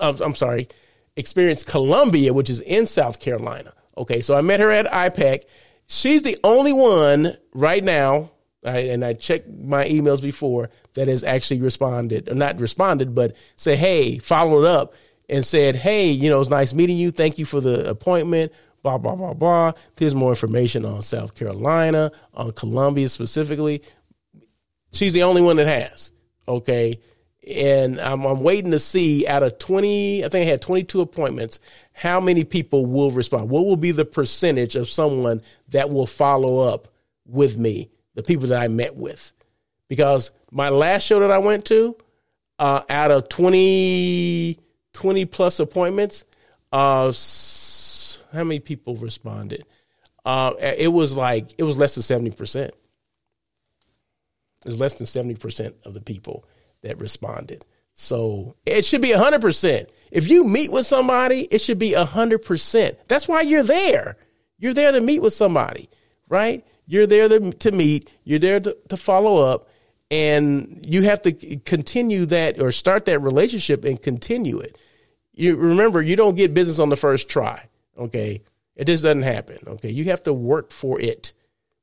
i'm 0.00 0.36
sorry 0.36 0.68
Experience 1.16 1.62
Columbia, 1.62 2.32
which 2.32 2.48
is 2.48 2.60
in 2.60 2.86
South 2.86 3.20
Carolina. 3.20 3.74
Okay, 3.98 4.20
so 4.20 4.34
I 4.34 4.40
met 4.40 4.60
her 4.60 4.70
at 4.70 4.86
IPEC. 4.86 5.44
She's 5.86 6.22
the 6.22 6.38
only 6.42 6.72
one 6.72 7.36
right 7.52 7.84
now, 7.84 8.30
and 8.62 9.04
I 9.04 9.12
checked 9.12 9.48
my 9.48 9.86
emails 9.86 10.22
before 10.22 10.70
that 10.94 11.08
has 11.08 11.24
actually 11.24 11.60
responded, 11.60 12.28
or 12.28 12.34
not 12.34 12.60
responded, 12.60 13.14
but 13.14 13.36
say, 13.56 13.76
hey, 13.76 14.18
followed 14.18 14.64
up 14.64 14.94
and 15.28 15.44
said, 15.44 15.76
hey, 15.76 16.10
you 16.10 16.28
know, 16.28 16.40
it's 16.40 16.50
nice 16.50 16.74
meeting 16.74 16.96
you. 16.96 17.10
Thank 17.10 17.38
you 17.38 17.44
for 17.44 17.60
the 17.60 17.88
appointment. 17.88 18.52
Blah, 18.82 18.98
blah, 18.98 19.14
blah, 19.14 19.34
blah. 19.34 19.72
Here's 19.96 20.14
more 20.14 20.30
information 20.30 20.84
on 20.84 21.02
South 21.02 21.34
Carolina, 21.34 22.10
on 22.34 22.52
Columbia 22.52 23.08
specifically. 23.08 23.82
She's 24.92 25.12
the 25.12 25.22
only 25.22 25.42
one 25.42 25.56
that 25.56 25.66
has. 25.66 26.12
Okay 26.46 27.00
and 27.44 28.00
I'm, 28.00 28.24
I'm, 28.24 28.44
waiting 28.44 28.70
to 28.70 28.78
see 28.78 29.26
out 29.26 29.42
of 29.42 29.58
20 29.58 30.24
i 30.24 30.28
think 30.28 30.46
i 30.46 30.48
had 30.48 30.62
22 30.62 31.00
appointments 31.00 31.58
how 31.92 32.20
many 32.20 32.44
people 32.44 32.86
will 32.86 33.10
respond 33.10 33.50
what 33.50 33.66
will 33.66 33.76
be 33.76 33.90
the 33.90 34.04
percentage 34.04 34.76
of 34.76 34.88
someone 34.88 35.42
that 35.70 35.90
will 35.90 36.06
follow 36.06 36.60
up 36.60 36.86
with 37.26 37.56
me, 37.56 37.90
the 38.14 38.22
people 38.22 38.48
that 38.48 38.62
I 38.62 38.68
met 38.68 38.96
with. 38.96 39.32
Because 39.88 40.30
my 40.52 40.68
last 40.68 41.04
show 41.04 41.20
that 41.20 41.30
I 41.30 41.38
went 41.38 41.64
to, 41.66 41.96
uh, 42.58 42.82
out 42.88 43.10
of 43.10 43.28
20, 43.28 44.58
20 44.92 45.24
plus 45.24 45.58
appointments, 45.58 46.24
uh, 46.72 47.12
how 48.32 48.44
many 48.44 48.60
people 48.60 48.96
responded? 48.96 49.64
Uh, 50.24 50.52
it 50.60 50.92
was 50.92 51.16
like, 51.16 51.54
it 51.58 51.64
was 51.64 51.76
less 51.76 51.94
than 51.94 52.22
70%. 52.22 52.66
It 52.66 52.74
was 54.64 54.78
less 54.78 54.94
than 54.94 55.06
70% 55.06 55.74
of 55.84 55.94
the 55.94 56.00
people 56.00 56.44
that 56.82 57.00
responded. 57.00 57.64
So 57.94 58.56
it 58.64 58.84
should 58.84 59.02
be 59.02 59.10
100%. 59.10 59.88
If 60.10 60.28
you 60.28 60.44
meet 60.44 60.70
with 60.70 60.86
somebody, 60.86 61.42
it 61.50 61.60
should 61.60 61.78
be 61.78 61.92
100%. 61.92 62.96
That's 63.08 63.28
why 63.28 63.42
you're 63.42 63.62
there. 63.62 64.16
You're 64.58 64.74
there 64.74 64.92
to 64.92 65.00
meet 65.00 65.20
with 65.20 65.34
somebody, 65.34 65.90
right? 66.28 66.64
You're 66.86 67.06
there 67.06 67.28
to, 67.28 67.50
to 67.52 67.72
meet, 67.72 68.10
you're 68.24 68.38
there 68.38 68.60
to, 68.60 68.76
to 68.88 68.96
follow 68.96 69.44
up, 69.44 69.68
and 70.12 70.78
you 70.86 71.02
have 71.02 71.22
to 71.22 71.32
continue 71.32 72.26
that 72.26 72.60
or 72.60 72.70
start 72.70 73.06
that 73.06 73.20
relationship 73.20 73.82
and 73.84 74.00
continue 74.00 74.60
it. 74.60 74.76
You 75.32 75.56
remember, 75.56 76.02
you 76.02 76.16
don't 76.16 76.34
get 76.34 76.52
business 76.52 76.78
on 76.78 76.90
the 76.90 76.96
first 76.96 77.30
try, 77.30 77.66
okay? 77.96 78.42
It 78.76 78.84
just 78.84 79.02
doesn't 79.02 79.22
happen, 79.22 79.58
okay? 79.66 79.90
You 79.90 80.04
have 80.04 80.22
to 80.24 80.34
work 80.34 80.70
for 80.70 81.00
it. 81.00 81.32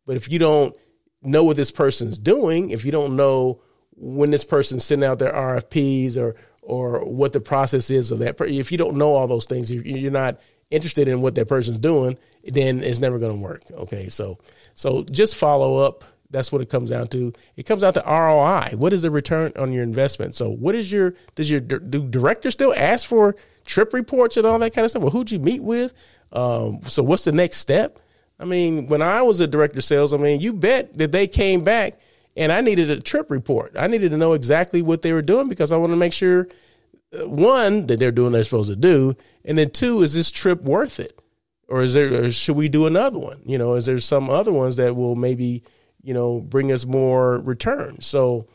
But 0.06 0.16
if 0.16 0.32
you 0.32 0.38
don't 0.38 0.76
know 1.24 1.44
what 1.44 1.58
this 1.58 1.72
person's 1.72 2.20
doing, 2.20 2.70
if 2.70 2.86
you 2.86 2.92
don't 2.92 3.16
know 3.16 3.62
when 3.96 4.30
this 4.30 4.46
person's 4.46 4.86
sending 4.86 5.10
out 5.10 5.18
their 5.18 5.34
RFPs 5.34 6.16
or 6.16 6.36
or 6.62 7.04
what 7.04 7.34
the 7.34 7.42
process 7.42 7.90
is 7.90 8.12
of 8.12 8.20
that. 8.20 8.40
If 8.42 8.72
you 8.72 8.78
don't 8.78 8.96
know 8.96 9.16
all 9.16 9.28
those 9.28 9.46
things, 9.46 9.72
you're 9.72 10.12
not 10.12 10.40
interested 10.70 11.08
in 11.08 11.20
what 11.22 11.34
that 11.36 11.48
person's 11.48 11.80
doing, 11.80 12.18
then 12.44 12.84
it's 12.84 13.00
never 13.00 13.18
going 13.18 13.32
to 13.32 13.40
work. 13.40 13.64
Okay, 13.72 14.08
so 14.08 14.38
so 14.76 15.04
just 15.04 15.36
follow 15.36 15.78
up. 15.78 16.04
That's 16.32 16.52
what 16.52 16.62
it 16.62 16.70
comes 16.70 16.92
down 16.92 17.08
to. 17.08 17.34
It 17.56 17.64
comes 17.64 17.82
down 17.82 17.94
to 17.94 18.04
ROI. 18.06 18.78
What 18.78 18.94
is 18.94 19.02
the 19.02 19.12
return 19.12 19.52
on 19.58 19.74
your 19.74 19.84
investment? 19.84 20.36
So 20.36 20.50
what 20.50 20.76
is 20.76 20.92
your 20.92 21.16
does 21.36 21.50
your 21.50 21.60
do 21.60 22.08
director 22.08 22.52
still 22.52 22.74
ask 22.76 23.08
for 23.08 23.36
trip 23.66 23.94
reports 23.94 24.38
and 24.38 24.46
all 24.46 24.60
that 24.60 24.74
kind 24.74 24.86
of 24.86 24.92
stuff? 24.92 25.02
Well, 25.04 25.12
who'd 25.12 25.32
you 25.32 25.40
meet 25.40 25.64
with? 25.64 25.94
Um, 26.32 26.82
so 26.86 27.02
what's 27.02 27.24
the 27.24 27.32
next 27.32 27.58
step? 27.58 28.00
I 28.40 28.46
mean, 28.46 28.88
when 28.88 29.02
I 29.02 29.22
was 29.22 29.40
a 29.40 29.48
director 29.48 29.80
of 29.80 29.84
sales, 29.84 30.14
I 30.14 30.18
mean, 30.18 30.40
you 30.40 30.54
bet 30.54 30.98
that 30.98 31.12
they 31.12 31.28
came 31.28 31.64
back 31.64 32.00
and 32.38 32.52
I 32.52 32.62
needed 32.62 32.90
a 32.90 33.02
trip 33.02 33.30
report. 33.30 33.76
I 33.78 33.88
needed 33.88 34.12
to 34.12 34.18
know 34.18 34.34
exactly 34.34 34.82
what 34.82 35.02
they 35.02 35.12
were 35.12 35.22
doing 35.22 35.50
because 35.50 35.72
I 35.72 35.78
want 35.78 35.92
to 35.92 35.98
make 35.98 36.14
sure 36.14 36.48
uh, 37.14 37.28
one 37.28 37.88
that 37.88 38.00
they're 38.00 38.12
doing 38.12 38.28
what 38.28 38.34
they're 38.34 38.44
supposed 38.44 38.70
to 38.70 38.76
do, 38.76 39.16
and 39.44 39.58
then 39.58 39.72
two 39.72 40.04
is 40.04 40.14
this 40.14 40.32
trip 40.32 40.62
worth 40.62 41.00
it, 41.00 41.20
or 41.68 41.82
is 41.82 41.96
there 41.96 42.26
or 42.26 42.32
should 42.32 42.56
we 42.56 42.70
do 42.70 42.86
another 42.86 43.20
one? 43.20 43.42
You 43.46 43.58
know, 43.58 43.74
is 43.74 43.88
there 43.88 44.00
some 44.00 44.30
other 44.30 44.54
ones 44.54 44.78
that 44.78 44.96
will 44.96 45.16
maybe 45.16 45.64
you 46.04 46.14
know 46.14 46.40
bring 46.40 46.72
us 46.72 46.86
more 46.86 47.40
return? 47.40 48.02
So 48.02 48.48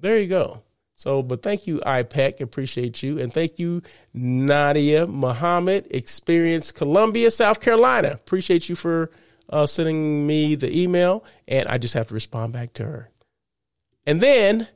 there 0.00 0.18
you 0.18 0.28
go. 0.28 0.62
So, 0.96 1.22
but 1.22 1.42
thank 1.42 1.66
you, 1.66 1.80
IPEC. 1.80 2.40
Appreciate 2.40 3.02
you. 3.02 3.18
And 3.18 3.32
thank 3.32 3.58
you, 3.58 3.82
Nadia 4.12 5.06
Muhammad, 5.06 5.86
Experience 5.90 6.70
Columbia, 6.70 7.30
South 7.30 7.60
Carolina. 7.60 8.12
Appreciate 8.12 8.68
you 8.68 8.76
for 8.76 9.10
uh, 9.50 9.66
sending 9.66 10.26
me 10.26 10.54
the 10.54 10.80
email. 10.80 11.24
And 11.48 11.66
I 11.66 11.78
just 11.78 11.94
have 11.94 12.08
to 12.08 12.14
respond 12.14 12.52
back 12.52 12.72
to 12.74 12.84
her. 12.84 13.10
And 14.06 14.20
then 14.20 14.68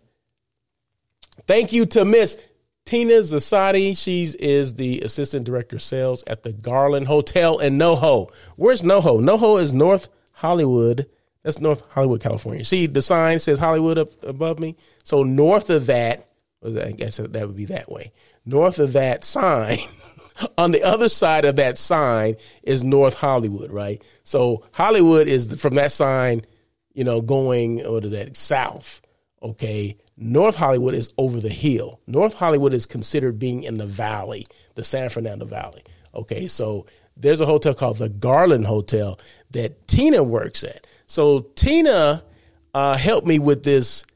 thank 1.46 1.72
you 1.72 1.86
to 1.86 2.04
Miss 2.04 2.36
Tina 2.84 3.14
Zasadi. 3.20 3.96
She 3.96 4.24
is 4.24 4.74
the 4.74 5.00
assistant 5.02 5.44
director 5.44 5.76
of 5.76 5.82
sales 5.82 6.24
at 6.26 6.42
the 6.42 6.52
Garland 6.52 7.06
Hotel 7.06 7.58
in 7.58 7.78
NoHo. 7.78 8.32
Where's 8.56 8.82
NoHo? 8.82 9.20
NoHo 9.20 9.60
is 9.60 9.72
North 9.72 10.08
Hollywood. 10.32 11.06
That's 11.48 11.60
North 11.60 11.82
Hollywood, 11.88 12.20
California. 12.20 12.62
See, 12.62 12.86
the 12.86 13.00
sign 13.00 13.38
says 13.38 13.58
Hollywood 13.58 13.96
up 13.96 14.10
above 14.22 14.58
me. 14.58 14.76
So 15.02 15.22
north 15.22 15.70
of 15.70 15.86
that, 15.86 16.28
I 16.62 16.92
guess 16.92 17.16
that 17.16 17.46
would 17.46 17.56
be 17.56 17.64
that 17.64 17.90
way. 17.90 18.12
North 18.44 18.78
of 18.78 18.92
that 18.92 19.24
sign, 19.24 19.78
on 20.58 20.72
the 20.72 20.82
other 20.82 21.08
side 21.08 21.46
of 21.46 21.56
that 21.56 21.78
sign 21.78 22.36
is 22.62 22.84
North 22.84 23.14
Hollywood, 23.14 23.72
right? 23.72 24.04
So 24.24 24.66
Hollywood 24.72 25.26
is 25.26 25.58
from 25.58 25.76
that 25.76 25.90
sign, 25.90 26.42
you 26.92 27.02
know, 27.02 27.22
going 27.22 27.78
what 27.78 28.04
is 28.04 28.12
that 28.12 28.36
south? 28.36 29.00
Okay. 29.42 29.96
North 30.18 30.56
Hollywood 30.56 30.92
is 30.92 31.14
over 31.16 31.40
the 31.40 31.48
hill. 31.48 31.98
North 32.06 32.34
Hollywood 32.34 32.74
is 32.74 32.84
considered 32.84 33.38
being 33.38 33.62
in 33.62 33.78
the 33.78 33.86
valley, 33.86 34.46
the 34.74 34.84
San 34.84 35.08
Fernando 35.08 35.46
Valley. 35.46 35.82
Okay. 36.14 36.46
So 36.46 36.84
there's 37.16 37.40
a 37.40 37.46
hotel 37.46 37.72
called 37.72 37.96
the 37.96 38.10
Garland 38.10 38.66
Hotel 38.66 39.18
that 39.52 39.88
Tina 39.88 40.22
works 40.22 40.62
at. 40.62 40.86
So 41.08 41.40
Tina 41.56 42.22
uh, 42.74 42.96
helped 42.96 43.26
me 43.26 43.40
with 43.40 43.64
this. 43.64 44.06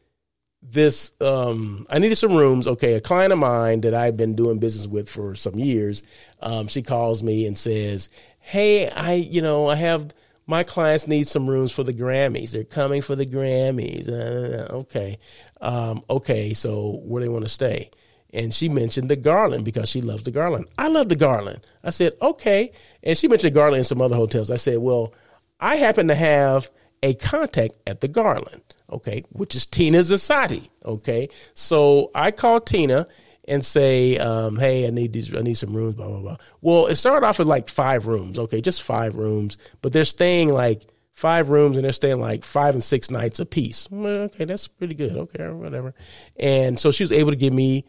This 0.62 1.10
um, 1.20 1.86
I 1.90 1.98
needed 1.98 2.14
some 2.14 2.34
rooms. 2.34 2.68
Okay, 2.68 2.94
a 2.94 3.00
client 3.00 3.32
of 3.32 3.38
mine 3.40 3.80
that 3.80 3.94
I've 3.94 4.16
been 4.16 4.36
doing 4.36 4.60
business 4.60 4.86
with 4.86 5.08
for 5.08 5.34
some 5.34 5.58
years. 5.58 6.04
Um, 6.40 6.68
she 6.68 6.82
calls 6.82 7.22
me 7.22 7.46
and 7.46 7.58
says, 7.58 8.08
"Hey, 8.38 8.88
I 8.88 9.14
you 9.14 9.42
know 9.42 9.66
I 9.66 9.74
have 9.74 10.14
my 10.46 10.62
clients 10.62 11.08
need 11.08 11.26
some 11.26 11.48
rooms 11.48 11.72
for 11.72 11.82
the 11.82 11.94
Grammys. 11.94 12.52
They're 12.52 12.64
coming 12.64 13.02
for 13.02 13.16
the 13.16 13.26
Grammys. 13.26 14.08
Uh, 14.08 14.72
okay. 14.74 15.18
Um, 15.60 16.04
okay. 16.10 16.54
So 16.54 17.00
where 17.04 17.22
do 17.22 17.28
they 17.28 17.32
want 17.32 17.44
to 17.44 17.50
stay? 17.50 17.90
And 18.34 18.54
she 18.54 18.68
mentioned 18.68 19.10
the 19.10 19.16
Garland 19.16 19.64
because 19.64 19.88
she 19.88 20.00
loves 20.00 20.22
the 20.22 20.30
Garland. 20.30 20.66
I 20.78 20.88
love 20.88 21.08
the 21.08 21.16
Garland. 21.16 21.66
I 21.84 21.90
said, 21.90 22.14
okay. 22.22 22.72
And 23.02 23.16
she 23.16 23.28
mentioned 23.28 23.54
Garland 23.54 23.78
and 23.78 23.86
some 23.86 24.00
other 24.00 24.16
hotels. 24.16 24.50
I 24.50 24.56
said, 24.56 24.78
well, 24.78 25.12
I 25.60 25.76
happen 25.76 26.08
to 26.08 26.14
have 26.14 26.70
a 27.02 27.14
contact 27.14 27.74
at 27.86 28.00
the 28.00 28.08
Garland. 28.08 28.62
Okay. 28.90 29.24
Which 29.30 29.54
is 29.54 29.66
Tina 29.66 29.98
Zasati. 29.98 30.68
Okay. 30.84 31.28
So 31.54 32.10
I 32.14 32.30
call 32.30 32.60
Tina 32.60 33.06
and 33.48 33.64
say, 33.64 34.18
um, 34.18 34.58
"Hey, 34.58 34.86
I 34.86 34.90
need 34.90 35.12
these. 35.12 35.34
I 35.34 35.40
need 35.40 35.54
some 35.54 35.74
rooms." 35.74 35.94
Blah 35.94 36.08
blah 36.08 36.20
blah. 36.20 36.36
Well, 36.60 36.86
it 36.86 36.96
started 36.96 37.26
off 37.26 37.38
with 37.38 37.48
like 37.48 37.68
five 37.68 38.06
rooms. 38.06 38.38
Okay, 38.38 38.60
just 38.60 38.82
five 38.82 39.16
rooms, 39.16 39.58
but 39.80 39.92
they're 39.92 40.04
staying 40.04 40.50
like 40.50 40.86
five 41.12 41.50
rooms 41.50 41.76
and 41.76 41.84
they're 41.84 41.92
staying 41.92 42.20
like 42.20 42.44
five 42.44 42.74
and 42.74 42.82
six 42.82 43.10
nights 43.10 43.40
a 43.40 43.46
piece. 43.46 43.88
Well, 43.90 44.22
okay, 44.22 44.44
that's 44.44 44.68
pretty 44.68 44.94
good. 44.94 45.16
Okay, 45.16 45.48
whatever. 45.48 45.94
And 46.36 46.78
so 46.78 46.90
she 46.90 47.02
was 47.02 47.12
able 47.12 47.32
to 47.32 47.36
give 47.36 47.52
me 47.52 47.84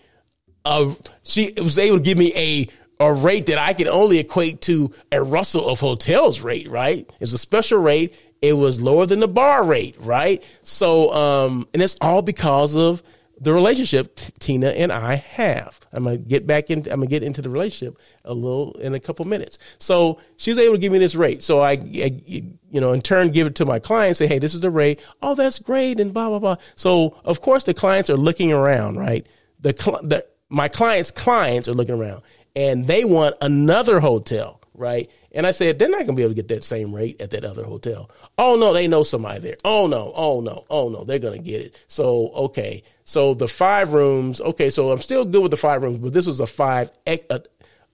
a. 0.65 0.95
She 1.23 1.53
was 1.57 1.77
able 1.77 1.97
to 1.97 2.03
give 2.03 2.17
me 2.17 2.33
a 2.35 2.67
a 3.03 3.13
rate 3.13 3.47
that 3.47 3.57
I 3.57 3.73
can 3.73 3.87
only 3.87 4.19
equate 4.19 4.61
to 4.61 4.93
a 5.11 5.21
Russell 5.21 5.67
of 5.67 5.79
Hotels 5.79 6.41
rate. 6.41 6.69
Right? 6.69 7.09
It's 7.19 7.33
a 7.33 7.37
special 7.37 7.79
rate. 7.79 8.15
It 8.43 8.53
was 8.53 8.81
lower 8.81 9.05
than 9.07 9.19
the 9.19 9.27
bar 9.27 9.63
rate. 9.63 9.95
Right? 9.99 10.43
So, 10.61 11.11
um, 11.13 11.67
and 11.73 11.81
it's 11.81 11.97
all 12.01 12.21
because 12.21 12.75
of 12.75 13.01
the 13.39 13.53
relationship 13.53 14.15
Tina 14.39 14.67
and 14.69 14.91
I 14.91 15.15
have. 15.15 15.79
I'm 15.91 16.05
gonna 16.05 16.17
get 16.17 16.47
back 16.47 16.69
in. 16.69 16.79
I'm 16.79 16.99
gonna 16.99 17.07
get 17.07 17.23
into 17.23 17.41
the 17.41 17.49
relationship 17.49 17.97
a 18.23 18.33
little 18.33 18.73
in 18.73 18.93
a 18.93 18.99
couple 18.99 19.25
minutes. 19.25 19.59
So 19.77 20.19
she 20.37 20.51
was 20.51 20.57
able 20.59 20.75
to 20.75 20.79
give 20.79 20.91
me 20.91 20.99
this 20.99 21.15
rate. 21.15 21.43
So 21.43 21.59
I, 21.59 21.71
I, 21.71 22.21
you 22.25 22.81
know, 22.81 22.93
in 22.93 23.01
turn, 23.01 23.31
give 23.31 23.47
it 23.47 23.55
to 23.55 23.65
my 23.65 23.79
clients. 23.79 24.19
Say, 24.19 24.27
hey, 24.27 24.39
this 24.39 24.53
is 24.53 24.61
the 24.61 24.71
rate. 24.71 25.01
Oh, 25.21 25.35
that's 25.35 25.59
great, 25.59 25.99
and 25.99 26.13
blah 26.13 26.29
blah 26.29 26.39
blah. 26.39 26.55
So 26.75 27.17
of 27.25 27.41
course, 27.41 27.63
the 27.63 27.73
clients 27.73 28.09
are 28.09 28.17
looking 28.17 28.51
around, 28.51 28.97
right? 28.97 29.25
The 29.59 29.73
the 30.03 30.25
my 30.49 30.67
clients' 30.67 31.11
clients 31.11 31.67
are 31.67 31.73
looking 31.73 31.95
around, 31.95 32.21
and 32.55 32.85
they 32.85 33.03
want 33.03 33.35
another 33.41 33.99
hotel, 33.99 34.61
right? 34.73 35.09
And 35.33 35.47
I 35.47 35.51
said, 35.51 35.79
they're 35.79 35.89
not 35.89 36.05
going 36.05 36.07
to 36.07 36.13
be 36.13 36.21
able 36.21 36.31
to 36.31 36.35
get 36.35 36.47
that 36.49 36.63
same 36.63 36.93
rate 36.93 37.19
at 37.19 37.31
that 37.31 37.43
other 37.43 37.63
hotel. 37.63 38.11
Oh, 38.37 38.55
no, 38.55 38.71
they 38.71 38.87
know 38.87 39.03
somebody 39.03 39.39
there. 39.39 39.57
Oh, 39.65 39.87
no, 39.87 40.11
oh, 40.15 40.41
no, 40.41 40.65
oh, 40.69 40.89
no, 40.89 41.03
they're 41.03 41.19
going 41.19 41.41
to 41.41 41.43
get 41.43 41.61
it. 41.61 41.75
So, 41.87 42.29
okay. 42.29 42.83
So 43.03 43.33
the 43.33 43.47
five 43.47 43.93
rooms, 43.93 44.39
okay, 44.41 44.69
so 44.69 44.91
I'm 44.91 45.01
still 45.01 45.25
good 45.25 45.41
with 45.41 45.51
the 45.51 45.57
five 45.57 45.81
rooms, 45.81 45.97
but 45.99 46.13
this 46.13 46.27
was 46.27 46.39
a 46.39 46.47
five, 46.47 46.91
a, 47.07 47.41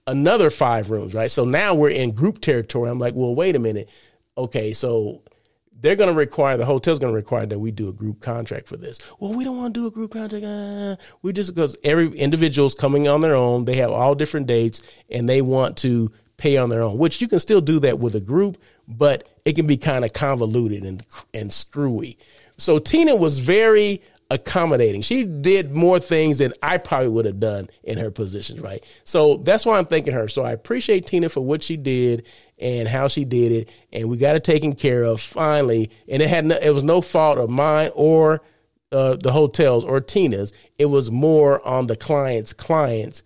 another 0.06 0.50
five 0.50 0.90
rooms, 0.90 1.14
right? 1.14 1.30
So 1.30 1.44
now 1.44 1.74
we're 1.74 1.90
in 1.90 2.12
group 2.12 2.40
territory. 2.40 2.90
I'm 2.90 2.98
like, 2.98 3.14
well, 3.14 3.34
wait 3.34 3.56
a 3.56 3.58
minute. 3.58 3.88
Okay, 4.36 4.72
so 4.72 5.22
they're 5.80 5.96
going 5.96 6.12
to 6.12 6.18
require 6.18 6.56
the 6.56 6.66
hotel's 6.66 6.98
going 6.98 7.12
to 7.12 7.16
require 7.16 7.46
that 7.46 7.58
we 7.58 7.70
do 7.70 7.88
a 7.88 7.92
group 7.92 8.20
contract 8.20 8.68
for 8.68 8.76
this. 8.76 8.98
Well, 9.18 9.32
we 9.32 9.44
don't 9.44 9.56
want 9.56 9.74
to 9.74 9.80
do 9.80 9.86
a 9.86 9.90
group 9.90 10.12
contract. 10.12 10.44
Uh, 10.44 10.96
we 11.22 11.32
just 11.32 11.54
because 11.54 11.76
every 11.82 12.14
individual's 12.16 12.74
coming 12.74 13.08
on 13.08 13.22
their 13.22 13.34
own. 13.34 13.64
They 13.64 13.76
have 13.76 13.90
all 13.90 14.14
different 14.14 14.46
dates, 14.46 14.82
and 15.08 15.28
they 15.28 15.40
want 15.40 15.78
to 15.78 16.12
pay 16.40 16.56
on 16.56 16.70
their 16.70 16.82
own, 16.82 16.98
which 16.98 17.20
you 17.20 17.28
can 17.28 17.38
still 17.38 17.60
do 17.60 17.78
that 17.80 17.98
with 17.98 18.14
a 18.14 18.20
group, 18.20 18.58
but 18.88 19.28
it 19.44 19.54
can 19.54 19.66
be 19.66 19.76
kind 19.76 20.04
of 20.04 20.12
convoluted 20.12 20.84
and 20.84 21.04
and 21.32 21.52
screwy. 21.52 22.18
So 22.56 22.78
Tina 22.78 23.14
was 23.14 23.38
very 23.38 24.02
accommodating. 24.30 25.02
She 25.02 25.24
did 25.24 25.72
more 25.72 25.98
things 25.98 26.38
than 26.38 26.52
I 26.62 26.78
probably 26.78 27.08
would 27.08 27.26
have 27.26 27.40
done 27.40 27.68
in 27.82 27.98
her 27.98 28.10
position, 28.10 28.60
right? 28.62 28.84
So 29.04 29.38
that's 29.38 29.66
why 29.66 29.78
I'm 29.78 29.86
thanking 29.86 30.14
her. 30.14 30.28
So 30.28 30.42
I 30.42 30.52
appreciate 30.52 31.06
Tina 31.06 31.28
for 31.28 31.40
what 31.40 31.62
she 31.62 31.76
did 31.76 32.24
and 32.58 32.86
how 32.86 33.08
she 33.08 33.24
did 33.24 33.52
it, 33.52 33.68
and 33.92 34.08
we 34.08 34.18
got 34.18 34.36
it 34.36 34.44
taken 34.44 34.74
care 34.74 35.02
of 35.02 35.20
finally. 35.20 35.90
And 36.08 36.22
it 36.22 36.28
had 36.28 36.44
no, 36.46 36.56
it 36.56 36.70
was 36.70 36.84
no 36.84 37.00
fault 37.00 37.38
of 37.38 37.50
mine 37.50 37.90
or 37.94 38.42
uh, 38.92 39.16
the 39.16 39.32
hotels 39.32 39.84
or 39.84 40.00
Tina's. 40.00 40.52
It 40.78 40.86
was 40.86 41.10
more 41.10 41.66
on 41.66 41.86
the 41.86 41.96
client's 41.96 42.52
clients, 42.52 43.22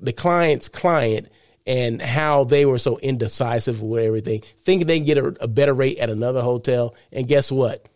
the 0.00 0.12
client's 0.12 0.68
client 0.68 1.28
and 1.66 2.00
how 2.00 2.44
they 2.44 2.66
were 2.66 2.78
so 2.78 2.98
indecisive 2.98 3.80
with 3.80 4.04
everything, 4.04 4.42
thinking 4.64 4.86
they 4.86 4.98
can 4.98 5.06
get 5.06 5.18
a, 5.18 5.26
a 5.40 5.48
better 5.48 5.72
rate 5.72 5.98
at 5.98 6.10
another 6.10 6.42
hotel. 6.42 6.94
And 7.12 7.26
guess 7.26 7.50
what? 7.50 7.88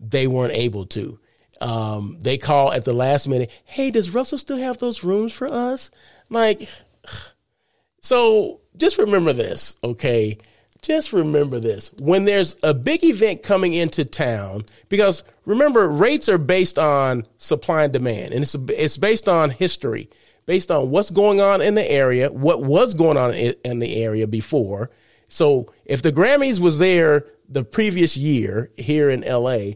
They 0.00 0.26
weren't 0.26 0.54
able 0.54 0.86
to. 0.86 1.18
Um, 1.60 2.18
they 2.20 2.38
call 2.38 2.72
at 2.72 2.84
the 2.84 2.92
last 2.92 3.28
minute, 3.28 3.50
hey, 3.64 3.90
does 3.90 4.10
Russell 4.10 4.38
still 4.38 4.58
have 4.58 4.78
those 4.78 5.04
rooms 5.04 5.32
for 5.32 5.48
us? 5.48 5.90
Like, 6.30 6.68
so 8.00 8.60
just 8.76 8.98
remember 8.98 9.32
this, 9.32 9.76
okay? 9.82 10.38
Just 10.82 11.12
remember 11.12 11.58
this. 11.58 11.90
When 11.98 12.24
there's 12.24 12.54
a 12.62 12.72
big 12.74 13.04
event 13.04 13.42
coming 13.42 13.72
into 13.72 14.04
town, 14.04 14.64
because 14.88 15.24
remember, 15.44 15.88
rates 15.88 16.28
are 16.28 16.38
based 16.38 16.78
on 16.78 17.26
supply 17.38 17.84
and 17.84 17.92
demand, 17.92 18.32
and 18.32 18.42
it's, 18.42 18.54
it's 18.54 18.96
based 18.96 19.28
on 19.28 19.50
history 19.50 20.08
based 20.48 20.70
on 20.70 20.88
what's 20.88 21.10
going 21.10 21.42
on 21.42 21.60
in 21.60 21.74
the 21.74 21.88
area, 21.90 22.32
what 22.32 22.64
was 22.64 22.94
going 22.94 23.18
on 23.18 23.34
in 23.34 23.80
the 23.80 24.02
area 24.02 24.26
before. 24.26 24.90
So 25.28 25.70
if 25.84 26.00
the 26.00 26.10
Grammys 26.10 26.58
was 26.58 26.78
there 26.78 27.26
the 27.50 27.64
previous 27.64 28.16
year 28.16 28.70
here 28.78 29.10
in 29.10 29.20
LA, 29.20 29.72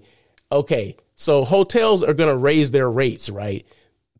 okay, 0.50 0.96
so 1.14 1.44
hotels 1.44 2.02
are 2.02 2.14
going 2.14 2.30
to 2.30 2.36
raise 2.38 2.70
their 2.70 2.90
rates, 2.90 3.28
right? 3.28 3.66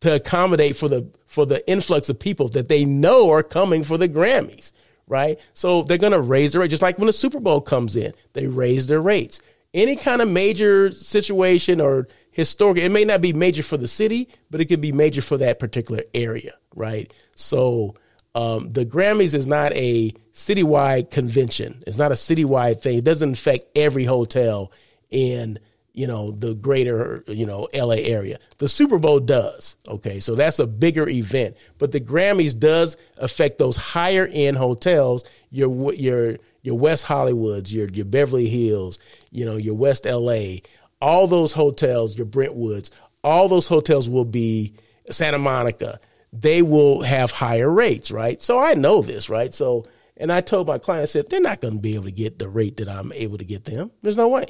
To 0.01 0.17
accommodate 0.17 0.77
for 0.77 0.89
the 0.89 1.11
for 1.27 1.47
the 1.47 1.67
influx 1.67 2.11
of 2.11 2.19
people 2.19 2.51
that 2.51 2.69
they 2.69 2.85
know 2.85 3.31
are 3.31 3.43
coming 3.43 3.83
for 3.83 3.97
the 3.97 4.09
Grammys, 4.09 4.73
right? 5.07 5.41
So 5.55 5.83
they're 5.83 5.97
going 5.97 6.13
to 6.13 6.21
raise 6.21 6.53
their 6.53 6.61
rate 6.61 6.69
just 6.69 6.83
like 6.83 6.99
when 6.99 7.07
the 7.07 7.15
Super 7.15 7.41
Bowl 7.41 7.63
comes 7.63 7.97
in, 7.97 8.13
they 8.35 8.47
raise 8.47 8.89
their 8.89 9.01
rates. 9.01 9.41
Any 9.73 9.97
kind 9.97 10.21
of 10.21 10.29
major 10.29 10.93
situation 10.93 11.81
or 11.81 12.09
historic. 12.33 12.79
It 12.79 12.91
may 12.91 13.05
not 13.05 13.21
be 13.21 13.33
major 13.33 13.63
for 13.63 13.77
the 13.77 13.89
city, 13.89 14.29
but 14.51 14.61
it 14.61 14.67
could 14.67 14.81
be 14.81 14.93
major 14.93 15.23
for 15.23 15.37
that 15.39 15.59
particular 15.59 16.03
area, 16.15 16.55
right? 16.75 17.13
So 17.37 17.95
um, 18.35 18.73
the 18.73 18.85
Grammys 18.85 19.35
is 19.35 19.47
not 19.47 19.73
a 19.75 20.13
citywide 20.33 21.11
convention. 21.11 21.85
It's 21.87 21.99
not 21.99 22.13
a 22.13 22.17
citywide 22.17 22.81
thing. 22.81 22.99
It 22.99 23.05
doesn't 23.05 23.33
affect 23.33 23.77
every 23.77 24.05
hotel 24.05 24.73
in 25.11 25.59
you 25.95 26.07
know 26.07 26.31
the 26.31 26.55
greater 26.55 27.23
you 27.27 27.45
know 27.45 27.69
LA 27.75 27.97
area. 27.97 28.39
The 28.59 28.69
Super 28.69 28.99
Bowl 28.99 29.21
does. 29.21 29.77
Okay, 29.87 30.21
so 30.21 30.35
that's 30.35 30.59
a 30.59 30.67
bigger 30.67 31.09
event, 31.09 31.57
but 31.79 31.93
the 31.93 32.01
Grammys 32.01 32.59
does 32.59 32.97
affect 33.19 33.59
those 33.59 33.77
higher 33.77 34.27
end 34.33 34.57
hotels. 34.57 35.25
Your 35.51 35.93
your 35.93 36.39
your 36.63 36.79
West 36.79 37.05
Hollywoods, 37.05 37.73
your 37.73 37.89
your 37.89 38.07
Beverly 38.07 38.49
Hills, 38.49 38.99
you 39.31 39.45
know 39.45 39.57
your 39.57 39.75
West 39.75 40.07
LA, 40.07 40.61
all 41.03 41.27
those 41.27 41.53
hotels, 41.53 42.17
your 42.17 42.27
Brentwoods, 42.27 42.91
all 43.25 43.49
those 43.49 43.67
hotels 43.67 44.09
will 44.09 44.25
be 44.25 44.75
Santa 45.11 45.39
Monica. 45.39 45.99
They 46.33 46.63
will 46.63 47.03
have 47.03 47.33
higher 47.33 47.71
rates, 47.71 48.13
right? 48.13 48.41
So 48.41 48.59
I 48.59 48.75
know 48.75 49.03
this, 49.03 49.29
right? 49.29 49.53
So, 49.53 49.85
and 50.17 50.33
I 50.33 50.41
told 50.41 50.69
my 50.69 50.79
client, 50.79 51.03
I 51.03 51.07
said, 51.07 51.29
they're 51.29 51.41
not 51.41 51.61
going 51.61 51.75
to 51.75 51.81
be 51.81 51.97
able 51.97 52.05
to 52.05 52.13
get 52.13 52.39
the 52.39 52.49
rate 52.49 52.77
that 52.77 52.89
I'm 52.89 53.13
able 53.13 53.37
to 53.39 53.45
get 53.45 53.65
them. 53.65 53.91
There's 54.03 54.17
no 54.17 54.29
way. 54.29 54.47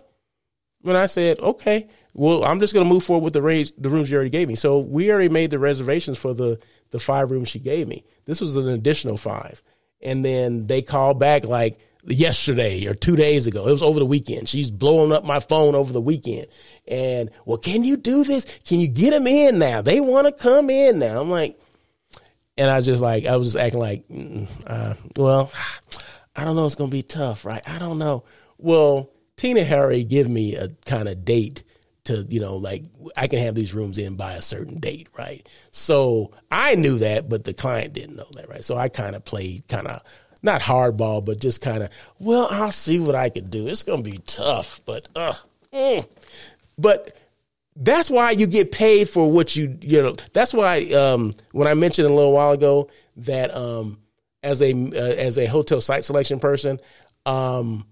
When 0.83 0.95
I 0.95 1.07
said, 1.07 1.41
okay, 1.41 1.89
well, 2.13 2.45
I'm 2.45 2.61
just 2.61 2.75
going 2.75 2.87
to 2.87 2.93
move 2.93 3.03
forward 3.03 3.25
with 3.25 3.33
the 3.33 3.43
raise, 3.43 3.73
the 3.79 3.89
rooms 3.89 4.11
you 4.11 4.17
already 4.17 4.31
gave 4.31 4.49
me. 4.49 4.55
So 4.55 4.79
we 4.79 5.11
already 5.11 5.31
made 5.31 5.51
the 5.51 5.59
reservations 5.59 6.19
for 6.19 6.35
the 6.35 6.61
the 6.91 6.99
five 6.99 7.31
rooms 7.31 7.49
she 7.49 7.59
gave 7.61 7.89
me. 7.89 8.05
This 8.27 8.43
was 8.43 8.57
an 8.57 8.69
additional 8.69 9.17
five, 9.17 9.63
and 10.03 10.23
then 10.23 10.67
they 10.67 10.83
called 10.83 11.19
back 11.19 11.47
like, 11.47 11.79
yesterday 12.05 12.87
or 12.87 12.95
two 12.95 13.17
days 13.17 13.47
ago. 13.47 13.67
It 13.67 13.73
was 13.73 13.83
over 13.83 13.99
the 13.99 14.07
weekend. 14.07 14.49
She's 14.49 14.71
blowing 14.71 15.13
up 15.13 15.25
my 15.25 15.41
phone 15.41 15.75
over 15.75 15.93
the 15.93 16.01
weekend. 16.01 16.47
And, 16.87 17.31
well, 17.47 17.59
can 17.59 17.85
you 17.85 17.97
do 17.97 18.25
this? 18.25 18.45
Can 18.65 18.81
you 18.81 18.89
get 18.89 19.11
them 19.11 19.27
in 19.27 19.59
now? 19.59 19.83
They 19.83 20.01
want 20.01 20.27
to 20.27 20.33
come 20.33 20.71
in 20.71 20.99
now. 20.99 21.21
I'm 21.21 21.31
like, 21.31 21.61
and 22.59 22.71
I 22.71 22.77
was 22.77 22.87
just 22.87 23.01
like, 23.01 23.27
I 23.27 23.37
was 23.37 23.53
just 23.53 23.65
acting 23.65 23.81
like, 23.81 24.09
mm, 24.09 24.49
uh, 24.67 24.95
well, 25.17 25.53
I 26.37 26.45
don't 26.45 26.57
know. 26.57 26.67
It's 26.67 26.75
going 26.75 26.91
to 26.91 26.97
be 26.97 27.03
tough, 27.03 27.45
right? 27.45 27.63
I 27.69 27.79
don't 27.79 27.99
know. 27.99 28.25
Well, 28.59 29.11
Tina 29.37 29.65
Harry 29.65 30.05
give 30.05 30.29
me 30.29 30.55
a 30.57 30.69
kind 30.87 31.09
of 31.09 31.25
date 31.25 31.63
to, 32.05 32.27
you 32.29 32.41
know, 32.41 32.57
like 32.57 32.85
I 33.17 33.29
can 33.29 33.41
have 33.41 33.55
these 33.55 33.75
rooms 33.75 33.99
in 33.99 34.17
by 34.17 34.35
a 34.35 34.43
certain 34.43 34.81
date, 34.81 35.09
right? 35.17 35.47
So 35.71 36.33
I 36.51 36.75
knew 36.75 36.99
that, 36.99 37.29
but 37.29 37.45
the 37.45 37.55
client 37.55 37.93
didn't 37.93 38.17
know 38.17 38.29
that, 38.33 38.49
right? 38.49 38.65
So 38.65 38.77
I 38.77 38.89
kind 38.89 39.15
of 39.15 39.25
played 39.25 39.69
kind 39.69 39.87
of 39.87 40.03
not 40.43 40.61
hardball, 40.61 41.25
but 41.25 41.41
just 41.41 41.61
kind 41.61 41.83
of, 41.83 41.91
well, 42.19 42.49
I'll 42.51 42.73
see 42.73 42.99
what 42.99 43.15
I 43.15 43.29
can 43.29 43.49
do. 43.49 43.69
It's 43.69 43.83
going 43.83 44.03
to 44.03 44.11
be 44.11 44.19
tough, 44.19 44.81
but, 44.85 45.09
uh, 45.15 45.35
mm. 45.73 46.07
but 46.77 47.17
that's 47.77 48.11
why 48.11 48.33
you 48.33 48.47
get 48.47 48.73
paid 48.73 49.09
for 49.09 49.31
what 49.31 49.57
you, 49.57 49.79
you 49.81 50.03
know, 50.03 50.17
that's 50.33 50.53
why, 50.53 50.83
um, 50.93 51.35
when 51.53 51.69
I 51.69 51.75
mentioned 51.75 52.09
a 52.09 52.13
little 52.13 52.33
while 52.33 52.53
ago 52.53 52.91
that, 53.19 53.55
um, 53.55 53.99
as 54.43 54.61
a, 54.61 54.73
uh, 54.73 55.15
as 55.15 55.39
a 55.39 55.47
hotel 55.47 55.81
site 55.81 56.05
selection 56.05 56.41
person, 56.41 56.81
um, 57.25 57.87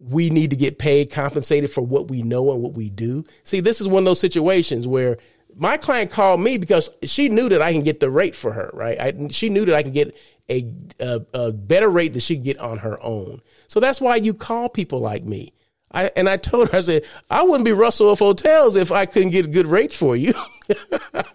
we 0.00 0.28
need 0.28 0.50
to 0.50 0.56
get 0.56 0.78
paid, 0.78 1.10
compensated 1.10 1.70
for 1.70 1.80
what 1.80 2.08
we 2.08 2.22
know 2.22 2.52
and 2.52 2.60
what 2.60 2.74
we 2.74 2.90
do. 2.90 3.24
See, 3.44 3.60
this 3.60 3.80
is 3.80 3.88
one 3.88 4.02
of 4.02 4.06
those 4.06 4.20
situations 4.20 4.88
where 4.88 5.18
my 5.56 5.76
client 5.76 6.10
called 6.10 6.40
me 6.40 6.58
because 6.58 6.90
she 7.04 7.28
knew 7.28 7.48
that 7.48 7.62
I 7.62 7.72
can 7.72 7.82
get 7.82 8.00
the 8.00 8.10
rate 8.10 8.34
for 8.34 8.52
her, 8.52 8.70
right? 8.72 8.98
I, 9.00 9.28
she 9.28 9.48
knew 9.48 9.64
that 9.66 9.74
I 9.74 9.82
can 9.82 9.92
get 9.92 10.16
a, 10.50 10.72
a, 11.00 11.20
a 11.32 11.52
better 11.52 11.88
rate 11.88 12.12
than 12.12 12.20
she 12.20 12.36
could 12.36 12.44
get 12.44 12.58
on 12.58 12.78
her 12.78 13.02
own. 13.02 13.40
So 13.66 13.80
that's 13.80 14.00
why 14.00 14.16
you 14.16 14.34
call 14.34 14.68
people 14.68 15.00
like 15.00 15.24
me. 15.24 15.52
I, 15.90 16.10
and 16.16 16.28
I 16.28 16.36
told 16.36 16.70
her, 16.70 16.76
I 16.76 16.80
said, 16.80 17.04
I 17.30 17.42
wouldn't 17.44 17.64
be 17.64 17.72
Russell 17.72 18.10
of 18.10 18.18
Hotels 18.18 18.74
if 18.74 18.90
I 18.90 19.06
couldn't 19.06 19.30
get 19.30 19.44
a 19.44 19.48
good 19.48 19.66
rate 19.66 19.92
for 19.92 20.16
you. 20.16 20.34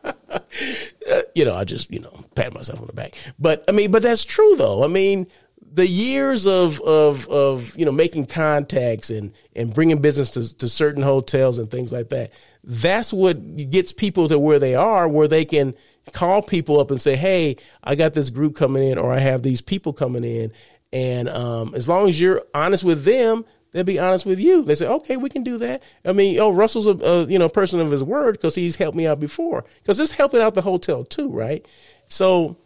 uh, 0.03 1.21
you 1.33 1.45
know, 1.45 1.55
I 1.55 1.63
just, 1.63 1.89
you 1.91 1.99
know, 1.99 2.25
pat 2.35 2.53
myself 2.53 2.81
on 2.81 2.87
the 2.87 2.93
back. 2.93 3.13
But 3.39 3.63
I 3.67 3.71
mean, 3.71 3.89
but 3.89 4.03
that's 4.03 4.25
true 4.25 4.55
though. 4.57 4.83
I 4.83 4.87
mean, 4.87 5.27
the 5.71 5.87
years 5.87 6.45
of, 6.45 6.81
of, 6.81 7.27
of, 7.29 7.77
you 7.77 7.85
know, 7.85 7.91
making 7.91 8.25
contacts 8.25 9.09
and, 9.09 9.33
and 9.55 9.73
bringing 9.73 10.01
business 10.01 10.31
to, 10.31 10.57
to 10.57 10.67
certain 10.67 11.03
hotels 11.03 11.57
and 11.57 11.71
things 11.71 11.93
like 11.93 12.09
that, 12.09 12.31
that's 12.63 13.13
what 13.13 13.69
gets 13.69 13.93
people 13.93 14.27
to 14.27 14.37
where 14.37 14.59
they 14.59 14.75
are, 14.75 15.07
where 15.07 15.27
they 15.27 15.45
can 15.45 15.73
call 16.13 16.41
people 16.41 16.79
up 16.79 16.91
and 16.91 17.01
say, 17.01 17.15
"Hey, 17.15 17.57
I 17.83 17.95
got 17.95 18.13
this 18.13 18.29
group 18.29 18.55
coming 18.55 18.87
in, 18.87 18.97
or 18.97 19.13
I 19.13 19.19
have 19.19 19.43
these 19.43 19.61
people 19.61 19.93
coming 19.93 20.23
in," 20.23 20.51
and 20.91 21.29
um, 21.29 21.73
as 21.75 21.87
long 21.87 22.07
as 22.07 22.19
you're 22.19 22.43
honest 22.53 22.83
with 22.83 23.03
them, 23.03 23.45
they'll 23.71 23.83
be 23.83 23.99
honest 23.99 24.25
with 24.25 24.39
you. 24.39 24.63
They 24.63 24.75
say, 24.75 24.87
"Okay, 24.87 25.17
we 25.17 25.29
can 25.29 25.43
do 25.43 25.57
that." 25.59 25.83
I 26.05 26.13
mean, 26.13 26.39
oh, 26.39 26.51
Russell's 26.51 26.87
a, 26.87 26.91
a 27.05 27.25
you 27.25 27.39
know 27.39 27.49
person 27.49 27.79
of 27.79 27.91
his 27.91 28.03
word 28.03 28.33
because 28.33 28.55
he's 28.55 28.75
helped 28.75 28.97
me 28.97 29.07
out 29.07 29.19
before. 29.19 29.65
Because 29.81 29.99
it's 29.99 30.11
helping 30.11 30.41
out 30.41 30.55
the 30.55 30.61
hotel 30.61 31.03
too, 31.03 31.29
right? 31.31 31.65
So 32.07 32.57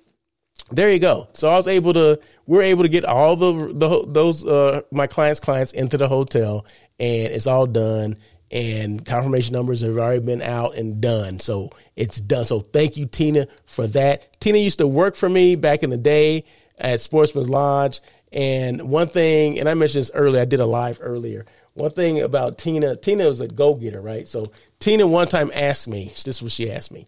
there 0.71 0.91
you 0.91 0.99
go. 0.99 1.27
So 1.33 1.49
I 1.49 1.55
was 1.55 1.67
able 1.67 1.93
to, 1.93 2.19
we're 2.47 2.61
able 2.61 2.83
to 2.83 2.89
get 2.89 3.05
all 3.05 3.35
the, 3.35 3.73
the 3.73 4.05
those 4.07 4.45
uh, 4.45 4.81
my 4.91 5.07
clients' 5.07 5.39
clients 5.39 5.71
into 5.71 5.97
the 5.97 6.07
hotel, 6.07 6.65
and 6.99 7.31
it's 7.33 7.47
all 7.47 7.67
done 7.67 8.17
and 8.53 9.03
confirmation 9.03 9.51
numbers 9.51 9.81
have 9.81 9.97
already 9.97 10.23
been 10.23 10.43
out 10.43 10.75
and 10.75 11.01
done. 11.01 11.39
So 11.39 11.71
it's 11.95 12.21
done. 12.21 12.45
So 12.45 12.59
thank 12.59 12.95
you, 12.95 13.07
Tina, 13.07 13.47
for 13.65 13.87
that. 13.87 14.39
Tina 14.39 14.59
used 14.59 14.77
to 14.77 14.87
work 14.87 15.15
for 15.15 15.27
me 15.27 15.55
back 15.55 15.81
in 15.81 15.89
the 15.89 15.97
day 15.97 16.45
at 16.77 17.01
Sportsman's 17.01 17.49
Lodge. 17.49 17.99
And 18.31 18.83
one 18.83 19.07
thing, 19.07 19.59
and 19.59 19.67
I 19.67 19.73
mentioned 19.73 20.01
this 20.01 20.11
earlier, 20.13 20.41
I 20.41 20.45
did 20.45 20.59
a 20.59 20.67
live 20.67 20.99
earlier. 21.01 21.45
One 21.73 21.89
thing 21.89 22.21
about 22.21 22.59
Tina, 22.59 22.95
Tina 22.95 23.25
was 23.25 23.41
a 23.41 23.47
go 23.47 23.73
getter, 23.73 24.01
right? 24.01 24.27
So 24.27 24.45
Tina 24.77 25.07
one 25.07 25.27
time 25.27 25.49
asked 25.51 25.87
me, 25.87 26.09
this 26.09 26.27
is 26.27 26.43
what 26.43 26.51
she 26.51 26.71
asked 26.71 26.91
me. 26.91 27.07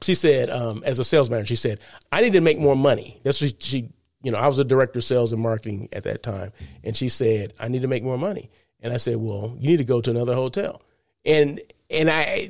She 0.00 0.14
said, 0.14 0.48
um, 0.48 0.84
as 0.86 1.00
a 1.00 1.04
sales 1.04 1.28
manager, 1.28 1.46
she 1.46 1.56
said, 1.56 1.80
I 2.12 2.20
need 2.20 2.34
to 2.34 2.40
make 2.40 2.60
more 2.60 2.76
money. 2.76 3.20
That's 3.24 3.40
what 3.40 3.60
she, 3.60 3.88
you 4.22 4.30
know, 4.30 4.38
I 4.38 4.46
was 4.46 4.60
a 4.60 4.64
director 4.64 5.00
of 5.00 5.04
sales 5.04 5.32
and 5.32 5.42
marketing 5.42 5.88
at 5.92 6.04
that 6.04 6.22
time. 6.22 6.52
And 6.84 6.96
she 6.96 7.08
said, 7.08 7.52
I 7.58 7.66
need 7.66 7.82
to 7.82 7.88
make 7.88 8.04
more 8.04 8.18
money. 8.18 8.48
And 8.82 8.92
I 8.92 8.96
said, 8.96 9.16
well, 9.16 9.56
you 9.58 9.70
need 9.70 9.78
to 9.78 9.84
go 9.84 10.00
to 10.00 10.10
another 10.10 10.34
hotel. 10.34 10.82
And 11.24 11.60
and 11.88 12.10
I 12.10 12.48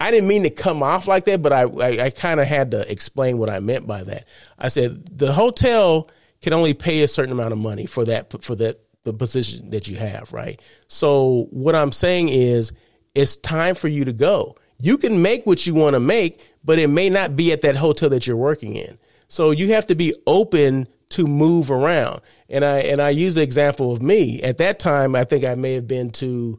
I 0.00 0.10
didn't 0.10 0.28
mean 0.28 0.42
to 0.42 0.50
come 0.50 0.82
off 0.82 1.06
like 1.06 1.24
that, 1.26 1.40
but 1.40 1.52
I 1.52 1.62
I, 1.62 2.04
I 2.06 2.10
kind 2.10 2.40
of 2.40 2.46
had 2.46 2.72
to 2.72 2.90
explain 2.90 3.38
what 3.38 3.48
I 3.48 3.60
meant 3.60 3.86
by 3.86 4.02
that. 4.04 4.26
I 4.58 4.68
said 4.68 5.18
the 5.18 5.32
hotel 5.32 6.10
can 6.42 6.52
only 6.52 6.74
pay 6.74 7.02
a 7.02 7.08
certain 7.08 7.32
amount 7.32 7.52
of 7.52 7.58
money 7.58 7.86
for 7.86 8.04
that 8.06 8.42
for 8.42 8.56
that 8.56 8.80
the 9.04 9.12
position 9.12 9.70
that 9.70 9.86
you 9.86 9.96
have, 9.96 10.32
right? 10.32 10.60
So 10.88 11.46
what 11.50 11.76
I'm 11.76 11.92
saying 11.92 12.28
is 12.28 12.72
it's 13.14 13.36
time 13.36 13.76
for 13.76 13.88
you 13.88 14.04
to 14.04 14.12
go. 14.12 14.56
You 14.78 14.98
can 14.98 15.22
make 15.22 15.46
what 15.46 15.64
you 15.64 15.74
want 15.74 15.94
to 15.94 16.00
make, 16.00 16.44
but 16.64 16.78
it 16.78 16.88
may 16.88 17.08
not 17.08 17.36
be 17.36 17.52
at 17.52 17.62
that 17.62 17.76
hotel 17.76 18.10
that 18.10 18.26
you're 18.26 18.36
working 18.36 18.74
in. 18.74 18.98
So 19.28 19.52
you 19.52 19.72
have 19.74 19.86
to 19.86 19.94
be 19.94 20.14
open 20.26 20.88
to 21.10 21.26
move 21.26 21.70
around. 21.70 22.20
And 22.48 22.64
I 22.64 22.78
and 22.78 23.00
I 23.00 23.10
use 23.10 23.34
the 23.34 23.42
example 23.42 23.92
of 23.92 24.02
me. 24.02 24.42
At 24.42 24.58
that 24.58 24.78
time, 24.78 25.14
I 25.14 25.24
think 25.24 25.44
I 25.44 25.54
may 25.54 25.74
have 25.74 25.86
been 25.86 26.10
to 26.12 26.58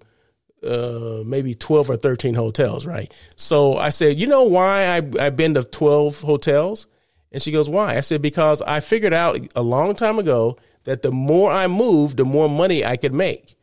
uh, 0.64 1.24
maybe 1.26 1.54
12 1.54 1.90
or 1.90 1.98
13 1.98 2.34
hotels, 2.34 2.86
right? 2.86 3.14
So 3.36 3.78
I 3.78 3.90
said, 3.90 4.20
you 4.20 4.28
know 4.28 4.44
why 4.44 4.88
I, 4.88 5.26
I've 5.26 5.36
been 5.36 5.54
to 5.54 5.64
12 5.64 6.22
hotels? 6.22 6.88
And 7.32 7.42
she 7.42 7.52
goes, 7.52 7.70
why? 7.70 7.98
I 7.98 8.02
said, 8.02 8.22
because 8.22 8.62
I 8.62 8.80
figured 8.80 9.14
out 9.14 9.40
a 9.56 9.62
long 9.62 9.96
time 9.96 10.18
ago 10.18 10.58
that 10.86 11.02
the 11.02 11.12
more 11.12 11.52
I 11.52 11.68
move, 11.68 12.16
the 12.16 12.26
more 12.26 12.50
money 12.50 12.84
I 12.84 12.98
could 12.98 13.14
make. 13.14 13.56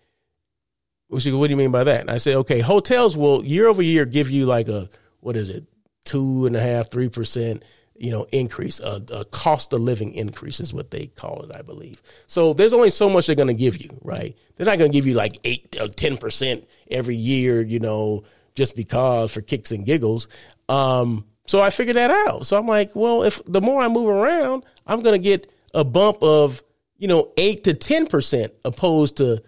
She 1.18 1.30
goes, 1.30 1.38
what 1.38 1.46
do 1.46 1.52
you 1.52 1.56
mean 1.56 1.70
by 1.70 1.84
that? 1.84 2.00
And 2.02 2.10
I 2.10 2.18
said, 2.18 2.36
okay, 2.38 2.60
hotels 2.60 3.16
will 3.16 3.44
year 3.44 3.68
over 3.68 3.82
year 3.82 4.04
give 4.04 4.30
you 4.30 4.46
like 4.46 4.68
a, 4.68 4.88
what 5.20 5.36
is 5.36 5.48
it, 5.48 5.64
two 6.04 6.46
and 6.46 6.56
a 6.56 6.60
half, 6.60 6.90
three 6.90 7.08
percent 7.08 7.62
you 7.96 8.10
know, 8.10 8.26
increase, 8.32 8.80
a, 8.80 9.02
a, 9.12 9.24
cost 9.26 9.72
of 9.72 9.80
living 9.80 10.14
increase 10.14 10.58
is 10.58 10.74
what 10.74 10.90
they 10.90 11.06
call 11.06 11.42
it, 11.42 11.54
I 11.54 11.62
believe. 11.62 12.02
So 12.26 12.52
there's 12.52 12.72
only 12.72 12.90
so 12.90 13.08
much 13.08 13.26
they're 13.26 13.36
going 13.36 13.48
to 13.48 13.54
give 13.54 13.80
you, 13.80 13.88
right? 14.02 14.36
They're 14.56 14.66
not 14.66 14.78
going 14.78 14.90
to 14.90 14.96
give 14.96 15.06
you 15.06 15.14
like 15.14 15.38
eight 15.44 15.76
uh, 15.78 15.84
or 15.84 15.88
10% 15.88 16.66
every 16.90 17.14
year, 17.14 17.62
you 17.62 17.78
know, 17.78 18.24
just 18.56 18.74
because 18.74 19.32
for 19.32 19.42
kicks 19.42 19.70
and 19.70 19.86
giggles. 19.86 20.28
Um, 20.68 21.24
so 21.46 21.60
I 21.60 21.70
figured 21.70 21.96
that 21.96 22.10
out. 22.10 22.46
So 22.46 22.58
I'm 22.58 22.66
like, 22.66 22.96
well, 22.96 23.22
if 23.22 23.40
the 23.46 23.60
more 23.60 23.80
I 23.80 23.88
move 23.88 24.08
around, 24.08 24.64
I'm 24.86 25.02
going 25.02 25.20
to 25.20 25.24
get 25.24 25.52
a 25.72 25.84
bump 25.84 26.22
of, 26.22 26.62
you 26.98 27.06
know, 27.06 27.32
eight 27.36 27.64
to 27.64 27.74
10% 27.74 28.50
opposed 28.64 29.18
to 29.18 29.42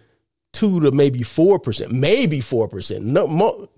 two 0.53 0.79
to 0.81 0.91
maybe 0.91 1.19
4%, 1.19 1.91
maybe 1.91 2.39
4%. 2.39 3.01
No, 3.01 3.27
mo- 3.27 3.69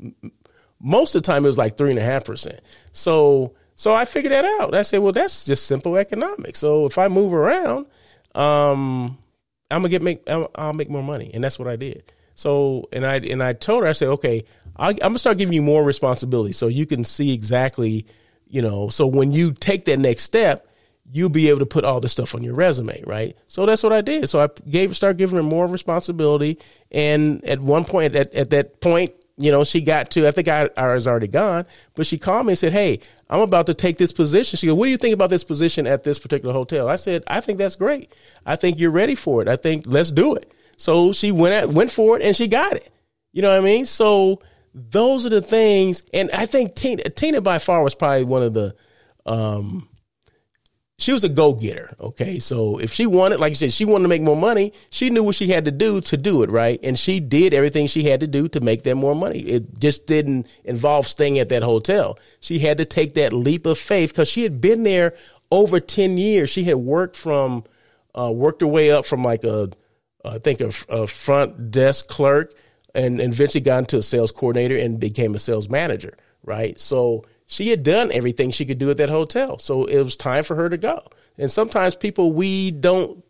most 0.79 1.15
of 1.15 1.23
the 1.23 1.25
time 1.25 1.43
it 1.43 1.47
was 1.47 1.57
like 1.57 1.77
three 1.77 1.89
and 1.89 1.99
a 1.99 2.03
half 2.03 2.25
percent. 2.25 2.59
So, 2.91 3.55
so 3.79 3.93
I 3.93 4.03
figured 4.03 4.33
that 4.33 4.43
out. 4.43 4.75
I 4.75 4.81
said, 4.81 4.97
well, 4.97 5.13
that's 5.13 5.45
just 5.45 5.65
simple 5.65 5.95
economics. 5.95 6.59
So 6.59 6.85
if 6.85 6.97
I 6.97 7.07
move 7.07 7.33
around, 7.33 7.85
um, 8.35 9.17
I'm 9.71 9.83
gonna 9.83 9.87
get 9.87 10.01
make 10.01 10.29
I'll, 10.29 10.51
I'll 10.53 10.73
make 10.73 10.89
more 10.89 11.01
money, 11.01 11.31
and 11.33 11.41
that's 11.41 11.57
what 11.57 11.69
I 11.69 11.77
did. 11.77 12.11
So, 12.35 12.89
and 12.91 13.05
I 13.05 13.19
and 13.19 13.41
I 13.41 13.53
told 13.53 13.83
her, 13.83 13.89
I 13.89 13.93
said, 13.93 14.09
okay, 14.09 14.43
i 14.75 14.89
am 14.89 14.97
gonna 14.97 15.17
start 15.17 15.37
giving 15.37 15.53
you 15.53 15.61
more 15.61 15.81
responsibility, 15.81 16.51
so 16.51 16.67
you 16.67 16.85
can 16.85 17.05
see 17.05 17.33
exactly, 17.33 18.05
you 18.47 18.61
know. 18.61 18.89
So 18.89 19.07
when 19.07 19.31
you 19.31 19.53
take 19.53 19.85
that 19.85 19.97
next 19.97 20.23
step, 20.23 20.67
you'll 21.09 21.29
be 21.29 21.47
able 21.47 21.59
to 21.59 21.65
put 21.65 21.85
all 21.85 22.01
this 22.01 22.11
stuff 22.11 22.35
on 22.35 22.43
your 22.43 22.55
resume, 22.55 23.01
right? 23.07 23.33
So 23.47 23.65
that's 23.65 23.81
what 23.81 23.93
I 23.93 24.01
did. 24.01 24.27
So 24.27 24.41
I 24.41 24.49
gave 24.69 24.93
start 24.93 25.15
giving 25.15 25.37
her 25.37 25.43
more 25.43 25.67
responsibility, 25.67 26.59
and 26.91 27.41
at 27.45 27.61
one 27.61 27.85
point, 27.85 28.13
at 28.13 28.35
at 28.35 28.49
that 28.49 28.81
point, 28.81 29.13
you 29.39 29.51
know, 29.51 29.63
she 29.63 29.79
got 29.79 30.11
to, 30.11 30.27
I 30.27 30.31
think 30.31 30.49
I, 30.49 30.69
I 30.75 30.93
was 30.93 31.07
already 31.07 31.29
gone, 31.29 31.65
but 31.95 32.05
she 32.05 32.17
called 32.17 32.45
me 32.45 32.51
and 32.51 32.59
said, 32.59 32.73
Hey, 32.73 32.99
I'm 33.29 33.41
about 33.41 33.67
to 33.67 33.73
take 33.73 33.97
this 33.97 34.11
position. 34.11 34.57
She 34.57 34.67
goes, 34.67 34.75
What 34.75 34.85
do 34.85 34.91
you 34.91 34.97
think 34.97 35.13
about 35.13 35.29
this 35.29 35.43
position 35.43 35.85
at 35.85 36.03
this 36.03 36.17
particular 36.17 36.53
hotel? 36.53 36.89
I 36.89 36.95
said, 36.95 37.23
I 37.27 37.41
think 37.41 37.59
that's 37.59 37.75
great. 37.75 38.11
I 38.45 38.55
think 38.55 38.79
you're 38.79 38.91
ready 38.91 39.15
for 39.15 39.41
it. 39.41 39.47
I 39.47 39.55
think 39.55 39.85
let's 39.87 40.11
do 40.11 40.35
it. 40.35 40.51
So 40.77 41.11
she 41.11 41.31
went 41.31 41.53
at, 41.53 41.69
went 41.69 41.91
for 41.91 42.17
it 42.17 42.23
and 42.23 42.35
she 42.35 42.47
got 42.47 42.73
it. 42.73 42.91
You 43.33 43.41
know 43.41 43.49
what 43.49 43.57
I 43.57 43.61
mean? 43.61 43.85
So 43.85 44.41
those 44.73 45.25
are 45.25 45.29
the 45.29 45.41
things. 45.41 46.03
And 46.13 46.31
I 46.31 46.45
think 46.45 46.75
Tina, 46.75 47.03
Tina 47.03 47.41
by 47.41 47.59
far 47.59 47.83
was 47.83 47.95
probably 47.95 48.23
one 48.23 48.43
of 48.43 48.53
the, 48.53 48.75
um, 49.25 49.88
she 50.99 51.13
was 51.13 51.23
a 51.23 51.29
go 51.29 51.53
getter. 51.53 51.95
Okay. 51.99 52.39
So 52.39 52.77
if 52.77 52.91
she 52.91 53.05
wanted, 53.07 53.39
like 53.39 53.51
you 53.51 53.55
said, 53.55 53.71
she 53.71 53.85
wanted 53.85 54.03
to 54.03 54.09
make 54.09 54.21
more 54.21 54.35
money, 54.35 54.73
she 54.91 55.09
knew 55.09 55.23
what 55.23 55.35
she 55.35 55.47
had 55.47 55.65
to 55.65 55.71
do 55.71 56.01
to 56.01 56.17
do 56.17 56.43
it, 56.43 56.49
right? 56.49 56.77
And 56.83 56.99
she 56.99 57.21
did 57.21 57.53
everything 57.53 57.87
she 57.87 58.03
had 58.03 58.19
to 58.19 58.27
do 58.27 58.49
to 58.49 58.59
make 58.59 58.83
that 58.83 58.95
more 58.95 59.15
money. 59.15 59.39
It 59.39 59.79
just 59.79 60.07
didn't 60.07 60.47
involve 60.65 61.07
staying 61.07 61.39
at 61.39 61.49
that 61.49 61.63
hotel. 61.63 62.19
She 62.41 62.59
had 62.59 62.77
to 62.79 62.85
take 62.85 63.13
that 63.15 63.31
leap 63.31 63.65
of 63.65 63.79
faith 63.79 64.11
because 64.11 64.27
she 64.27 64.43
had 64.43 64.59
been 64.59 64.83
there 64.83 65.15
over 65.51 65.79
10 65.79 66.17
years. 66.17 66.49
She 66.49 66.65
had 66.65 66.75
worked 66.75 67.15
from, 67.15 67.63
uh, 68.13 68.31
worked 68.33 68.59
her 68.59 68.67
way 68.67 68.91
up 68.91 69.05
from 69.05 69.23
like 69.23 69.45
a, 69.45 69.69
I 70.25 70.39
think 70.39 70.59
a, 70.59 70.73
a 70.89 71.07
front 71.07 71.71
desk 71.71 72.09
clerk 72.09 72.53
and, 72.93 73.21
and 73.21 73.33
eventually 73.33 73.61
got 73.61 73.79
into 73.79 73.99
a 73.99 74.03
sales 74.03 74.33
coordinator 74.33 74.75
and 74.75 74.99
became 74.99 75.33
a 75.33 75.39
sales 75.39 75.69
manager, 75.69 76.17
right? 76.43 76.77
So 76.77 77.23
she 77.51 77.69
had 77.69 77.81
done 77.81 78.11
everything 78.11 78.51
she 78.51 78.63
could 78.63 78.77
do 78.77 78.91
at 78.91 78.97
that 78.97 79.09
hotel. 79.09 79.57
So 79.57 79.85
it 79.85 79.97
was 80.03 80.15
time 80.15 80.43
for 80.43 80.55
her 80.55 80.69
to 80.69 80.77
go. 80.77 81.01
And 81.35 81.49
sometimes 81.49 81.95
people 81.95 82.31
we 82.31 82.69
don't 82.69 83.23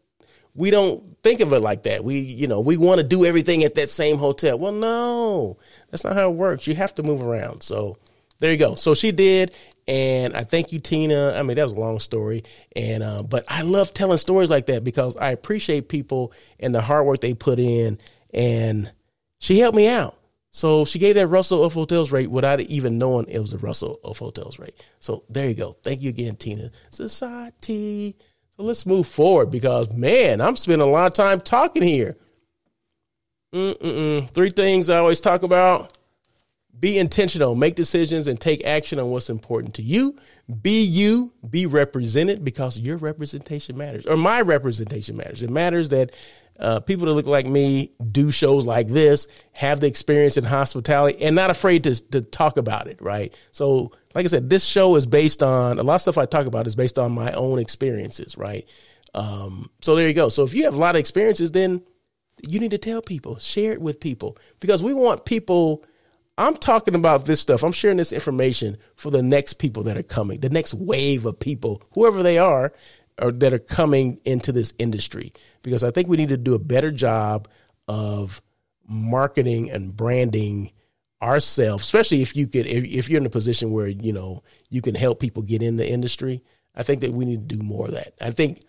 we 0.53 0.71
don't 0.71 1.01
think 1.23 1.39
of 1.39 1.53
it 1.53 1.59
like 1.59 1.83
that. 1.83 2.03
We, 2.03 2.19
you 2.19 2.45
know, 2.45 2.59
we 2.59 2.75
want 2.75 2.97
to 2.97 3.07
do 3.07 3.23
everything 3.23 3.63
at 3.63 3.75
that 3.75 3.89
same 3.89 4.17
hotel. 4.17 4.59
Well, 4.59 4.73
no. 4.73 5.57
That's 5.89 6.03
not 6.03 6.15
how 6.15 6.29
it 6.29 6.35
works. 6.35 6.67
You 6.67 6.75
have 6.75 6.93
to 6.95 7.03
move 7.03 7.23
around. 7.23 7.63
So 7.63 7.95
there 8.39 8.51
you 8.51 8.57
go. 8.57 8.75
So 8.75 8.93
she 8.93 9.13
did, 9.13 9.53
and 9.87 10.35
I 10.35 10.43
thank 10.43 10.73
you, 10.73 10.79
Tina. 10.79 11.31
I 11.37 11.43
mean, 11.43 11.55
that 11.55 11.63
was 11.63 11.71
a 11.71 11.79
long 11.79 12.01
story, 12.01 12.43
and 12.75 13.03
uh, 13.03 13.23
but 13.23 13.45
I 13.47 13.61
love 13.61 13.93
telling 13.93 14.17
stories 14.17 14.49
like 14.49 14.65
that 14.65 14.83
because 14.83 15.15
I 15.15 15.31
appreciate 15.31 15.87
people 15.87 16.33
and 16.59 16.75
the 16.75 16.81
hard 16.81 17.05
work 17.05 17.21
they 17.21 17.33
put 17.33 17.57
in, 17.57 17.99
and 18.33 18.91
she 19.39 19.59
helped 19.59 19.77
me 19.77 19.87
out. 19.87 20.18
So 20.51 20.83
she 20.83 20.97
gave 20.99 21.15
that 21.15 21.27
Russell 21.27 21.63
of 21.63 21.73
Hotels 21.73 22.11
rate 22.11 22.31
without 22.31 22.59
even 22.61 22.97
knowing 22.97 23.27
it 23.27 23.39
was 23.39 23.53
a 23.53 23.57
Russell 23.57 23.99
of 24.03 24.17
Hotels 24.17 24.57
rate. 24.57 24.75
So 24.99 25.23
there 25.29 25.47
you 25.47 25.53
go. 25.53 25.77
Thank 25.83 26.01
you 26.01 26.09
again, 26.09 26.35
Tina. 26.35 26.71
Society. 26.89 28.17
So 28.57 28.63
let's 28.63 28.85
move 28.85 29.07
forward 29.07 29.51
because 29.51 29.91
man, 29.91 30.41
I'm 30.41 30.55
spending 30.55 30.87
a 30.87 30.91
lot 30.91 31.07
of 31.07 31.13
time 31.13 31.39
talking 31.41 31.83
here. 31.83 32.17
Mm-mm-mm. 33.53 34.29
Three 34.31 34.51
things 34.51 34.89
I 34.89 34.97
always 34.97 35.21
talk 35.21 35.43
about. 35.43 35.97
Be 36.79 36.97
intentional, 36.97 37.55
make 37.55 37.75
decisions, 37.75 38.27
and 38.27 38.39
take 38.39 38.65
action 38.65 38.99
on 38.99 39.09
what's 39.09 39.29
important 39.29 39.73
to 39.75 39.81
you. 39.81 40.17
Be 40.61 40.81
you, 40.81 41.33
be 41.47 41.65
represented 41.65 42.45
because 42.45 42.79
your 42.79 42.95
representation 42.97 43.77
matters, 43.77 44.05
or 44.05 44.15
my 44.15 44.41
representation 44.41 45.17
matters. 45.17 45.43
It 45.43 45.49
matters 45.49 45.89
that 45.89 46.11
uh, 46.59 46.79
people 46.81 47.05
that 47.07 47.13
look 47.13 47.25
like 47.25 47.45
me 47.45 47.91
do 48.11 48.31
shows 48.31 48.65
like 48.65 48.87
this, 48.87 49.27
have 49.53 49.79
the 49.79 49.87
experience 49.87 50.37
in 50.37 50.43
hospitality, 50.43 51.21
and 51.23 51.35
not 51.35 51.49
afraid 51.49 51.83
to 51.83 51.95
to 52.11 52.21
talk 52.21 52.57
about 52.57 52.87
it. 52.87 53.01
Right. 53.01 53.33
So, 53.51 53.91
like 54.13 54.25
I 54.25 54.27
said, 54.27 54.49
this 54.49 54.65
show 54.65 54.95
is 54.95 55.05
based 55.05 55.41
on 55.41 55.79
a 55.79 55.83
lot 55.83 55.95
of 55.95 56.01
stuff 56.01 56.17
I 56.17 56.25
talk 56.25 56.45
about 56.45 56.67
is 56.67 56.75
based 56.75 56.99
on 56.99 57.11
my 57.11 57.31
own 57.33 57.59
experiences. 57.59 58.37
Right. 58.37 58.67
Um, 59.13 59.69
so 59.81 59.95
there 59.95 60.07
you 60.07 60.13
go. 60.13 60.29
So 60.29 60.43
if 60.43 60.53
you 60.53 60.65
have 60.65 60.75
a 60.75 60.77
lot 60.77 60.95
of 60.95 60.99
experiences, 60.99 61.51
then 61.51 61.81
you 62.47 62.59
need 62.59 62.71
to 62.71 62.77
tell 62.77 63.01
people, 63.01 63.39
share 63.39 63.73
it 63.73 63.81
with 63.81 63.99
people, 63.99 64.37
because 64.59 64.83
we 64.83 64.93
want 64.93 65.25
people. 65.25 65.83
I'm 66.37 66.55
talking 66.55 66.95
about 66.95 67.25
this 67.25 67.41
stuff. 67.41 67.63
I'm 67.63 67.73
sharing 67.73 67.97
this 67.97 68.13
information 68.13 68.77
for 68.95 69.11
the 69.11 69.21
next 69.21 69.55
people 69.55 69.83
that 69.83 69.97
are 69.97 70.03
coming, 70.03 70.39
the 70.39 70.49
next 70.49 70.73
wave 70.73 71.25
of 71.25 71.37
people, 71.37 71.83
whoever 71.91 72.23
they 72.23 72.37
are, 72.37 72.71
or 73.21 73.31
that 73.31 73.53
are 73.53 73.59
coming 73.59 74.19
into 74.25 74.51
this 74.51 74.73
industry 74.79 75.33
because 75.61 75.83
I 75.83 75.91
think 75.91 76.07
we 76.07 76.17
need 76.17 76.29
to 76.29 76.37
do 76.37 76.55
a 76.55 76.59
better 76.59 76.91
job 76.91 77.47
of 77.87 78.41
marketing 78.87 79.69
and 79.69 79.95
branding 79.95 80.71
ourselves, 81.21 81.83
especially 81.83 82.21
if 82.21 82.35
you 82.35 82.47
could 82.47 82.65
if, 82.65 82.83
if, 82.85 83.09
you're 83.09 83.19
in 83.19 83.25
a 83.25 83.29
position 83.29 83.71
where 83.71 83.87
you 83.87 84.13
know 84.13 84.43
you 84.69 84.81
can 84.81 84.95
help 84.95 85.19
people 85.19 85.43
get 85.43 85.61
in 85.61 85.77
the 85.77 85.89
industry. 85.89 86.43
I 86.75 86.83
think 86.83 87.01
that 87.01 87.13
we 87.13 87.25
need 87.25 87.49
to 87.49 87.55
do 87.55 87.63
more 87.63 87.87
of 87.87 87.93
that. 87.93 88.13
I 88.21 88.31
think 88.31 88.63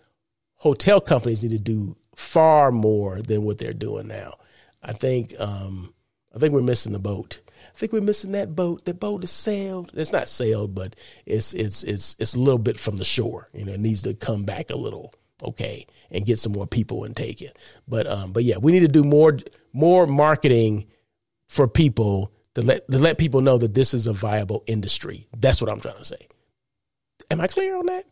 hotel 0.55 0.99
companies 0.99 1.43
need 1.43 1.51
to 1.51 1.59
do 1.59 1.95
far 2.15 2.71
more 2.71 3.21
than 3.21 3.43
what 3.43 3.57
they're 3.57 3.73
doing 3.73 4.07
now. 4.07 4.35
I 4.83 4.93
think 4.93 5.33
um, 5.39 5.93
I 6.35 6.39
think 6.39 6.53
we're 6.53 6.61
missing 6.61 6.93
the 6.93 6.99
boat. 6.99 7.39
I 7.73 7.77
think 7.77 7.93
we're 7.93 8.01
missing 8.01 8.33
that 8.33 8.55
boat. 8.55 8.85
That 8.85 8.99
boat 8.99 9.23
is 9.23 9.31
sailed. 9.31 9.91
It's 9.93 10.11
not 10.11 10.27
sailed, 10.27 10.75
but 10.75 10.95
it's 11.25 11.53
it's 11.53 11.83
it's 11.83 12.15
it's 12.19 12.35
a 12.35 12.39
little 12.39 12.59
bit 12.59 12.79
from 12.79 12.97
the 12.97 13.05
shore. 13.05 13.47
You 13.53 13.65
know, 13.65 13.73
it 13.73 13.79
needs 13.79 14.01
to 14.03 14.13
come 14.13 14.43
back 14.43 14.69
a 14.69 14.75
little, 14.75 15.13
okay, 15.41 15.87
and 16.11 16.25
get 16.25 16.39
some 16.39 16.51
more 16.51 16.67
people 16.67 17.03
and 17.03 17.15
take 17.15 17.41
it. 17.41 17.57
But 17.87 18.07
um, 18.07 18.33
but 18.33 18.43
yeah, 18.43 18.57
we 18.57 18.71
need 18.71 18.81
to 18.81 18.87
do 18.87 19.03
more 19.03 19.37
more 19.73 20.05
marketing 20.05 20.87
for 21.47 21.67
people 21.67 22.31
to 22.55 22.61
let 22.61 22.89
to 22.91 22.99
let 22.99 23.17
people 23.17 23.41
know 23.41 23.57
that 23.57 23.73
this 23.73 23.93
is 23.93 24.07
a 24.07 24.13
viable 24.13 24.63
industry. 24.67 25.27
That's 25.37 25.61
what 25.61 25.71
I'm 25.71 25.79
trying 25.79 25.97
to 25.97 26.05
say. 26.05 26.27
Am 27.29 27.39
I 27.39 27.47
clear 27.47 27.77
on 27.77 27.85
that? 27.85 28.05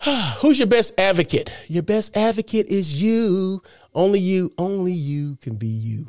Who's 0.40 0.58
your 0.58 0.68
best 0.68 0.92
advocate? 0.98 1.50
Your 1.66 1.82
best 1.82 2.16
advocate 2.16 2.68
is 2.68 3.02
you. 3.02 3.62
Only 3.94 4.20
you, 4.20 4.52
only 4.58 4.92
you 4.92 5.36
can 5.36 5.56
be 5.56 5.66
you. 5.66 6.08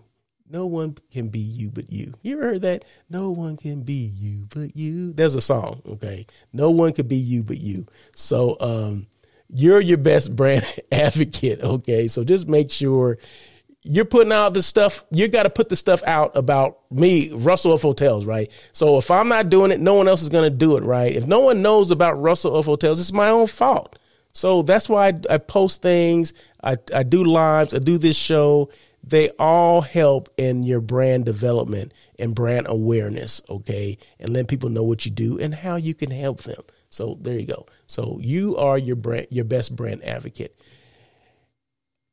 No 0.50 0.68
one 0.68 0.96
can 1.12 1.30
be 1.30 1.39
you 1.39 1.72
but 1.72 1.91
you. 1.91 2.14
You 2.22 2.38
ever 2.38 2.50
heard 2.50 2.62
that? 2.62 2.86
No 3.10 3.32
one 3.32 3.58
can 3.58 3.82
be 3.82 4.12
you 4.16 4.48
but 4.54 4.76
you. 4.76 5.12
There's 5.14 5.36
a 5.36 5.41
song, 5.41 5.82
okay? 5.88 6.28
No 6.54 6.70
one 6.70 6.93
can 6.93 7.08
be 7.08 7.16
you 7.16 7.43
but 7.43 7.58
you. 7.58 7.88
So 8.16 8.58
um 8.60 9.08
you're 9.50 9.80
your 9.80 9.98
best 9.98 10.36
brand 10.36 10.66
advocate, 10.91 11.62
okay? 11.62 12.08
So 12.08 12.24
just 12.24 12.48
make 12.48 12.72
sure 12.72 13.18
you're 13.82 14.06
putting 14.06 14.32
out 14.32 14.54
the 14.54 14.64
stuff. 14.64 15.06
You 15.12 15.28
got 15.28 15.43
to 15.43 15.50
put 15.50 15.70
the 15.70 15.76
stuff 15.76 16.04
out 16.06 16.36
about 16.36 16.80
me, 16.91 17.32
Russell 17.34 17.74
of 17.74 17.82
Hotels, 17.82 18.26
right? 18.26 18.52
So 18.72 18.98
if 18.98 19.12
I'm 19.12 19.28
not 19.28 19.50
doing 19.50 19.72
it, 19.72 19.80
no 19.80 19.93
one 19.93 20.08
else 20.08 20.24
is 20.24 20.30
going 20.30 20.52
to 20.52 20.56
do 20.56 20.78
it, 20.78 20.84
right? 20.84 21.16
If 21.16 21.28
no 21.28 21.39
one 21.39 21.62
knows 21.62 21.91
about 21.91 22.22
Russell 22.22 22.56
of 22.56 22.66
Hotels, 22.66 23.00
it's 23.00 23.12
my 23.12 23.30
own 23.30 23.48
fault. 23.48 24.00
So 24.34 24.64
that's 24.64 24.89
why 24.89 25.10
I, 25.10 25.36
I 25.36 25.38
post 25.38 25.82
things. 25.82 26.34
I, 26.64 26.78
I 26.93 27.04
do 27.04 27.24
lives. 27.24 27.74
I 27.74 27.80
do 27.80 27.98
this 27.98 28.18
show 28.18 28.70
they 29.08 29.30
all 29.38 29.82
help 29.82 30.30
in 30.38 30.64
your 30.64 30.82
brand 30.82 31.26
development 31.26 31.93
and 32.18 32.34
brand 32.34 32.66
awareness, 32.68 33.41
okay? 33.47 33.97
And 34.20 34.34
let 34.34 34.47
people 34.47 34.70
know 34.70 34.84
what 34.84 35.06
you 35.06 35.12
do 35.12 35.38
and 35.38 35.53
how 35.53 35.76
you 35.76 35.93
can 35.93 36.10
help 36.10 36.41
them. 36.43 36.62
So 36.89 37.18
there 37.22 37.38
you 37.38 37.45
go. 37.45 37.68
So 37.88 38.20
you 38.22 38.58
are 38.58 38.78
your 38.78 38.95
brand 38.95 39.28
your 39.30 39.45
best 39.45 39.76
brand 39.76 40.03
advocate. 40.03 40.60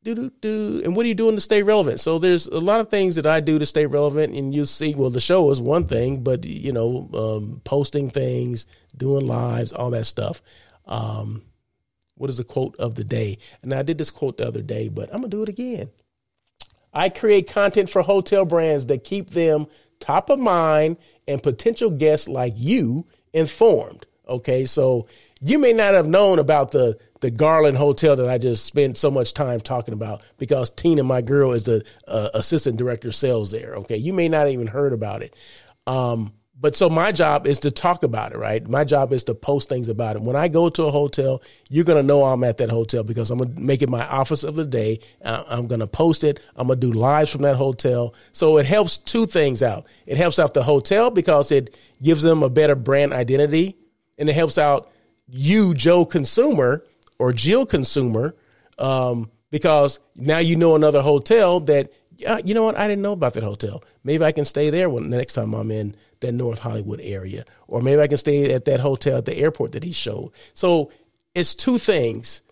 Do 0.03 0.15
do 0.15 0.33
do. 0.41 0.83
And 0.85 0.97
what 0.97 1.07
are 1.07 1.09
you 1.09 1.15
doing 1.15 1.37
to 1.37 1.41
stay 1.41 1.63
relevant? 1.63 2.01
So 2.01 2.19
there's 2.19 2.47
a 2.49 2.59
lot 2.59 2.81
of 2.81 2.89
things 2.89 3.15
that 3.15 3.27
I 3.27 3.41
do 3.41 3.59
to 3.59 3.67
stay 3.67 3.87
relevant, 3.87 4.35
and 4.35 4.53
you 4.53 4.67
see, 4.67 4.95
well, 4.95 5.11
the 5.11 5.21
show 5.21 5.49
is 5.51 5.63
one 5.63 5.87
thing, 5.87 6.25
but 6.25 6.45
you 6.45 6.73
know, 6.73 7.09
um, 7.15 7.61
posting 7.65 8.11
things, 8.11 8.67
doing 8.97 9.27
lives, 9.27 9.73
all 9.73 9.91
that 9.91 10.07
stuff. 10.07 10.43
Um, 10.87 11.43
what 12.17 12.29
is 12.29 12.37
the 12.37 12.45
quote 12.45 12.77
of 12.79 12.97
the 12.97 13.05
day? 13.05 13.39
And 13.63 13.73
I 13.73 13.83
did 13.83 13.99
this 13.99 14.11
quote 14.11 14.39
the 14.39 14.49
other 14.49 14.63
day, 14.63 14.89
but 14.89 15.09
I'm 15.15 15.21
gonna 15.21 15.29
do 15.29 15.43
it 15.43 15.49
again. 15.49 15.91
I 16.93 17.09
create 17.09 17.49
content 17.49 17.91
for 17.91 18.03
hotel 18.03 18.45
brands 18.45 18.87
that 18.87 19.05
keep 19.05 19.31
them 19.31 19.67
top 20.01 20.31
of 20.31 20.39
mind 20.39 20.99
and 21.27 21.43
potential 21.43 21.91
guests 21.91 22.29
like 22.29 22.55
you 22.57 23.07
informed. 23.33 24.07
Okay, 24.29 24.65
so 24.65 25.07
you 25.41 25.59
may 25.59 25.73
not 25.73 25.95
have 25.95 26.07
known 26.07 26.39
about 26.39 26.71
the 26.71 26.99
the 27.21 27.31
Garland 27.31 27.77
Hotel 27.77 28.17
that 28.17 28.29
I 28.29 28.37
just 28.37 28.67
spent 28.67 28.97
so 28.97 29.09
much 29.09 29.33
time 29.33 29.61
talking 29.61 29.95
about 29.95 30.23
because 30.39 30.71
Tina, 30.71 31.05
my 31.05 31.23
girl, 31.23 31.53
is 31.53 31.63
the 31.63 31.85
uh, 32.09 32.31
assistant 32.35 32.77
director 32.77 33.09
of 33.09 33.15
sales 33.15 33.53
there. 33.53 33.75
Okay, 33.77 33.97
you 33.97 34.13
may 34.13 34.29
not 34.29 34.49
even 34.49 34.67
heard 34.67 34.93
about 34.93 35.23
it. 35.23 35.35
Um, 35.87 36.33
but 36.63 36.77
so 36.77 36.89
my 36.89 37.11
job 37.11 37.49
is 37.49 37.59
to 37.59 37.73
talk 37.73 38.05
about 38.05 38.31
it, 38.31 38.39
right? 38.39 38.65
My 38.69 38.85
job 38.85 39.13
is 39.13 39.25
to 39.25 39.35
post 39.35 39.69
things 39.69 39.89
about 39.89 40.15
it. 40.15 40.23
When 40.23 40.37
I 40.37 40.47
go 40.47 40.69
to 40.69 40.85
a 40.85 40.93
hotel, 40.93 41.43
you're 41.69 41.85
going 41.85 42.01
to 42.01 42.07
know 42.07 42.23
I'm 42.25 42.45
at 42.45 42.59
that 42.59 42.71
hotel 42.71 43.03
because 43.03 43.33
I'm 43.33 43.39
going 43.39 43.57
to 43.57 43.61
make 43.61 43.83
it 43.83 43.89
my 43.89 44.07
office 44.07 44.45
of 44.45 44.55
the 44.55 44.65
day. 44.65 45.01
I'm 45.25 45.67
going 45.67 45.81
to 45.81 45.89
post 45.89 46.23
it. 46.23 46.39
I'm 46.55 46.69
going 46.69 46.79
to 46.79 46.87
do 46.87 46.93
lives 46.93 47.33
from 47.33 47.43
that 47.43 47.57
hotel. 47.57 48.15
So 48.31 48.59
it 48.59 48.67
helps 48.67 48.97
two 48.97 49.27
things 49.27 49.61
out. 49.61 49.87
It 50.07 50.19
helps 50.19 50.39
out 50.39 50.55
the 50.55 50.63
hotel 50.63 51.11
because 51.11 51.51
it 51.51 51.77
gives 52.01 52.23
them 52.23 52.45
a 52.45 52.49
better 52.49 52.77
brand 52.77 53.13
identity 53.13 53.77
and 54.17 54.29
it 54.29 54.35
helps 54.35 54.57
out 54.57 54.89
you, 55.27 55.75
Joe 55.75 56.05
consumer 56.05 56.85
or 57.19 57.33
Jill 57.33 57.67
consumer, 57.67 58.37
um, 58.79 59.33
because 59.51 59.99
now 60.15 60.39
you 60.39 60.55
know 60.55 60.77
another 60.77 61.03
hotel 61.03 61.59
that, 61.59 61.91
uh, 62.25 62.41
you 62.45 62.55
know 62.55 62.63
what, 62.63 62.79
I 62.79 62.87
didn't 62.87 63.03
know 63.03 63.15
about 63.15 63.35
that 63.35 63.43
hotel. 63.43 63.83
Maybe 64.05 64.25
I 64.25 64.31
can 64.31 64.45
stay 64.45 64.71
there 64.71 64.89
when 64.89 65.11
the 65.11 65.17
next 65.17 65.33
time 65.33 65.55
I'm 65.55 65.73
in 65.73 65.97
that 66.23 66.33
North 66.33 66.59
Hollywood 66.59 67.01
area. 67.01 67.45
Or 67.69 67.81
maybe 67.81 68.01
I 68.01 68.09
can 68.09 68.17
stay 68.17 68.53
at 68.53 68.65
that 68.65 68.81
hotel 68.81 69.19
at 69.19 69.27
the 69.27 69.37
airport 69.37 69.73
that 69.73 69.85
he 69.85 69.93
showed. 69.93 70.33
So 70.55 70.91
it's 71.35 71.55
two 71.55 71.79
things. 71.79 72.43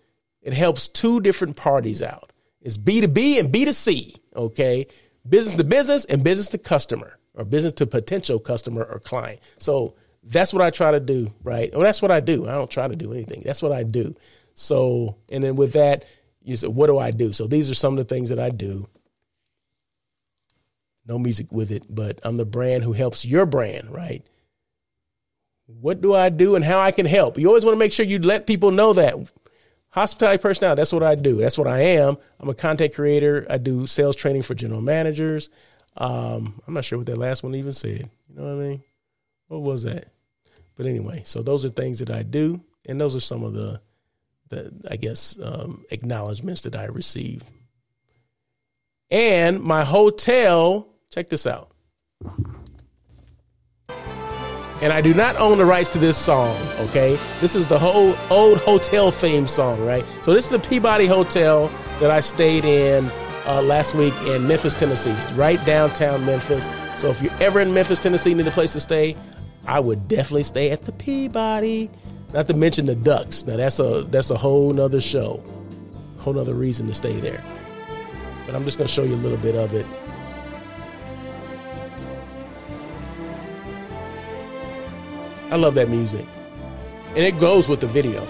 It 0.41 0.53
helps 0.53 0.87
two 0.87 1.19
different 1.19 1.57
parties 1.57 2.01
out. 2.01 2.31
It's 2.61 2.77
B2B 2.77 3.39
and 3.39 3.53
B2C, 3.53 4.15
okay? 4.35 4.87
Business 5.27 5.55
to 5.55 5.63
business 5.63 6.05
and 6.05 6.23
business 6.23 6.49
to 6.49 6.57
customer 6.57 7.17
or 7.33 7.43
business 7.45 7.73
to 7.73 7.87
potential 7.87 8.39
customer 8.39 8.83
or 8.83 8.99
client. 8.99 9.39
So 9.57 9.95
that's 10.23 10.53
what 10.53 10.61
I 10.61 10.69
try 10.69 10.91
to 10.91 10.99
do, 10.99 11.33
right? 11.43 11.71
Well, 11.71 11.81
that's 11.81 12.01
what 12.01 12.11
I 12.11 12.19
do. 12.19 12.47
I 12.47 12.53
don't 12.53 12.69
try 12.69 12.87
to 12.87 12.95
do 12.95 13.11
anything. 13.13 13.41
That's 13.45 13.61
what 13.61 13.71
I 13.71 13.83
do. 13.83 14.15
So, 14.53 15.17
and 15.29 15.43
then 15.43 15.55
with 15.55 15.73
that, 15.73 16.05
you 16.43 16.57
said, 16.57 16.69
what 16.69 16.87
do 16.87 16.97
I 16.97 17.11
do? 17.11 17.33
So 17.33 17.47
these 17.47 17.69
are 17.69 17.75
some 17.75 17.97
of 17.97 18.07
the 18.07 18.13
things 18.15 18.29
that 18.29 18.39
I 18.39 18.49
do 18.49 18.87
no 21.05 21.17
music 21.17 21.51
with 21.51 21.71
it, 21.71 21.83
but 21.89 22.19
I'm 22.23 22.35
the 22.35 22.45
brand 22.45 22.83
who 22.83 22.93
helps 22.93 23.25
your 23.25 23.45
brand, 23.45 23.91
right? 23.91 24.25
What 25.65 26.01
do 26.01 26.13
I 26.13 26.29
do 26.29 26.55
and 26.55 26.65
how 26.65 26.79
I 26.79 26.91
can 26.91 27.05
help? 27.05 27.37
You 27.37 27.47
always 27.47 27.65
want 27.65 27.75
to 27.75 27.79
make 27.79 27.91
sure 27.91 28.05
you 28.05 28.19
let 28.19 28.47
people 28.47 28.71
know 28.71 28.93
that. 28.93 29.15
Hospitality 29.89 30.41
personnel, 30.41 30.75
that's 30.75 30.93
what 30.93 31.03
I 31.03 31.15
do. 31.15 31.35
That's 31.37 31.57
what 31.57 31.67
I 31.67 31.81
am. 31.81 32.17
I'm 32.39 32.49
a 32.49 32.53
content 32.53 32.93
creator. 32.93 33.45
I 33.49 33.57
do 33.57 33.87
sales 33.87 34.15
training 34.15 34.43
for 34.43 34.53
general 34.53 34.81
managers. 34.81 35.49
Um, 35.97 36.61
I'm 36.65 36.73
not 36.73 36.85
sure 36.85 36.97
what 36.97 37.07
that 37.07 37.17
last 37.17 37.43
one 37.43 37.55
even 37.55 37.73
said. 37.73 38.09
You 38.29 38.35
know 38.35 38.43
what 38.43 38.63
I 38.63 38.67
mean? 38.67 38.83
What 39.47 39.61
was 39.61 39.83
that? 39.83 40.07
But 40.77 40.85
anyway, 40.85 41.23
so 41.25 41.41
those 41.41 41.65
are 41.65 41.69
things 41.69 41.99
that 41.99 42.09
I 42.09 42.23
do, 42.23 42.61
and 42.85 42.99
those 42.99 43.15
are 43.15 43.21
some 43.21 43.43
of 43.43 43.53
the, 43.53 43.81
the 44.47 44.71
I 44.89 44.95
guess, 44.95 45.37
um, 45.41 45.83
acknowledgments 45.91 46.61
that 46.61 46.75
I 46.75 46.85
receive. 46.85 47.43
And 49.09 49.61
my 49.61 49.83
hotel 49.83 50.90
Check 51.11 51.27
this 51.27 51.45
out. 51.45 51.69
And 54.81 54.93
I 54.93 55.01
do 55.01 55.13
not 55.13 55.35
own 55.35 55.57
the 55.57 55.65
rights 55.65 55.91
to 55.91 55.99
this 55.99 56.17
song, 56.17 56.57
okay? 56.79 57.19
This 57.41 57.53
is 57.53 57.67
the 57.67 57.77
whole 57.77 58.15
old 58.29 58.59
hotel 58.59 59.11
theme 59.11 59.45
song, 59.45 59.85
right? 59.85 60.05
So 60.21 60.33
this 60.33 60.45
is 60.45 60.49
the 60.49 60.59
Peabody 60.59 61.05
Hotel 61.05 61.67
that 61.99 62.09
I 62.09 62.21
stayed 62.21 62.63
in 62.63 63.11
uh, 63.45 63.61
last 63.61 63.93
week 63.93 64.13
in 64.21 64.47
Memphis, 64.47 64.79
Tennessee, 64.79 65.13
right 65.35 65.63
downtown 65.65 66.25
Memphis. 66.25 66.69
So 66.95 67.09
if 67.09 67.21
you're 67.21 67.33
ever 67.41 67.59
in 67.59 67.73
Memphis, 67.73 68.01
Tennessee, 68.01 68.33
need 68.33 68.47
a 68.47 68.51
place 68.51 68.71
to 68.73 68.79
stay, 68.79 69.17
I 69.67 69.81
would 69.81 70.07
definitely 70.07 70.43
stay 70.43 70.71
at 70.71 70.83
the 70.83 70.93
Peabody. 70.93 71.91
Not 72.33 72.47
to 72.47 72.53
mention 72.53 72.85
the 72.85 72.95
Ducks. 72.95 73.45
Now 73.45 73.57
that's 73.57 73.79
a 73.79 74.03
that's 74.03 74.29
a 74.29 74.37
whole 74.37 74.71
nother 74.71 75.01
show, 75.01 75.43
whole 76.19 76.33
nother 76.33 76.53
reason 76.53 76.87
to 76.87 76.93
stay 76.93 77.19
there. 77.19 77.43
But 78.45 78.55
I'm 78.55 78.63
just 78.63 78.77
gonna 78.77 78.87
show 78.87 79.03
you 79.03 79.15
a 79.15 79.17
little 79.17 79.37
bit 79.37 79.55
of 79.55 79.73
it 79.73 79.85
I 85.51 85.57
love 85.57 85.75
that 85.75 85.89
music. 85.89 86.25
And 87.09 87.19
it 87.19 87.37
goes 87.37 87.67
with 87.67 87.81
the 87.81 87.87
video. 87.87 88.25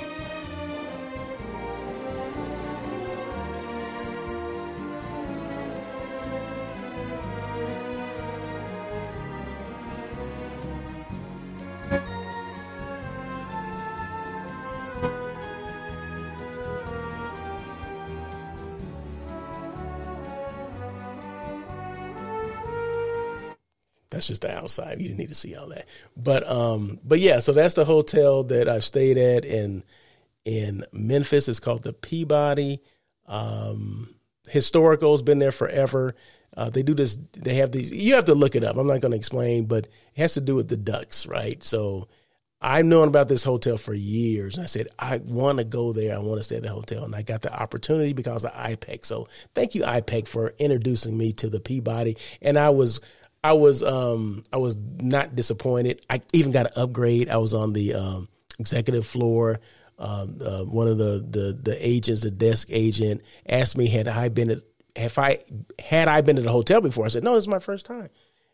That's 24.12 24.28
just 24.28 24.42
the 24.42 24.56
outside. 24.56 25.02
You 25.02 25.08
didn't 25.08 25.20
need 25.20 25.30
to 25.30 25.36
see 25.36 25.56
all 25.56 25.70
that. 25.70 25.88
But 26.16 26.48
um, 26.48 27.00
but 27.04 27.20
yeah, 27.20 27.40
so 27.40 27.54
that's 27.54 27.74
the 27.74 27.86
hotel 27.86 28.44
that 28.46 28.70
I've 28.70 28.84
stayed 28.84 29.18
at 29.18 29.46
in 29.46 29.84
in 30.46 30.84
Memphis. 30.92 31.48
It's 31.48 31.60
called 31.60 31.84
the 31.84 31.94
Peabody. 31.94 32.82
Um, 33.28 34.14
historical's 34.50 35.22
been 35.22 35.40
there 35.40 35.52
forever. 35.52 36.16
Uh, 36.56 36.70
they 36.70 36.84
do 36.84 36.94
this. 36.94 37.18
They 37.34 37.56
have 37.56 37.72
these. 37.72 37.92
You 37.92 38.16
have 38.16 38.26
to 38.26 38.36
look 38.36 38.56
it 38.56 38.64
up. 38.64 38.78
I'm 38.78 38.88
not 38.88 39.00
going 39.00 39.12
to 39.12 39.18
explain, 39.18 39.66
but 39.66 39.86
it 39.86 40.20
has 40.20 40.34
to 40.34 40.42
do 40.42 40.56
with 40.56 40.68
the 40.68 40.78
ducks, 40.78 41.26
right? 41.26 41.64
So 41.64 42.10
I've 42.62 42.86
known 42.86 43.08
about 43.08 43.28
this 43.28 43.44
hotel 43.44 43.78
for 43.78 43.94
years. 43.94 44.60
I 44.60 44.66
said, 44.66 44.90
I 45.00 45.18
want 45.18 45.58
to 45.58 45.64
go 45.64 45.94
there. 45.94 46.16
I 46.16 46.20
want 46.20 46.40
to 46.40 46.44
stay 46.44 46.58
at 46.58 46.64
the 46.64 46.70
hotel. 46.70 47.04
And 47.04 47.16
I 47.16 47.24
got 47.24 47.42
the 47.42 47.54
opportunity 47.54 48.14
because 48.14 48.46
of 48.46 48.54
IPEC. 48.54 49.04
So 49.04 49.28
thank 49.56 49.74
you, 49.74 49.82
IPEC, 49.82 50.28
for 50.28 50.54
introducing 50.60 51.18
me 51.18 51.34
to 51.34 51.50
the 51.50 51.60
Peabody. 51.60 52.18
And 52.42 52.60
I 52.60 52.70
was 52.70 53.00
I 53.44 53.54
was 53.54 53.82
um 53.84 54.44
I 54.54 54.58
was 54.58 54.78
not 55.00 55.36
disappointed. 55.36 56.06
I 56.10 56.22
even 56.34 56.52
got 56.52 56.68
an 56.68 56.74
upgrade. 56.76 57.30
I 57.30 57.38
was 57.38 57.54
on 57.54 57.74
the 57.74 57.94
um, 57.96 58.30
executive 58.60 59.06
floor. 59.06 59.60
Um, 59.98 60.40
uh, 60.44 60.64
one 60.64 60.88
of 60.88 60.98
the, 60.98 61.26
the 61.28 61.60
the 61.62 61.78
agents, 61.80 62.22
the 62.22 62.32
desk 62.32 62.68
agent, 62.72 63.22
asked 63.48 63.78
me 63.78 63.88
had 63.88 64.08
I 64.08 64.30
been 64.30 64.50
at 64.50 64.62
if 64.96 65.18
I 65.18 65.40
had 65.80 66.08
I 66.08 66.22
been 66.22 66.38
at 66.38 66.46
a 66.46 66.52
hotel 66.52 66.82
before. 66.82 67.06
I 67.06 67.10
said 67.10 67.24
no, 67.24 67.36
this 67.36 67.44
is 67.44 67.48
my 67.48 67.60
first 67.60 67.86
time. 67.86 68.10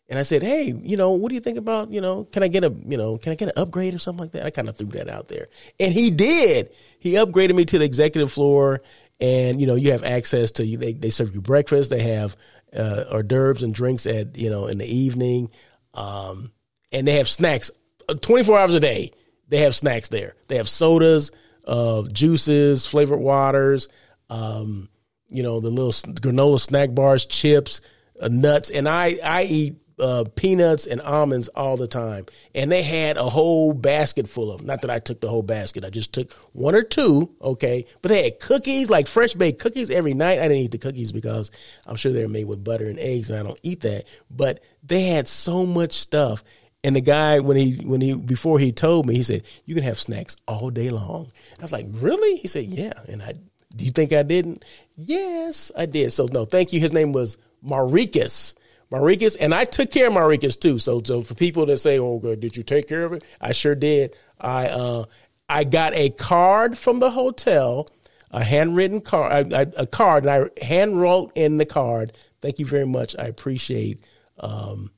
And 0.09 0.17
I 0.17 0.21
said, 0.21 0.41
hey, 0.41 0.73
you 0.83 0.95
know, 0.95 1.11
what 1.11 1.27
do 1.29 1.35
you 1.35 1.41
think 1.41 1.57
about 1.57 1.91
you 1.91 1.99
know, 1.99 2.23
can 2.25 2.41
I 2.41 2.47
get 2.47 2.63
a 2.63 2.73
you 2.85 2.97
know, 2.97 3.17
can 3.17 3.33
I 3.33 3.35
get 3.35 3.49
an 3.49 3.61
upgrade 3.61 3.93
or 3.93 3.99
something 3.99 4.21
like 4.21 4.31
that? 4.31 4.45
I 4.45 4.51
kind 4.51 4.69
of 4.69 4.77
threw 4.77 4.88
that 4.91 5.09
out 5.09 5.27
there, 5.27 5.47
and 5.79 5.91
he 5.91 6.11
did. 6.11 6.69
He 6.99 7.13
upgraded 7.13 7.55
me 7.55 7.65
to 7.65 7.77
the 7.77 7.85
executive 7.85 8.31
floor, 8.31 8.81
and 9.19 9.59
you 9.59 9.67
know, 9.67 9.75
you 9.75 9.91
have 9.91 10.03
access 10.03 10.51
to 10.51 10.77
they 10.77 10.93
they 10.93 11.09
serve 11.09 11.33
you 11.33 11.41
breakfast. 11.41 11.89
They 11.89 12.03
have 12.03 12.38
uh, 12.78 13.05
hors 13.11 13.23
d'oeuvres 13.23 13.63
and 13.63 13.73
drinks 13.73 14.05
at 14.05 14.38
you 14.38 14.49
know 14.49 14.67
in 14.67 14.78
the 14.78 14.86
evening, 14.86 15.49
um, 15.93 16.51
and 16.91 17.07
they 17.07 17.17
have 17.17 17.28
snacks 17.28 17.71
uh, 18.07 18.13
twenty 18.15 18.43
four 18.43 18.59
hours 18.59 18.73
a 18.73 18.80
day. 18.80 19.11
They 19.49 19.59
have 19.59 19.75
snacks 19.75 20.09
there. 20.09 20.36
They 20.47 20.57
have 20.57 20.69
sodas, 20.69 21.32
uh, 21.65 22.03
juices, 22.11 22.86
flavored 22.86 23.19
waters, 23.19 23.88
um, 24.30 24.89
you 25.30 25.43
know 25.43 25.59
the 25.59 25.69
little 25.69 25.91
granola 25.91 26.59
snack 26.59 26.93
bars, 26.93 27.25
chips, 27.25 27.82
uh, 28.21 28.28
nuts, 28.30 28.69
and 28.69 28.88
I 28.88 29.17
I 29.23 29.43
eat 29.43 29.75
uh, 30.00 30.26
peanuts 30.36 30.86
and 30.86 31.02
almonds 31.02 31.48
all 31.50 31.78
the 31.78 31.88
time. 31.88 32.26
And 32.54 32.72
they 32.72 32.84
had 32.84 33.18
a 33.18 33.30
whole 33.30 33.74
basket 33.74 34.30
full 34.30 34.52
of 34.52 34.60
them. 34.60 34.68
Not 34.68 34.82
that 34.82 34.91
I 34.91 35.00
took 35.00 35.22
the 35.22 35.30
whole 35.30 35.43
basket. 35.43 35.84
I 35.84 35.89
just 35.89 36.14
took 36.14 36.32
one 36.54 36.76
or 36.76 36.84
two. 36.84 37.34
Okay. 37.41 37.86
But 38.02 38.10
they 38.10 38.24
had 38.24 38.39
cookies, 38.39 38.89
like 38.89 39.08
fresh 39.08 39.34
baked 39.34 39.60
cookies 39.60 39.89
every 39.89 40.14
night. 40.14 40.39
I 40.39 40.43
didn't 40.43 40.64
eat 40.64 40.72
the 40.72 40.78
cookies 40.78 41.12
because 41.12 41.52
I'm 41.86 41.95
sure 41.95 42.12
they're 42.12 42.28
made 42.28 42.45
with 42.45 42.64
butter 42.64 42.88
and 42.88 43.00
eggs 43.00 43.30
and 43.30 43.39
I 43.39 43.43
don't 43.43 43.60
eat 43.64 43.82
that. 43.82 44.06
But 44.30 44.64
they 44.84 45.04
had 45.04 45.28
so 45.28 45.66
much 45.66 45.93
stuff. 45.93 46.43
And 46.84 46.95
the 46.95 47.02
guy, 47.02 47.39
when 47.39 47.58
he, 47.58 47.82
when 47.84 48.02
he, 48.02 48.14
before 48.14 48.60
he 48.60 48.72
told 48.72 49.08
me, 49.08 49.16
he 49.16 49.24
said, 49.24 49.43
you 49.66 49.74
can 49.74 49.84
have 49.84 50.00
snacks 50.00 50.38
all 50.48 50.70
day 50.70 50.89
long. 50.89 51.32
I 51.58 51.62
was 51.64 51.74
like, 51.74 51.88
really? 51.89 52.38
He 52.38 52.48
said, 52.48 52.66
yeah. 52.66 52.93
And 53.10 53.22
I, 53.22 53.34
do 53.76 53.84
you 53.84 53.91
think 53.91 54.14
I 54.14 54.24
didn't? 54.24 54.64
Yes, 54.95 55.72
I 55.76 55.88
did. 55.88 56.14
So 56.14 56.28
no, 56.32 56.45
thank 56.45 56.72
you. 56.72 56.80
His 56.80 56.93
name 56.93 57.14
was 57.14 57.38
Maricus. 57.66 58.54
Maricus, 58.91 59.35
and 59.39 59.53
I 59.53 59.65
took 59.65 59.91
care 59.91 60.07
of 60.07 60.13
Maricus 60.13 60.59
too. 60.59 60.79
So, 60.79 61.01
so 61.03 61.21
for 61.21 61.35
people 61.35 61.65
that 61.65 61.77
say, 61.77 61.99
"Oh, 61.99 62.19
good, 62.19 62.39
did 62.39 62.55
you 62.55 62.63
take 62.63 62.88
care 62.88 63.05
of 63.05 63.13
it?" 63.13 63.23
I 63.41 63.51
sure 63.51 63.75
did. 63.75 64.15
I 64.39 64.67
uh, 64.67 65.05
I 65.49 65.63
got 65.63 65.93
a 65.93 66.09
card 66.09 66.77
from 66.77 66.99
the 66.99 67.11
hotel, 67.11 67.89
a 68.31 68.43
handwritten 68.43 69.01
card, 69.01 69.51
a, 69.51 69.81
a 69.81 69.88
card, 69.88 70.25
and 70.25 70.31
I 70.31 70.65
hand 70.65 70.99
wrote 70.99 71.31
in 71.35 71.57
the 71.57 71.65
card. 71.65 72.13
Thank 72.41 72.59
you 72.59 72.65
very 72.65 72.88
much. 72.88 73.15
I 73.17 73.25
appreciate. 73.25 74.03
Um, 74.39 74.91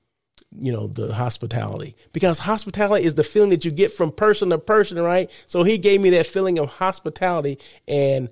you 0.51 0.71
know 0.71 0.87
the 0.87 1.13
hospitality 1.13 1.95
because 2.11 2.39
hospitality 2.39 3.05
is 3.05 3.13
the 3.13 3.23
feeling 3.23 3.51
that 3.51 3.65
you 3.65 3.69
get 3.71 3.93
from 3.93 4.11
person 4.11 4.49
to 4.49 4.57
person 4.57 4.99
right 4.99 5.29
so 5.45 5.61
he 5.61 5.77
gave 5.77 6.01
me 6.01 6.09
that 6.09 6.25
feeling 6.25 6.57
of 6.57 6.67
hospitality 6.67 7.59
and 7.87 8.29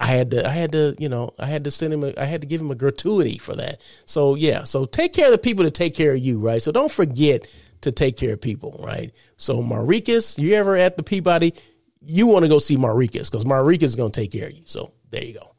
I 0.00 0.06
had 0.06 0.30
to, 0.30 0.46
I 0.46 0.50
had 0.50 0.72
to, 0.72 0.94
you 0.98 1.08
know, 1.08 1.34
I 1.38 1.46
had 1.46 1.64
to 1.64 1.70
send 1.70 1.92
him, 1.92 2.04
a, 2.04 2.14
I 2.16 2.24
had 2.24 2.40
to 2.42 2.46
give 2.46 2.60
him 2.60 2.70
a 2.70 2.76
gratuity 2.76 3.38
for 3.38 3.56
that. 3.56 3.80
So 4.06 4.36
yeah, 4.36 4.64
so 4.64 4.84
take 4.84 5.12
care 5.12 5.26
of 5.26 5.32
the 5.32 5.38
people 5.38 5.64
that 5.64 5.74
take 5.74 5.94
care 5.94 6.12
of 6.12 6.18
you, 6.18 6.38
right? 6.38 6.62
So 6.62 6.70
don't 6.70 6.90
forget 6.90 7.46
to 7.80 7.92
take 7.92 8.16
care 8.16 8.34
of 8.34 8.40
people, 8.40 8.80
right? 8.82 9.12
So 9.36 9.62
Maricus, 9.62 10.38
you 10.38 10.54
ever 10.54 10.76
at 10.76 10.96
the 10.96 11.02
Peabody, 11.02 11.54
you 12.00 12.26
want 12.26 12.44
to 12.44 12.48
go 12.48 12.58
see 12.58 12.76
Maricus 12.76 13.30
because 13.30 13.44
Maricas 13.44 13.82
is 13.84 13.96
going 13.96 14.12
to 14.12 14.20
take 14.20 14.32
care 14.32 14.46
of 14.46 14.52
you. 14.52 14.62
So 14.66 14.92
there 15.10 15.24
you 15.24 15.34
go. 15.34 15.54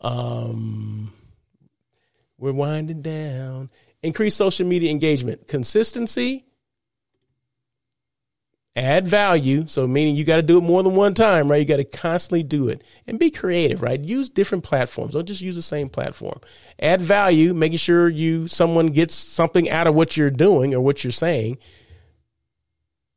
Um, 0.00 1.12
we're 2.38 2.52
winding 2.52 3.02
down. 3.02 3.70
Increase 4.02 4.34
social 4.34 4.66
media 4.66 4.90
engagement, 4.90 5.48
consistency, 5.48 6.44
add 8.76 9.06
value. 9.06 9.66
So 9.68 9.86
meaning 9.86 10.16
you 10.16 10.24
got 10.24 10.36
to 10.36 10.42
do 10.42 10.58
it 10.58 10.62
more 10.62 10.82
than 10.82 10.94
one 10.94 11.14
time, 11.14 11.50
right? 11.50 11.58
You 11.58 11.64
got 11.64 11.76
to 11.76 11.84
constantly 11.84 12.42
do 12.42 12.68
it 12.68 12.82
and 13.06 13.18
be 13.18 13.30
creative, 13.30 13.82
right? 13.82 14.00
Use 14.00 14.28
different 14.28 14.64
platforms. 14.64 15.14
Don't 15.14 15.26
just 15.26 15.40
use 15.40 15.54
the 15.54 15.62
same 15.62 15.88
platform. 15.88 16.40
Add 16.80 17.00
value, 17.00 17.54
making 17.54 17.78
sure 17.78 18.08
you 18.08 18.46
someone 18.48 18.88
gets 18.88 19.14
something 19.14 19.70
out 19.70 19.86
of 19.86 19.94
what 19.94 20.16
you're 20.16 20.30
doing 20.30 20.74
or 20.74 20.80
what 20.80 21.04
you're 21.04 21.12
saying. 21.12 21.58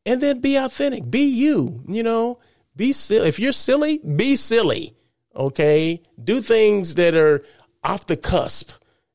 And 0.05 0.21
then 0.21 0.39
be 0.39 0.55
authentic. 0.55 1.09
Be 1.09 1.23
you. 1.23 1.83
You 1.87 2.03
know, 2.03 2.39
be 2.75 2.93
silly. 2.93 3.27
If 3.27 3.39
you're 3.39 3.51
silly, 3.51 3.99
be 3.99 4.35
silly. 4.35 4.95
Okay? 5.35 6.01
Do 6.23 6.41
things 6.41 6.95
that 6.95 7.15
are 7.15 7.43
off 7.83 8.07
the 8.07 8.17
cusp. 8.17 8.71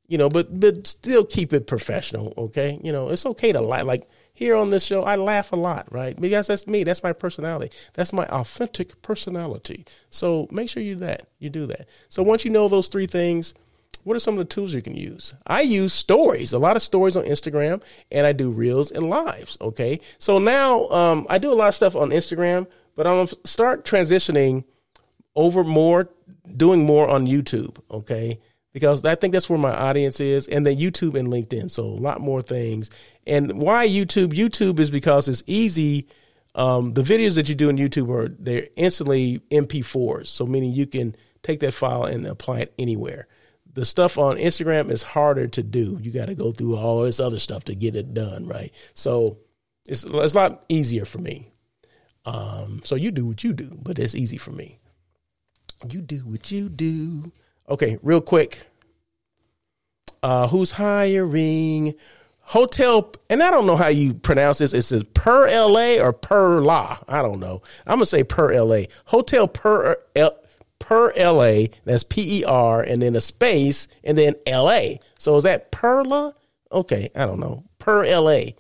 You 0.08 0.18
know, 0.18 0.28
but 0.28 0.60
but 0.60 0.86
still 0.86 1.24
keep 1.24 1.54
it 1.54 1.66
professional, 1.66 2.34
okay? 2.36 2.78
You 2.82 2.92
know, 2.92 3.08
it's 3.08 3.24
okay 3.24 3.52
to 3.52 3.62
lie 3.62 3.80
like 3.80 4.06
here 4.42 4.56
on 4.56 4.70
this 4.70 4.84
show, 4.84 5.04
I 5.04 5.16
laugh 5.16 5.52
a 5.52 5.56
lot, 5.56 5.86
right? 5.90 6.20
Because 6.20 6.46
that's 6.46 6.66
me. 6.66 6.84
That's 6.84 7.02
my 7.02 7.12
personality. 7.12 7.74
That's 7.94 8.12
my 8.12 8.26
authentic 8.26 9.00
personality. 9.02 9.86
So 10.10 10.48
make 10.50 10.68
sure 10.68 10.82
you 10.82 10.96
that. 10.96 11.28
You 11.38 11.50
do 11.50 11.66
that. 11.66 11.88
So 12.08 12.22
once 12.22 12.44
you 12.44 12.50
know 12.50 12.68
those 12.68 12.88
three 12.88 13.06
things, 13.06 13.54
what 14.04 14.16
are 14.16 14.20
some 14.20 14.34
of 14.34 14.38
the 14.38 14.52
tools 14.52 14.74
you 14.74 14.82
can 14.82 14.96
use? 14.96 15.34
I 15.46 15.60
use 15.60 15.92
stories, 15.92 16.52
a 16.52 16.58
lot 16.58 16.76
of 16.76 16.82
stories 16.82 17.16
on 17.16 17.24
Instagram, 17.24 17.82
and 18.10 18.26
I 18.26 18.32
do 18.32 18.50
reels 18.50 18.90
and 18.90 19.08
lives. 19.08 19.56
Okay. 19.60 20.00
So 20.18 20.38
now 20.38 20.88
um, 20.88 21.26
I 21.30 21.38
do 21.38 21.52
a 21.52 21.54
lot 21.54 21.68
of 21.68 21.74
stuff 21.74 21.94
on 21.94 22.10
Instagram, 22.10 22.66
but 22.96 23.06
I'm 23.06 23.28
to 23.28 23.38
start 23.44 23.84
transitioning 23.84 24.64
over 25.36 25.62
more, 25.62 26.10
doing 26.56 26.84
more 26.84 27.08
on 27.08 27.26
YouTube. 27.26 27.78
Okay 27.90 28.40
because 28.72 29.04
I 29.04 29.14
think 29.14 29.32
that's 29.32 29.50
where 29.50 29.58
my 29.58 29.72
audience 29.72 30.20
is, 30.20 30.48
and 30.48 30.66
then 30.66 30.78
YouTube 30.78 31.14
and 31.14 31.28
LinkedIn. 31.28 31.70
So 31.70 31.84
a 31.84 31.86
lot 31.86 32.20
more 32.20 32.42
things. 32.42 32.90
And 33.26 33.60
why 33.60 33.86
YouTube? 33.86 34.32
YouTube 34.32 34.78
is 34.78 34.90
because 34.90 35.28
it's 35.28 35.42
easy. 35.46 36.08
Um, 36.54 36.92
the 36.94 37.02
videos 37.02 37.36
that 37.36 37.48
you 37.48 37.54
do 37.54 37.68
on 37.68 37.78
YouTube 37.78 38.10
are 38.10 38.28
they're 38.28 38.68
instantly 38.76 39.40
MP4s, 39.50 40.26
so 40.26 40.46
meaning 40.46 40.72
you 40.72 40.86
can 40.86 41.16
take 41.42 41.60
that 41.60 41.72
file 41.72 42.04
and 42.04 42.26
apply 42.26 42.60
it 42.60 42.74
anywhere. 42.78 43.26
The 43.72 43.84
stuff 43.84 44.18
on 44.18 44.36
Instagram 44.36 44.90
is 44.90 45.02
harder 45.02 45.48
to 45.48 45.62
do. 45.62 45.98
You 46.02 46.10
got 46.10 46.26
to 46.26 46.34
go 46.34 46.52
through 46.52 46.76
all 46.76 47.02
this 47.02 47.20
other 47.20 47.38
stuff 47.38 47.64
to 47.64 47.74
get 47.74 47.96
it 47.96 48.12
done, 48.12 48.46
right? 48.46 48.70
So 48.92 49.38
it's 49.86 50.04
it's 50.04 50.34
a 50.34 50.36
lot 50.36 50.64
easier 50.68 51.04
for 51.04 51.18
me. 51.18 51.52
Um, 52.24 52.82
so 52.84 52.94
you 52.94 53.10
do 53.10 53.26
what 53.26 53.42
you 53.42 53.52
do, 53.52 53.78
but 53.82 53.98
it's 53.98 54.14
easy 54.14 54.36
for 54.36 54.52
me. 54.52 54.78
You 55.88 56.00
do 56.00 56.18
what 56.18 56.50
you 56.52 56.68
do. 56.68 57.32
Okay, 57.68 57.98
real 58.02 58.20
quick. 58.20 58.60
Uh, 60.22 60.46
who's 60.48 60.72
hiring? 60.72 61.94
Hotel, 62.44 63.12
and 63.30 63.42
I 63.42 63.50
don't 63.50 63.66
know 63.66 63.76
how 63.76 63.88
you 63.88 64.14
pronounce 64.14 64.58
this. 64.58 64.74
It 64.74 64.82
says 64.82 65.04
per 65.14 65.48
LA 65.48 66.02
or 66.02 66.12
per 66.12 66.60
la. 66.60 66.98
I 67.08 67.22
don't 67.22 67.40
know. 67.40 67.62
I'm 67.86 67.96
gonna 67.96 68.06
say 68.06 68.24
per 68.24 68.52
LA. 68.52 68.82
Hotel 69.06 69.48
per 69.48 69.96
per 70.78 71.12
LA. 71.16 71.66
That's 71.84 72.04
P 72.04 72.40
E 72.40 72.44
R, 72.44 72.82
and 72.82 73.00
then 73.00 73.16
a 73.16 73.20
space, 73.20 73.88
and 74.04 74.18
then 74.18 74.34
LA. 74.46 74.96
So 75.18 75.36
is 75.36 75.44
that 75.44 75.70
Perla? 75.70 76.34
Okay, 76.70 77.10
I 77.14 77.24
don't 77.24 77.40
know. 77.40 77.64
Per 77.78 78.04
LA. 78.04 78.52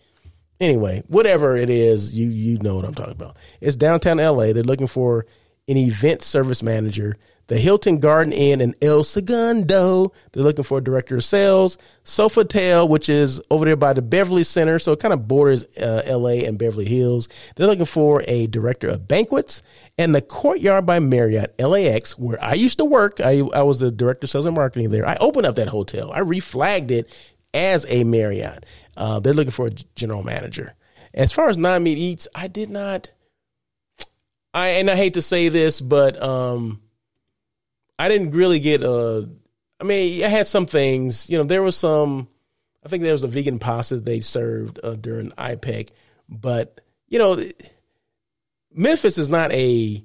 Anyway, 0.60 1.02
whatever 1.08 1.56
it 1.56 1.68
is, 1.68 2.12
you 2.12 2.28
you 2.28 2.58
know 2.58 2.76
what 2.76 2.84
I'm 2.84 2.94
talking 2.94 3.12
about. 3.12 3.36
It's 3.60 3.76
downtown 3.76 4.18
LA. 4.18 4.52
They're 4.52 4.62
looking 4.62 4.86
for 4.86 5.26
an 5.68 5.76
event 5.76 6.22
service 6.22 6.62
manager 6.62 7.16
the 7.52 7.58
Hilton 7.58 7.98
Garden 7.98 8.32
Inn 8.32 8.62
in 8.62 8.74
El 8.80 9.04
Segundo. 9.04 10.10
They're 10.32 10.42
looking 10.42 10.64
for 10.64 10.78
a 10.78 10.82
director 10.82 11.16
of 11.16 11.24
sales. 11.24 11.76
Sofitel, 12.02 12.88
which 12.88 13.10
is 13.10 13.42
over 13.50 13.66
there 13.66 13.76
by 13.76 13.92
the 13.92 14.00
Beverly 14.00 14.42
Center, 14.42 14.78
so 14.78 14.92
it 14.92 15.00
kind 15.00 15.12
of 15.12 15.28
borders 15.28 15.64
uh, 15.76 16.02
LA 16.06 16.46
and 16.46 16.56
Beverly 16.56 16.86
Hills. 16.86 17.28
They're 17.54 17.66
looking 17.66 17.84
for 17.84 18.24
a 18.26 18.46
director 18.46 18.88
of 18.88 19.06
banquets. 19.06 19.62
And 19.98 20.14
the 20.14 20.22
Courtyard 20.22 20.86
by 20.86 20.98
Marriott, 20.98 21.54
LAX, 21.60 22.18
where 22.18 22.42
I 22.42 22.54
used 22.54 22.78
to 22.78 22.86
work, 22.86 23.20
I, 23.20 23.40
I 23.40 23.60
was 23.60 23.80
the 23.80 23.92
director 23.92 24.24
of 24.24 24.30
sales 24.30 24.46
and 24.46 24.56
marketing 24.56 24.88
there. 24.88 25.06
I 25.06 25.18
opened 25.20 25.44
up 25.44 25.56
that 25.56 25.68
hotel. 25.68 26.10
I 26.10 26.20
reflagged 26.20 26.90
it 26.90 27.14
as 27.52 27.84
a 27.90 28.02
Marriott. 28.04 28.64
Uh, 28.96 29.20
they're 29.20 29.34
looking 29.34 29.50
for 29.50 29.66
a 29.66 29.72
general 29.94 30.22
manager. 30.22 30.74
As 31.12 31.32
far 31.32 31.50
as 31.50 31.58
non 31.58 31.82
meat 31.82 31.98
eats, 31.98 32.28
I 32.34 32.48
did 32.48 32.70
not. 32.70 33.12
I 34.54 34.68
and 34.68 34.88
I 34.88 34.96
hate 34.96 35.14
to 35.14 35.22
say 35.22 35.50
this, 35.50 35.82
but 35.82 36.20
um, 36.22 36.80
I 38.02 38.08
didn't 38.08 38.32
really 38.32 38.58
get 38.58 38.82
a. 38.82 39.30
I 39.80 39.84
mean, 39.84 40.24
I 40.24 40.26
had 40.26 40.48
some 40.48 40.66
things. 40.66 41.30
You 41.30 41.38
know, 41.38 41.44
there 41.44 41.62
was 41.62 41.76
some. 41.76 42.26
I 42.84 42.88
think 42.88 43.04
there 43.04 43.12
was 43.12 43.22
a 43.22 43.28
vegan 43.28 43.60
pasta 43.60 44.00
they 44.00 44.18
served 44.18 44.80
uh, 44.82 44.96
during 44.96 45.30
IPEC, 45.30 45.90
but 46.28 46.80
you 47.06 47.20
know, 47.20 47.40
Memphis 48.74 49.18
is 49.18 49.28
not 49.28 49.52
a, 49.52 50.04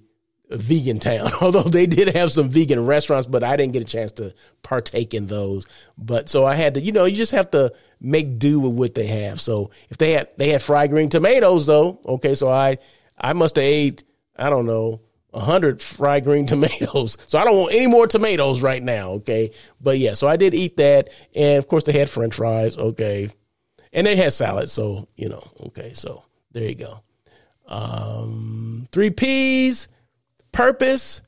a 0.51 0.57
vegan 0.57 0.99
town. 0.99 1.31
Although 1.41 1.63
they 1.63 1.87
did 1.87 2.15
have 2.15 2.31
some 2.31 2.49
vegan 2.49 2.85
restaurants, 2.85 3.25
but 3.25 3.43
I 3.43 3.57
didn't 3.57 3.73
get 3.73 3.81
a 3.81 3.85
chance 3.85 4.11
to 4.13 4.35
partake 4.61 5.15
in 5.15 5.25
those. 5.25 5.65
But 5.97 6.29
so 6.29 6.45
I 6.45 6.53
had 6.53 6.75
to, 6.75 6.81
you 6.81 6.91
know, 6.91 7.05
you 7.05 7.15
just 7.15 7.31
have 7.31 7.49
to 7.49 7.73
make 7.99 8.37
do 8.37 8.59
with 8.59 8.73
what 8.73 8.93
they 8.93 9.07
have. 9.07 9.41
So 9.41 9.71
if 9.89 9.97
they 9.97 10.11
had 10.11 10.29
they 10.37 10.49
had 10.49 10.61
fried 10.61 10.91
green 10.91 11.09
tomatoes 11.09 11.65
though, 11.65 11.99
okay, 12.05 12.35
so 12.35 12.47
I 12.47 12.77
I 13.17 13.33
must 13.33 13.55
have 13.55 13.65
ate 13.65 14.03
I 14.35 14.51
don't 14.51 14.67
know 14.67 15.01
100 15.31 15.81
fried 15.81 16.23
green 16.23 16.45
tomatoes. 16.47 17.17
So 17.27 17.37
I 17.39 17.43
don't 17.43 17.57
want 17.57 17.73
any 17.73 17.87
more 17.87 18.07
tomatoes 18.07 18.61
right 18.61 18.81
now. 18.81 19.11
Okay. 19.11 19.51
But 19.81 19.99
yeah, 19.99 20.13
so 20.13 20.27
I 20.27 20.37
did 20.37 20.53
eat 20.53 20.77
that. 20.77 21.09
And 21.35 21.57
of 21.57 21.67
course, 21.67 21.83
they 21.83 21.93
had 21.93 22.09
french 22.09 22.35
fries. 22.35 22.77
Okay. 22.77 23.29
And 23.93 24.05
they 24.05 24.15
had 24.15 24.33
salad. 24.33 24.69
So, 24.69 25.07
you 25.15 25.29
know, 25.29 25.43
okay. 25.67 25.93
So 25.93 26.23
there 26.51 26.67
you 26.67 26.75
go. 26.75 27.01
Um, 27.67 28.87
three 28.91 29.11
P's 29.11 29.87
purpose, 30.51 31.21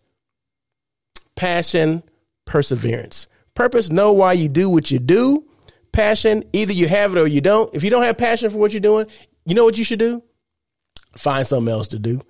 passion, 1.36 2.04
perseverance. 2.46 3.28
Purpose, 3.54 3.90
know 3.90 4.14
why 4.14 4.34
you 4.34 4.48
do 4.48 4.70
what 4.70 4.90
you 4.90 5.00
do. 5.00 5.46
Passion, 5.92 6.44
either 6.54 6.72
you 6.72 6.88
have 6.88 7.16
it 7.16 7.20
or 7.20 7.28
you 7.28 7.42
don't. 7.42 7.74
If 7.76 7.84
you 7.84 7.90
don't 7.90 8.04
have 8.04 8.18
passion 8.18 8.50
for 8.50 8.58
what 8.58 8.72
you're 8.72 8.80
doing, 8.80 9.08
you 9.46 9.56
know 9.56 9.66
what 9.66 9.78
you 9.78 9.84
should 9.84 10.00
do? 10.00 10.24
Find 11.18 11.46
something 11.46 11.72
else 11.72 11.90
to 11.90 12.00
do. 12.00 12.22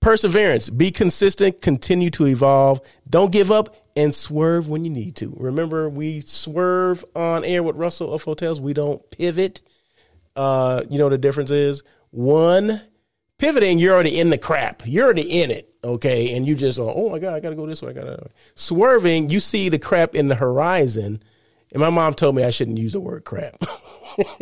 Perseverance, 0.00 0.70
be 0.70 0.90
consistent, 0.90 1.60
continue 1.60 2.10
to 2.10 2.26
evolve, 2.26 2.80
don't 3.08 3.32
give 3.32 3.50
up, 3.50 3.76
and 3.96 4.14
swerve 4.14 4.68
when 4.68 4.84
you 4.84 4.90
need 4.90 5.16
to. 5.16 5.34
Remember, 5.36 5.88
we 5.88 6.20
swerve 6.20 7.04
on 7.16 7.44
air 7.44 7.62
with 7.62 7.74
Russell 7.74 8.14
of 8.14 8.22
Hotels. 8.22 8.60
We 8.60 8.72
don't 8.72 9.08
pivot. 9.10 9.60
Uh, 10.36 10.84
you 10.88 10.98
know 10.98 11.08
the 11.08 11.18
difference 11.18 11.50
is 11.50 11.82
one 12.10 12.80
pivoting, 13.38 13.78
you're 13.78 13.94
already 13.94 14.18
in 14.18 14.30
the 14.30 14.38
crap. 14.38 14.82
You're 14.84 15.04
already 15.04 15.42
in 15.42 15.50
it, 15.50 15.72
okay? 15.82 16.36
And 16.36 16.46
you 16.46 16.54
just, 16.54 16.78
oh 16.78 17.08
my 17.08 17.18
God, 17.18 17.34
I 17.34 17.40
gotta 17.40 17.56
go 17.56 17.66
this 17.66 17.80
way. 17.80 17.90
I 17.90 17.94
gotta 17.94 18.30
swerving. 18.54 19.30
You 19.30 19.40
see 19.40 19.68
the 19.68 19.78
crap 19.78 20.14
in 20.14 20.28
the 20.28 20.34
horizon, 20.34 21.22
and 21.72 21.80
my 21.80 21.90
mom 21.90 22.14
told 22.14 22.34
me 22.34 22.44
I 22.44 22.50
shouldn't 22.50 22.78
use 22.78 22.92
the 22.92 23.00
word 23.00 23.24
crap. 23.24 23.62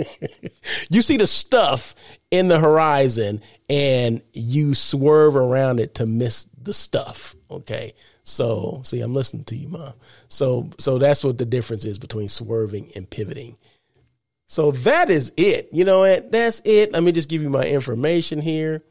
you 0.91 1.03
see 1.03 1.16
the 1.16 1.27
stuff 1.27 1.95
in 2.31 2.49
the 2.49 2.59
horizon 2.59 3.41
and 3.68 4.22
you 4.33 4.74
swerve 4.74 5.37
around 5.37 5.81
it 5.81 5.95
to 5.97 6.07
miss 6.07 6.47
the 6.61 6.72
stuff. 6.72 7.35
Okay. 7.51 7.95
So 8.22 8.83
see, 8.85 9.01
I'm 9.01 9.14
listening 9.14 9.45
to 9.45 9.57
you, 9.57 9.68
mom. 9.68 9.93
So 10.29 10.70
so 10.79 10.99
that's 10.99 11.24
what 11.24 11.39
the 11.39 11.47
difference 11.47 11.85
is 11.85 11.99
between 11.99 12.29
swerving 12.29 12.91
and 12.97 13.09
pivoting. 13.09 13.57
So 14.47 14.70
that 14.70 15.11
is 15.11 15.33
it. 15.37 15.68
You 15.72 15.85
know 15.85 16.01
what? 16.01 16.31
That's 16.31 16.62
it. 16.64 16.93
Let 16.93 17.03
me 17.03 17.12
just 17.12 17.29
give 17.29 17.43
you 17.43 17.51
my 17.51 17.64
information 17.64 18.41
here. 18.41 18.83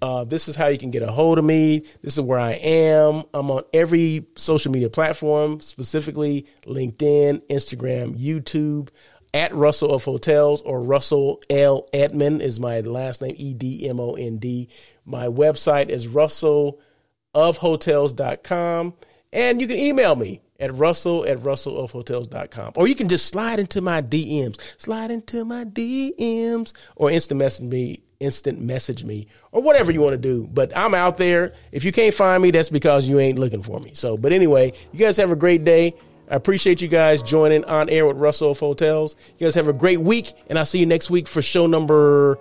Uh, 0.00 0.24
this 0.24 0.48
is 0.48 0.56
how 0.56 0.68
you 0.68 0.78
can 0.78 0.90
get 0.90 1.02
a 1.02 1.10
hold 1.10 1.38
of 1.38 1.44
me. 1.44 1.84
This 2.02 2.14
is 2.14 2.20
where 2.20 2.38
I 2.38 2.52
am. 2.52 3.24
I'm 3.32 3.50
on 3.50 3.64
every 3.72 4.26
social 4.36 4.72
media 4.72 4.90
platform, 4.90 5.60
specifically 5.60 6.46
LinkedIn, 6.66 7.42
Instagram, 7.48 8.18
YouTube 8.18 8.88
at 9.34 9.54
Russell 9.54 9.92
of 9.92 10.04
Hotels 10.04 10.62
or 10.62 10.80
Russell 10.80 11.42
L. 11.50 11.86
Edmond 11.92 12.40
is 12.40 12.58
my 12.60 12.80
last 12.80 13.20
name, 13.20 13.34
E 13.36 13.52
D 13.52 13.86
M 13.88 14.00
O 14.00 14.12
N 14.12 14.38
D. 14.38 14.68
My 15.04 15.26
website 15.26 15.90
is 15.90 16.06
russellofhotels.com. 16.06 18.94
And 19.32 19.60
you 19.60 19.66
can 19.66 19.76
email 19.76 20.14
me 20.14 20.40
at 20.60 20.72
russell 20.72 21.26
at 21.26 21.38
russellofhotels.com. 21.38 22.74
Or 22.76 22.86
you 22.86 22.94
can 22.94 23.08
just 23.08 23.26
slide 23.26 23.58
into 23.58 23.80
my 23.80 24.00
DMs. 24.00 24.60
Slide 24.80 25.10
into 25.10 25.44
my 25.44 25.64
DMs 25.64 26.72
or 26.94 27.10
instant 27.10 27.40
message 27.40 27.66
me, 27.66 28.04
instant 28.24 28.60
message 28.60 29.04
me, 29.04 29.28
or 29.52 29.62
whatever 29.62 29.92
you 29.92 30.00
want 30.00 30.14
to 30.14 30.18
do. 30.18 30.48
But 30.52 30.76
I'm 30.76 30.94
out 30.94 31.18
there. 31.18 31.54
If 31.70 31.84
you 31.84 31.92
can't 31.92 32.14
find 32.14 32.42
me, 32.42 32.50
that's 32.50 32.70
because 32.70 33.08
you 33.08 33.20
ain't 33.20 33.38
looking 33.38 33.62
for 33.62 33.78
me. 33.78 33.92
So, 33.94 34.16
but 34.16 34.32
anyway, 34.32 34.72
you 34.92 34.98
guys 34.98 35.16
have 35.18 35.30
a 35.30 35.36
great 35.36 35.64
day. 35.64 35.94
I 36.30 36.36
appreciate 36.36 36.80
you 36.80 36.88
guys 36.88 37.22
joining 37.22 37.64
on 37.66 37.90
air 37.90 38.06
with 38.06 38.16
Russell 38.16 38.50
of 38.52 38.58
Hotels. 38.58 39.14
You 39.38 39.46
guys 39.46 39.54
have 39.54 39.68
a 39.68 39.74
great 39.74 40.00
week, 40.00 40.32
and 40.48 40.58
I'll 40.58 40.66
see 40.66 40.78
you 40.78 40.86
next 40.86 41.10
week 41.10 41.28
for 41.28 41.42
show 41.42 41.66
number, 41.66 42.38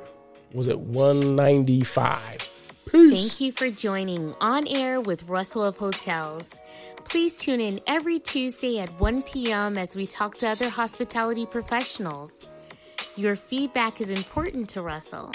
was 0.54 0.68
it 0.68 0.80
195? 0.80 2.50
Peace. 2.90 3.30
Thank 3.30 3.42
you 3.42 3.52
for 3.52 3.70
joining 3.70 4.36
On 4.40 4.68
Air 4.68 5.02
with 5.02 5.24
Russell 5.24 5.66
of 5.66 5.78
Hotels. 5.78 6.60
Please 7.06 7.34
tune 7.34 7.60
in 7.60 7.80
every 7.88 8.20
Tuesday 8.20 8.80
at 8.80 8.90
1 9.00 9.24
p.m. 9.24 9.78
as 9.78 9.96
we 9.96 10.06
talk 10.06 10.38
to 10.38 10.48
other 10.48 10.70
hospitality 10.70 11.46
professionals. 11.46 12.52
Your 13.16 13.36
feedback 13.36 14.00
is 14.00 14.12
important 14.12 14.70
to 14.70 14.82
Russell. 14.82 15.32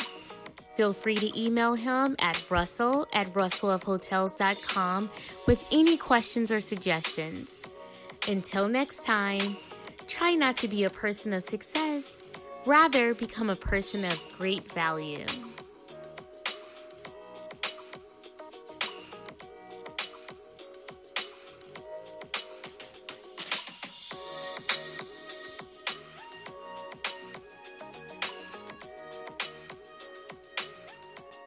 Feel 0.79 0.93
free 0.93 1.17
to 1.17 1.37
email 1.37 1.75
him 1.75 2.15
at 2.21 2.41
russell 2.53 3.09
at 3.13 3.27
russellofhotels.com 3.35 5.11
with 5.49 5.69
any 5.73 5.97
questions 5.97 6.53
or 6.53 6.61
suggestions. 6.61 7.61
Until 8.29 8.69
next 8.69 9.05
time, 9.05 9.57
try 10.07 10.37
not 10.37 10.57
to 10.59 10.69
be 10.69 10.85
a 10.85 10.91
person 10.91 11.33
of 11.33 11.43
success, 11.43 12.23
rather, 12.65 13.13
become 13.13 13.51
a 13.51 13.57
person 13.57 14.05
of 14.05 14.23
great 14.39 14.73
value. 14.73 15.27